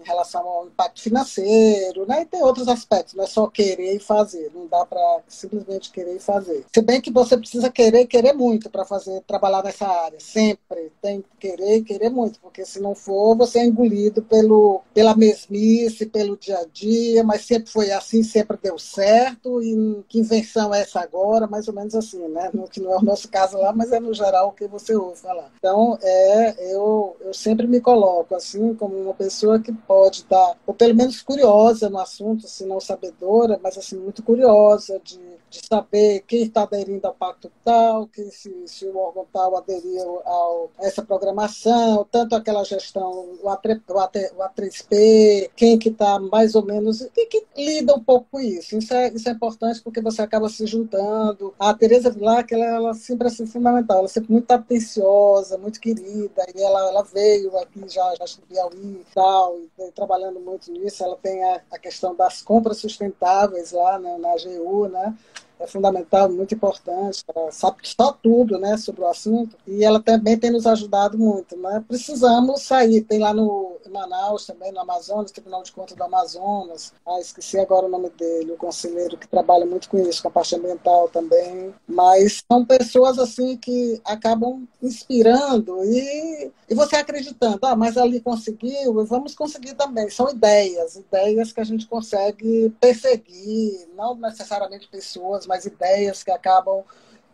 em 0.00 0.06
relação 0.06 0.46
ao 0.46 0.66
impacto 0.66 1.02
financeiro, 1.02 2.06
né? 2.06 2.22
E 2.22 2.26
tem 2.26 2.42
outros 2.42 2.68
aspectos, 2.68 3.14
não 3.14 3.24
é 3.24 3.26
só 3.26 3.46
querer 3.46 3.96
e 3.96 4.00
fazer, 4.00 4.50
não 4.54 4.66
dá 4.66 4.84
para 4.84 5.20
simplesmente 5.28 5.90
querer 5.90 6.16
e 6.16 6.20
fazer. 6.20 6.64
Se 6.72 6.80
bem 6.80 7.00
que 7.00 7.10
você 7.10 7.36
precisa 7.36 7.70
querer, 7.70 8.06
querer 8.06 8.32
muito 8.32 8.70
para 8.70 8.84
fazer 8.84 9.20
trabalhar 9.22 9.62
nessa 9.62 9.86
área, 9.86 10.18
sempre 10.20 10.90
tem 11.00 11.22
que 11.22 11.48
querer 11.48 11.76
e 11.76 11.82
querer 11.82 12.10
muito, 12.10 12.40
porque 12.40 12.64
se 12.64 12.80
não 12.80 12.94
for, 12.94 13.36
você 13.36 13.60
é 13.60 13.66
engolido 13.66 14.22
pelo 14.22 14.82
pela 14.94 15.14
mesmice, 15.14 16.06
pelo 16.06 16.36
dia 16.36 16.58
a 16.58 16.64
dia, 16.64 17.22
mas 17.22 17.42
sempre 17.46 17.70
foi 17.70 17.90
assim, 17.90 18.22
sempre 18.22 18.58
deu 18.62 18.78
certo 18.78 19.62
e 19.62 20.04
que 20.08 20.18
invenção 20.18 20.74
é 20.74 20.80
essa 20.80 21.00
agora, 21.00 21.46
mais 21.46 21.68
ou 21.68 21.74
menos 21.74 21.94
assim, 21.94 22.26
né? 22.28 22.50
No, 22.52 22.68
que 22.68 22.80
não 22.80 22.92
é 22.92 22.96
o 22.96 23.02
nosso 23.02 23.28
caso 23.28 23.58
lá, 23.58 23.72
mas 23.72 23.92
é 23.92 24.00
no 24.00 24.12
geral 24.12 24.48
o 24.48 24.52
que 24.52 24.66
você 24.66 24.94
ouve 24.94 25.18
falar. 25.18 25.50
Então, 25.58 25.98
é, 26.02 26.74
eu, 26.74 27.16
eu 27.20 27.34
sempre 27.34 27.66
me 27.66 27.80
coloco 27.80 28.34
assim 28.34 28.74
como 28.74 28.96
uma 28.96 29.14
pessoa 29.14 29.60
que 29.60 29.72
pode 29.90 30.18
estar, 30.18 30.56
ou 30.64 30.72
pelo 30.72 30.94
menos 30.94 31.20
curiosa 31.20 31.90
no 31.90 31.98
assunto, 31.98 32.46
se 32.46 32.64
não 32.64 32.78
sabedora, 32.78 33.58
mas 33.60 33.76
assim, 33.76 33.98
muito 33.98 34.22
curiosa 34.22 35.00
de 35.02 35.18
de 35.50 35.60
saber 35.66 36.22
quem 36.28 36.44
está 36.44 36.62
aderindo 36.62 37.06
ao 37.06 37.14
pacto 37.14 37.50
tal, 37.64 38.06
que 38.06 38.22
se, 38.30 38.54
se 38.66 38.86
o 38.86 38.96
órgão 38.96 39.26
tal 39.32 39.56
aderiu 39.56 40.20
a 40.24 40.86
essa 40.86 41.02
programação, 41.02 42.06
tanto 42.10 42.36
aquela 42.36 42.64
gestão, 42.64 43.36
o, 43.42 43.48
A3, 43.48 43.80
o, 43.88 44.38
A3P, 44.38 45.50
quem 45.56 45.76
que 45.76 45.88
está 45.88 46.20
mais 46.20 46.54
ou 46.54 46.64
menos, 46.64 47.00
e 47.00 47.26
que 47.26 47.44
lida 47.56 47.94
um 47.94 48.02
pouco 48.02 48.28
com 48.30 48.40
isso. 48.40 48.76
Isso 48.76 48.94
é, 48.94 49.08
isso 49.12 49.28
é 49.28 49.32
importante 49.32 49.82
porque 49.82 50.00
você 50.00 50.22
acaba 50.22 50.48
se 50.48 50.64
juntando. 50.66 51.52
A 51.58 51.74
Tereza 51.74 52.10
Vilar, 52.10 52.46
ela, 52.50 52.64
ela 52.64 52.94
sempre 52.94 53.26
é 53.26 53.30
assim, 53.30 53.46
fundamental, 53.46 53.98
ela 53.98 54.06
é 54.06 54.08
sempre 54.08 54.32
muito 54.32 54.50
atenciosa, 54.50 55.58
muito 55.58 55.80
querida, 55.80 56.46
e 56.54 56.62
ela, 56.62 56.88
ela 56.88 57.02
veio 57.02 57.56
aqui 57.58 57.82
já, 57.88 58.14
já 58.14 58.24
Piauí 58.48 59.00
e 59.00 59.06
tal, 59.14 59.58
e 59.58 59.90
trabalhando 59.92 60.38
muito 60.38 60.70
nisso. 60.70 61.02
Ela 61.02 61.16
tem 61.16 61.42
a, 61.42 61.60
a 61.72 61.78
questão 61.78 62.14
das 62.14 62.40
compras 62.40 62.78
sustentáveis 62.78 63.72
lá 63.72 63.98
né, 63.98 64.16
na 64.18 64.32
AGU, 64.32 64.88
né? 64.88 65.16
É 65.60 65.66
fundamental, 65.66 66.30
muito 66.30 66.54
importante, 66.54 67.22
ela 67.34 67.52
sabe 67.52 67.76
só 67.82 68.12
tudo 68.12 68.58
né, 68.58 68.76
sobre 68.76 69.02
o 69.02 69.06
assunto, 69.06 69.56
e 69.66 69.84
ela 69.84 70.00
também 70.00 70.38
tem 70.38 70.50
nos 70.50 70.66
ajudado 70.66 71.18
muito. 71.18 71.56
Né? 71.56 71.84
Precisamos 71.86 72.62
sair, 72.62 73.02
tem 73.02 73.18
lá 73.18 73.32
no 73.34 73.76
Manaus 73.90 74.46
também, 74.46 74.72
no 74.72 74.80
Amazonas, 74.80 75.30
Tribunal 75.30 75.62
de 75.62 75.72
Contas 75.72 75.96
do 75.96 76.02
Amazonas, 76.02 76.92
ah, 77.06 77.20
esqueci 77.20 77.58
agora 77.58 77.86
o 77.86 77.88
nome 77.88 78.10
dele, 78.10 78.52
o 78.52 78.56
conselheiro 78.56 79.16
que 79.16 79.28
trabalha 79.28 79.66
muito 79.66 79.88
com 79.88 79.98
isso, 79.98 80.22
com 80.22 80.28
a 80.28 80.30
parte 80.30 80.54
ambiental 80.54 81.08
também, 81.08 81.74
mas 81.86 82.42
são 82.50 82.64
pessoas 82.64 83.18
assim 83.18 83.56
que 83.56 84.00
acabam 84.04 84.66
inspirando 84.82 85.84
e, 85.84 86.50
e 86.68 86.74
você 86.74 86.96
acreditando, 86.96 87.58
ah, 87.62 87.76
mas 87.76 87.96
ali 87.96 88.20
conseguiu, 88.20 89.04
vamos 89.04 89.34
conseguir 89.34 89.74
também. 89.74 90.08
São 90.08 90.30
ideias, 90.30 90.96
ideias 90.96 91.52
que 91.52 91.60
a 91.60 91.64
gente 91.64 91.86
consegue 91.86 92.72
perseguir, 92.80 93.88
não 93.96 94.14
necessariamente 94.14 94.88
pessoas, 94.88 95.46
mas 95.50 95.66
ideias 95.66 96.22
que 96.22 96.30
acabam 96.30 96.84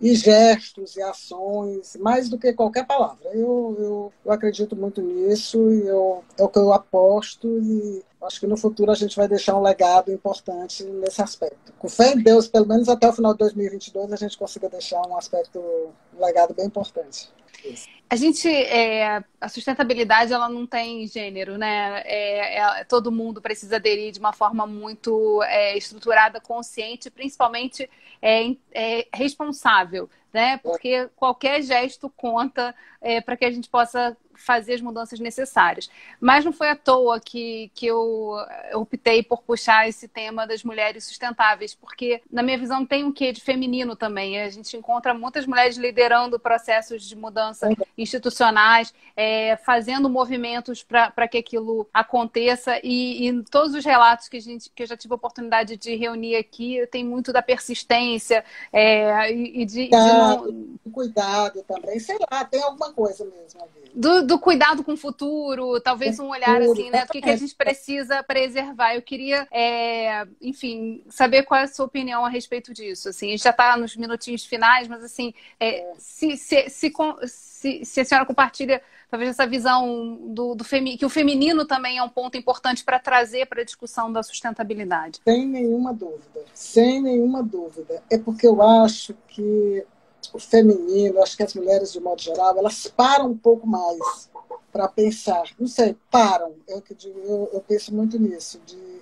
e 0.00 0.14
gestos 0.14 0.96
e 0.96 1.02
ações, 1.02 1.96
mais 1.96 2.28
do 2.28 2.38
que 2.38 2.52
qualquer 2.52 2.86
palavra. 2.86 3.30
Eu, 3.32 3.76
eu, 3.78 4.12
eu 4.24 4.32
acredito 4.32 4.74
muito 4.74 5.00
nisso 5.00 5.70
e 5.70 5.86
eu, 5.86 6.24
é 6.38 6.42
o 6.42 6.48
que 6.48 6.58
eu 6.58 6.72
aposto 6.72 7.46
e 7.58 8.02
acho 8.22 8.40
que 8.40 8.46
no 8.46 8.56
futuro 8.56 8.90
a 8.90 8.94
gente 8.94 9.16
vai 9.16 9.28
deixar 9.28 9.56
um 9.56 9.62
legado 9.62 10.10
importante 10.12 10.84
nesse 10.84 11.22
aspecto. 11.22 11.72
Com 11.78 11.88
fé 11.88 12.12
em 12.12 12.22
Deus, 12.22 12.48
pelo 12.48 12.66
menos 12.66 12.88
até 12.88 13.08
o 13.08 13.12
final 13.12 13.32
de 13.32 13.38
2022, 13.38 14.12
a 14.12 14.16
gente 14.16 14.36
consiga 14.36 14.68
deixar 14.68 15.00
um 15.06 15.16
aspecto, 15.16 15.58
um 15.58 16.24
legado 16.24 16.54
bem 16.54 16.66
importante. 16.66 17.30
A 18.08 18.14
gente, 18.14 18.48
é, 18.48 19.24
a 19.40 19.48
sustentabilidade, 19.48 20.32
ela 20.32 20.48
não 20.48 20.64
tem 20.64 21.08
gênero, 21.08 21.58
né? 21.58 22.02
É, 22.04 22.58
é, 22.60 22.84
todo 22.84 23.10
mundo 23.10 23.42
precisa 23.42 23.76
aderir 23.76 24.12
de 24.12 24.20
uma 24.20 24.32
forma 24.32 24.64
muito 24.64 25.42
é, 25.42 25.76
estruturada, 25.76 26.40
consciente, 26.40 27.10
principalmente 27.10 27.90
é, 28.22 28.54
é, 28.72 29.08
responsável, 29.12 30.08
né? 30.32 30.58
Porque 30.58 31.08
qualquer 31.16 31.62
gesto 31.62 32.08
conta 32.10 32.74
para 33.24 33.36
que 33.36 33.44
a 33.44 33.50
gente 33.50 33.68
possa 33.68 34.16
fazer 34.36 34.74
as 34.74 34.80
mudanças 34.80 35.18
necessárias. 35.18 35.90
Mas 36.20 36.44
não 36.44 36.52
foi 36.52 36.68
à 36.68 36.76
toa 36.76 37.20
que, 37.20 37.70
que 37.74 37.86
eu, 37.86 38.36
optei 38.74 39.22
por 39.22 39.42
puxar 39.42 39.88
esse 39.88 40.08
tema 40.08 40.46
das 40.46 40.62
mulheres 40.62 41.04
sustentáveis, 41.04 41.74
porque, 41.74 42.22
na 42.30 42.42
minha 42.42 42.58
visão, 42.58 42.84
tem 42.84 43.04
um 43.04 43.12
quê 43.12 43.32
de 43.32 43.40
feminino 43.40 43.96
também. 43.96 44.40
A 44.40 44.50
gente 44.50 44.76
encontra 44.76 45.14
muitas 45.14 45.46
mulheres 45.46 45.76
liderando 45.76 46.38
processos 46.38 47.02
de 47.02 47.16
mudança 47.16 47.68
institucionais, 47.96 48.92
é, 49.16 49.56
fazendo 49.56 50.08
movimentos 50.08 50.82
para 50.82 51.28
que 51.28 51.38
aquilo 51.38 51.88
aconteça. 51.92 52.78
E, 52.82 53.28
e 53.28 53.42
todos 53.44 53.74
os 53.74 53.84
relatos 53.84 54.28
que, 54.28 54.36
a 54.36 54.40
gente, 54.40 54.70
que 54.70 54.82
eu 54.82 54.86
já 54.86 54.96
tive 54.96 55.14
a 55.14 55.16
oportunidade 55.16 55.76
de 55.76 55.94
reunir 55.96 56.36
aqui, 56.36 56.86
tem 56.90 57.04
muito 57.04 57.32
da 57.32 57.42
persistência 57.42 58.44
é, 58.72 59.32
e, 59.32 59.62
e, 59.62 59.64
de, 59.64 59.88
cuidado, 59.88 60.46
de 60.46 60.52
não... 60.52 60.92
cuidado 60.92 61.62
também. 61.62 61.98
Sei 61.98 62.16
lá, 62.30 62.44
tem 62.44 62.62
alguma 62.62 62.92
coisa 62.92 63.24
mesmo. 63.24 63.60
Do, 63.94 64.25
do 64.26 64.38
cuidado 64.38 64.82
com 64.82 64.92
o 64.92 64.96
futuro, 64.96 65.80
talvez 65.80 66.18
um 66.18 66.28
olhar 66.28 66.60
assim, 66.60 66.90
né? 66.90 67.04
Do 67.04 67.12
que, 67.12 67.22
que 67.22 67.30
a 67.30 67.36
gente 67.36 67.54
precisa 67.54 68.22
preservar. 68.22 68.94
Eu 68.94 69.02
queria, 69.02 69.46
é, 69.50 70.26
enfim, 70.40 71.02
saber 71.08 71.44
qual 71.44 71.60
é 71.60 71.64
a 71.64 71.68
sua 71.68 71.86
opinião 71.86 72.24
a 72.24 72.28
respeito 72.28 72.74
disso. 72.74 73.08
Assim, 73.08 73.28
a 73.28 73.30
gente 73.30 73.44
já 73.44 73.50
está 73.50 73.76
nos 73.76 73.96
minutinhos 73.96 74.44
finais, 74.44 74.88
mas 74.88 75.04
assim, 75.04 75.32
é, 75.60 75.92
se, 75.98 76.36
se, 76.36 76.68
se, 76.68 76.92
se, 77.26 77.84
se 77.84 78.00
a 78.00 78.04
senhora 78.04 78.26
compartilha 78.26 78.82
talvez 79.08 79.30
essa 79.30 79.46
visão 79.46 80.18
do, 80.20 80.54
do 80.54 80.64
femi 80.64 80.96
que 80.96 81.06
o 81.06 81.08
feminino 81.08 81.64
também 81.64 81.98
é 81.98 82.02
um 82.02 82.08
ponto 82.08 82.36
importante 82.36 82.84
para 82.84 82.98
trazer 82.98 83.46
para 83.46 83.62
a 83.62 83.64
discussão 83.64 84.12
da 84.12 84.22
sustentabilidade. 84.22 85.20
Sem 85.24 85.46
nenhuma 85.46 85.94
dúvida, 85.94 86.44
sem 86.52 87.00
nenhuma 87.00 87.42
dúvida. 87.42 88.02
É 88.10 88.18
porque 88.18 88.46
eu 88.46 88.60
acho 88.60 89.14
que 89.28 89.84
o 90.32 90.38
feminino, 90.38 91.22
acho 91.22 91.36
que 91.36 91.42
as 91.42 91.54
mulheres, 91.54 91.92
de 91.92 92.00
modo 92.00 92.20
geral, 92.20 92.56
elas 92.58 92.86
param 92.86 93.30
um 93.30 93.36
pouco 93.36 93.66
mais 93.66 94.30
para 94.72 94.88
pensar. 94.88 95.44
Não 95.58 95.66
sei, 95.66 95.96
param. 96.10 96.54
Eu, 96.68 96.82
eu, 97.04 97.50
eu 97.52 97.60
penso 97.60 97.94
muito 97.94 98.18
nisso, 98.18 98.60
de 98.66 98.96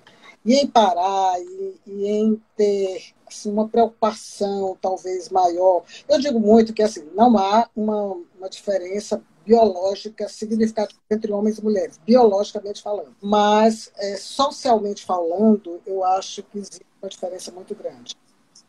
e 0.45 0.57
em 0.57 0.67
parar 0.67 1.41
e, 1.41 1.81
e, 1.87 2.07
em 2.07 2.43
ter 2.55 3.15
assim, 3.27 3.51
uma 3.51 3.67
preocupação 3.67 4.77
talvez 4.81 5.31
maior. 5.31 5.85
Eu 6.09 6.21
digo 6.21 6.39
muito 6.39 6.75
que 6.75 6.83
assim 6.83 7.09
não 7.15 7.39
há 7.39 7.69
uma, 7.75 8.21
uma 8.39 8.51
diferença 8.51 9.23
biológica 9.45 10.29
significativa 10.29 11.01
entre 11.11 11.33
homens 11.33 11.59
e 11.59 11.65
mulheres, 11.65 11.99
biologicamente 12.05 12.83
falando. 12.83 13.15
Mas 13.23 13.91
é, 13.97 14.17
socialmente 14.17 15.05
falando, 15.05 15.81
eu 15.87 16.05
acho 16.05 16.43
que 16.43 16.59
existe 16.59 16.87
uma 17.01 17.09
diferença 17.09 17.51
muito 17.51 17.75
grande. 17.75 18.15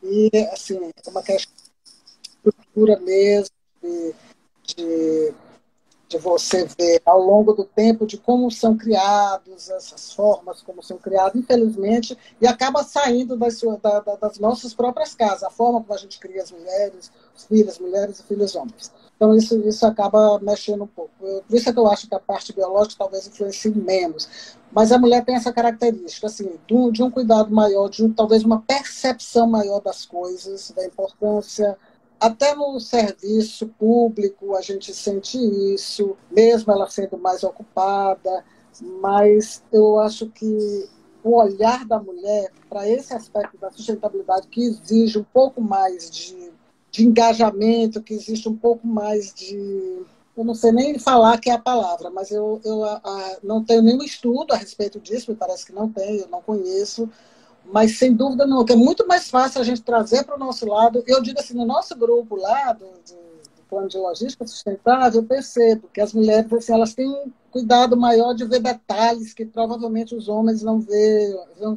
E 0.02 0.30
assim 0.52 0.92
é 1.06 1.10
uma 1.10 1.24
questão 1.24 1.65
estrutura 2.50 3.00
mesmo, 3.00 3.56
de, 3.82 4.14
de, 4.64 5.34
de, 6.10 6.18
você 6.18 6.66
ver 6.78 7.02
ao 7.06 7.20
longo 7.20 7.54
do 7.54 7.66
tempo 7.66 8.06
de 8.06 8.18
como 8.18 8.50
são 8.52 8.76
criados, 8.76 9.70
essas 9.70 10.14
formas, 10.14 10.62
como 10.62 10.82
são 10.82 10.98
criadas, 10.98 11.36
infelizmente, 11.36 12.18
e 12.42 12.48
acaba 12.48 12.84
saindo 12.84 13.38
das, 13.38 13.58
sua, 13.58 13.78
da, 13.78 14.00
das 14.00 14.40
nossas 14.40 14.74
próprias 14.74 15.14
casas, 15.14 15.44
a 15.44 15.50
forma 15.50 15.82
como 15.82 15.94
a 15.94 15.98
gente 15.98 16.20
cria 16.20 16.42
as 16.42 16.52
mulheres, 16.52 17.12
os 17.36 17.46
filhos 17.46 17.80
mulheres 17.80 18.20
e 18.20 18.24
filhos 18.24 18.56
homens. 18.56 18.92
Então, 19.16 19.34
isso, 19.36 19.58
isso 19.68 19.86
acaba 19.86 20.40
mexendo 20.40 20.84
um 20.84 20.88
pouco. 20.88 21.12
Por 21.20 21.56
isso 21.56 21.70
é 21.70 21.74
que 21.74 21.80
eu 21.80 21.88
acho 21.88 22.08
que 22.08 22.16
a 22.16 22.20
parte 22.20 22.52
biológica 22.52 22.98
talvez 23.00 23.28
influencie 23.28 23.72
menos. 23.72 24.58
Mas 24.72 24.92
a 24.92 24.98
mulher 24.98 25.24
tem 25.24 25.36
essa 25.36 25.54
característica, 25.54 26.28
assim, 26.28 26.60
de 26.68 26.74
um, 26.74 26.92
de 26.92 27.02
um 27.02 27.10
cuidado 27.10 27.50
maior, 27.50 27.88
de 27.88 28.04
um, 28.04 28.12
talvez 28.12 28.44
uma 28.44 28.62
percepção 28.62 29.48
maior 29.48 29.80
das 29.80 30.06
coisas, 30.06 30.72
da 30.72 30.86
importância 30.86 31.78
até 32.26 32.56
no 32.56 32.80
serviço 32.80 33.68
público 33.68 34.56
a 34.56 34.62
gente 34.62 34.94
sente 34.94 35.38
isso, 35.74 36.18
mesmo 36.32 36.72
ela 36.72 36.90
sendo 36.90 37.18
mais 37.18 37.44
ocupada, 37.44 38.44
mas 38.82 39.64
eu 39.72 40.00
acho 40.00 40.30
que 40.30 40.90
o 41.24 41.36
olhar 41.36 41.86
da 41.86 42.00
mulher 42.00 42.52
para 42.70 42.88
esse 42.90 43.14
aspecto 43.14 43.58
da 43.58 43.72
sustentabilidade, 43.72 44.48
que 44.48 44.62
exige 44.62 45.18
um 45.18 45.24
pouco 45.24 45.62
mais 45.62 46.10
de, 46.10 46.52
de 46.92 47.06
engajamento, 47.06 48.02
que 48.02 48.14
existe 48.14 48.48
um 48.48 48.56
pouco 48.56 48.88
mais 48.88 49.34
de. 49.34 50.04
Eu 50.38 50.44
não 50.44 50.54
sei 50.54 50.72
nem 50.72 51.00
falar 51.00 51.40
que 51.40 51.50
é 51.50 51.54
a 51.54 51.60
palavra, 51.60 52.10
mas 52.10 52.30
eu, 52.30 52.60
eu 52.64 52.84
a, 52.84 53.02
a, 53.04 53.38
não 53.44 53.64
tenho 53.64 53.82
nenhum 53.82 54.04
estudo 54.04 54.54
a 54.54 54.58
respeito 54.58 55.00
disso, 55.00 55.32
me 55.32 55.38
parece 55.38 55.66
que 55.66 55.74
não 55.74 55.90
tem, 55.90 56.18
eu 56.18 56.28
não 56.28 56.42
conheço, 56.42 57.10
mas 57.72 57.98
sem 57.98 58.14
dúvida 58.14 58.46
não, 58.46 58.64
que 58.64 58.74
é 58.74 58.76
muito 58.76 59.08
mais 59.08 59.30
fácil 59.30 59.62
a 59.62 59.64
gente 59.64 59.82
trazer 59.82 60.24
para 60.24 60.36
o 60.36 60.40
nosso 60.40 60.68
lado. 60.68 61.04
Eu 61.08 61.22
digo 61.22 61.40
assim, 61.40 61.54
no 61.54 61.66
nosso 61.66 61.96
grupo 61.96 62.36
lá 62.36 62.74
do, 62.74 62.86
do, 62.86 63.16
do 63.56 63.64
plano 63.70 63.88
de 63.88 63.98
logística 63.98 64.46
sustentável, 64.46 65.22
eu 65.22 65.28
percebo 65.28 65.90
que 65.94 66.02
as 66.02 66.14
mulheres 66.14 66.52
assim, 66.52 66.74
elas 66.74 66.94
têm 66.94 67.08
um 67.08 67.32
cuidado 67.52 67.96
maior 67.98 68.34
de 68.34 68.46
ver 68.46 68.60
detalhes 68.60 69.34
que 69.34 69.46
provavelmente 69.46 70.16
os 70.16 70.28
homens 70.28 70.62
não 70.62 70.80
veem, 70.80 71.40
não 71.60 71.76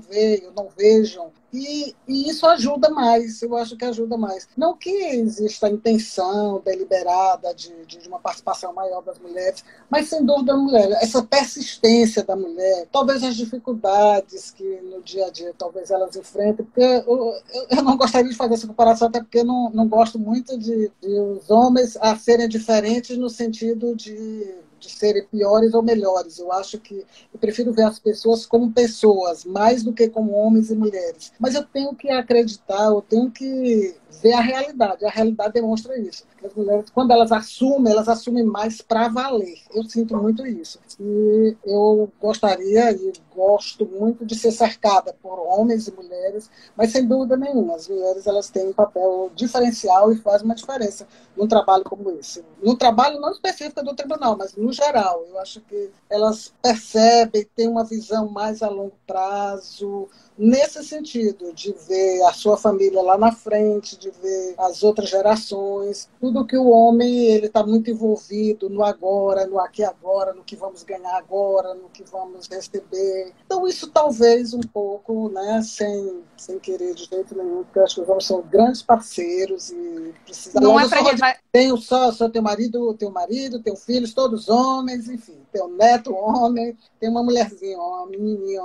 não 0.54 0.68
vejam. 0.76 1.30
E, 1.52 1.96
e, 2.06 2.28
isso 2.28 2.46
ajuda 2.46 2.90
mais, 2.90 3.40
eu 3.40 3.56
acho 3.56 3.74
que 3.76 3.84
ajuda 3.84 4.18
mais. 4.18 4.46
Não 4.54 4.76
que 4.76 4.90
exista 4.90 5.66
a 5.66 5.70
intenção 5.70 6.60
deliberada 6.62 7.54
de, 7.54 7.72
de, 7.86 8.06
uma 8.06 8.18
participação 8.18 8.74
maior 8.74 9.02
das 9.02 9.18
mulheres, 9.18 9.64
mas 9.88 10.08
sem 10.08 10.24
dúvida 10.24 10.52
a 10.52 10.56
mulher, 10.56 10.90
essa 11.00 11.22
persistência 11.22 12.22
da 12.22 12.36
mulher, 12.36 12.86
talvez 12.92 13.24
as 13.24 13.34
dificuldades 13.34 14.50
que 14.50 14.80
no 14.82 15.02
dia 15.02 15.26
a 15.26 15.30
dia 15.30 15.54
talvez 15.56 15.90
elas 15.90 16.14
enfrentem, 16.16 16.66
porque 16.66 16.82
eu, 16.82 17.34
eu, 17.70 17.82
não 17.82 17.96
gostaria 17.96 18.30
de 18.30 18.36
fazer 18.36 18.54
essa 18.54 18.66
comparação, 18.66 19.08
até 19.08 19.20
porque 19.20 19.42
não, 19.42 19.70
não 19.70 19.88
gosto 19.88 20.18
muito 20.18 20.58
de, 20.58 20.92
de 21.00 21.20
os 21.20 21.48
homens 21.48 21.96
a 21.96 22.14
serem 22.16 22.48
diferentes 22.48 23.16
no 23.16 23.30
sentido 23.30 23.96
de 23.96 24.67
de 24.78 24.90
serem 24.90 25.24
piores 25.26 25.74
ou 25.74 25.82
melhores. 25.82 26.38
Eu 26.38 26.52
acho 26.52 26.78
que 26.78 27.04
eu 27.32 27.38
prefiro 27.38 27.72
ver 27.72 27.82
as 27.82 27.98
pessoas 27.98 28.46
como 28.46 28.72
pessoas, 28.72 29.44
mais 29.44 29.82
do 29.82 29.92
que 29.92 30.08
como 30.08 30.32
homens 30.32 30.70
e 30.70 30.74
mulheres. 30.74 31.32
Mas 31.38 31.54
eu 31.54 31.64
tenho 31.64 31.94
que 31.94 32.08
acreditar, 32.10 32.86
eu 32.86 33.02
tenho 33.02 33.30
que 33.30 33.94
ver 34.22 34.32
a 34.32 34.40
realidade. 34.40 35.04
A 35.04 35.10
realidade 35.10 35.54
demonstra 35.54 35.98
isso. 35.98 36.24
As 36.44 36.54
mulheres, 36.54 36.90
quando 36.90 37.12
elas 37.12 37.32
assumem, 37.32 37.92
elas 37.92 38.08
assumem 38.08 38.44
mais 38.44 38.80
para 38.80 39.08
valer. 39.08 39.58
Eu 39.74 39.84
sinto 39.84 40.16
muito 40.16 40.46
isso. 40.46 40.78
E 41.00 41.56
eu 41.64 42.10
gostaria 42.20 42.92
e 42.92 43.12
gosto 43.34 43.86
muito 43.86 44.26
de 44.26 44.34
ser 44.34 44.50
cercada 44.50 45.14
por 45.22 45.38
homens 45.38 45.86
e 45.86 45.92
mulheres, 45.92 46.50
mas 46.76 46.90
sem 46.90 47.06
dúvida 47.06 47.36
nenhuma, 47.36 47.76
as 47.76 47.88
mulheres 47.88 48.26
elas 48.26 48.50
têm 48.50 48.68
um 48.68 48.72
papel 48.72 49.30
diferencial 49.34 50.12
e 50.12 50.16
fazem 50.16 50.44
uma 50.44 50.56
diferença 50.56 51.06
num 51.36 51.46
trabalho 51.46 51.84
como 51.84 52.10
esse. 52.10 52.44
No 52.60 52.76
trabalho 52.76 53.20
não 53.20 53.30
específico 53.30 53.82
do 53.84 53.94
tribunal, 53.94 54.36
mas 54.36 54.56
no 54.56 54.72
geral. 54.72 55.24
Eu 55.28 55.38
acho 55.38 55.60
que 55.60 55.90
elas 56.10 56.52
percebem, 56.60 57.46
têm 57.54 57.68
uma 57.68 57.84
visão 57.84 58.28
mais 58.28 58.62
a 58.62 58.68
longo 58.68 58.94
prazo, 59.06 60.08
nesse 60.38 60.84
sentido, 60.84 61.52
de 61.52 61.74
ver 61.88 62.22
a 62.22 62.32
sua 62.32 62.56
família 62.56 63.02
lá 63.02 63.18
na 63.18 63.32
frente, 63.32 63.98
de 63.98 64.10
ver 64.10 64.54
as 64.56 64.82
outras 64.82 65.10
gerações, 65.10 66.08
tudo 66.20 66.46
que 66.46 66.56
o 66.56 66.68
homem 66.68 67.26
ele 67.26 67.46
está 67.46 67.66
muito 67.66 67.90
envolvido 67.90 68.70
no 68.70 68.84
agora, 68.84 69.46
no 69.46 69.58
aqui 69.58 69.82
agora, 69.82 70.32
no 70.32 70.44
que 70.44 70.54
vamos 70.54 70.84
ganhar 70.84 71.16
agora, 71.16 71.74
no 71.74 71.88
que 71.88 72.04
vamos 72.04 72.46
receber. 72.48 73.32
Então 73.44 73.66
isso 73.66 73.90
talvez 73.90 74.54
um 74.54 74.60
pouco, 74.60 75.28
né, 75.30 75.60
sem, 75.62 76.22
sem 76.36 76.58
querer 76.58 76.94
de 76.94 77.04
jeito 77.04 77.36
nenhum, 77.36 77.64
porque 77.64 77.80
acho 77.80 77.96
que 77.96 78.00
os 78.02 78.08
homens 78.08 78.24
são 78.24 78.40
grandes 78.42 78.82
parceiros 78.82 79.70
e 79.70 80.14
precisam. 80.24 80.62
Não 80.62 80.78
é 80.78 80.88
para 80.88 81.38
tenho 81.50 81.76
só, 81.76 82.12
só 82.12 82.28
teu 82.28 82.42
marido, 82.42 82.94
teu 82.94 83.10
marido, 83.10 83.60
teu 83.60 83.74
filhos, 83.74 84.14
todos 84.14 84.48
homens, 84.48 85.08
enfim, 85.08 85.38
teu 85.52 85.68
neto 85.68 86.14
homem, 86.14 86.76
tem 87.00 87.08
uma 87.08 87.22
mulherzinha, 87.22 87.76
uma 87.78 88.06
menininha, 88.06 88.62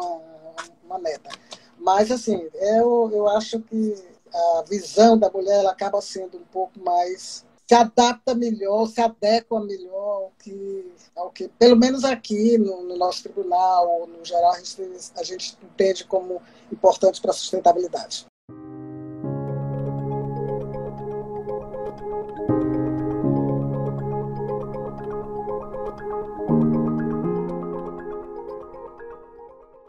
uma 0.86 1.00
neta. 1.00 1.30
Mas, 1.84 2.10
assim, 2.12 2.50
eu, 2.54 3.10
eu 3.12 3.28
acho 3.28 3.60
que 3.60 3.94
a 4.34 4.64
visão 4.68 5.18
da 5.18 5.30
mulher 5.30 5.60
ela 5.60 5.72
acaba 5.72 6.02
sendo 6.02 6.38
um 6.38 6.44
pouco 6.46 6.80
mais. 6.80 7.46
se 7.68 7.76
adapta 7.76 8.34
melhor, 8.34 8.88
se 8.88 9.02
adequa 9.02 9.60
melhor 9.60 10.24
ao 10.24 10.32
que, 10.40 10.94
ao 11.16 11.30
que 11.30 11.50
pelo 11.50 11.76
menos 11.76 12.06
aqui 12.06 12.58
no, 12.58 12.84
no 12.84 12.98
nosso 12.98 13.24
tribunal, 13.24 14.08
no 14.08 14.24
geral, 14.24 14.54
a 14.54 14.60
gente, 14.60 15.12
a 15.16 15.24
gente 15.24 15.58
entende 15.62 16.06
como 16.06 16.42
importante 16.72 17.22
para 17.22 17.32
a 17.32 17.34
sustentabilidade. 17.34 18.26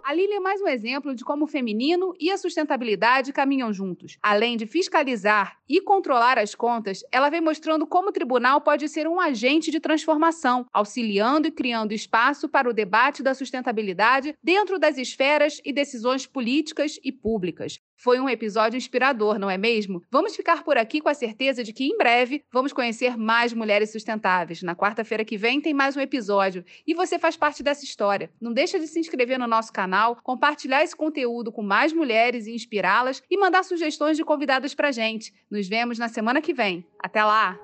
A 0.06 0.12
Lília 0.12 0.36
é 0.36 0.40
mais 0.40 0.60
um 0.60 0.68
exemplo 0.68 1.14
de 1.14 1.24
como 1.24 1.46
o 1.46 1.48
feminino 1.48 2.12
e 2.20 2.30
a 2.30 2.36
sustentabilidade 2.36 3.32
caminham 3.32 3.72
juntos. 3.72 4.18
Além 4.22 4.54
de 4.54 4.66
fiscalizar 4.66 5.56
e 5.66 5.80
controlar 5.80 6.38
as 6.38 6.54
contas, 6.54 7.00
ela 7.10 7.30
vem 7.30 7.40
mostrando 7.40 7.86
como 7.86 8.10
o 8.10 8.12
tribunal 8.12 8.60
pode 8.60 8.86
ser 8.86 9.08
um 9.08 9.18
agente 9.18 9.70
de 9.70 9.80
transformação, 9.80 10.66
auxiliando 10.74 11.48
e 11.48 11.50
criando 11.50 11.94
espaço 11.94 12.50
para 12.50 12.68
o 12.68 12.74
debate 12.74 13.22
da 13.22 13.32
sustentabilidade 13.32 14.36
dentro 14.42 14.78
das 14.78 14.98
esferas 14.98 15.58
e 15.64 15.72
decisões 15.72 16.26
políticas 16.26 17.00
e 17.02 17.10
públicas. 17.10 17.80
Foi 17.96 18.20
um 18.20 18.28
episódio 18.28 18.76
inspirador, 18.76 19.38
não 19.38 19.48
é 19.48 19.56
mesmo? 19.56 20.02
Vamos 20.10 20.34
ficar 20.34 20.62
por 20.62 20.76
aqui 20.76 21.00
com 21.00 21.08
a 21.08 21.14
certeza 21.14 21.62
de 21.62 21.72
que 21.72 21.84
em 21.84 21.96
breve 21.96 22.44
vamos 22.52 22.72
conhecer 22.72 23.16
mais 23.16 23.52
mulheres 23.52 23.92
sustentáveis. 23.92 24.62
Na 24.62 24.74
quarta-feira 24.74 25.24
que 25.24 25.36
vem 25.36 25.60
tem 25.60 25.72
mais 25.72 25.96
um 25.96 26.00
episódio 26.00 26.64
e 26.86 26.94
você 26.94 27.18
faz 27.18 27.36
parte 27.36 27.62
dessa 27.62 27.84
história. 27.84 28.30
Não 28.40 28.52
deixa 28.52 28.78
de 28.78 28.86
se 28.86 28.98
inscrever 28.98 29.38
no 29.38 29.46
nosso 29.46 29.72
canal, 29.72 30.16
compartilhar 30.22 30.82
esse 30.82 30.96
conteúdo 30.96 31.52
com 31.52 31.62
mais 31.62 31.92
mulheres 31.92 32.46
e 32.46 32.54
inspirá-las 32.54 33.22
e 33.30 33.38
mandar 33.38 33.64
sugestões 33.64 34.16
de 34.16 34.24
convidadas 34.24 34.74
pra 34.74 34.92
gente. 34.92 35.32
Nos 35.50 35.68
vemos 35.68 35.98
na 35.98 36.08
semana 36.08 36.40
que 36.40 36.52
vem. 36.52 36.84
Até 36.98 37.24
lá! 37.24 37.58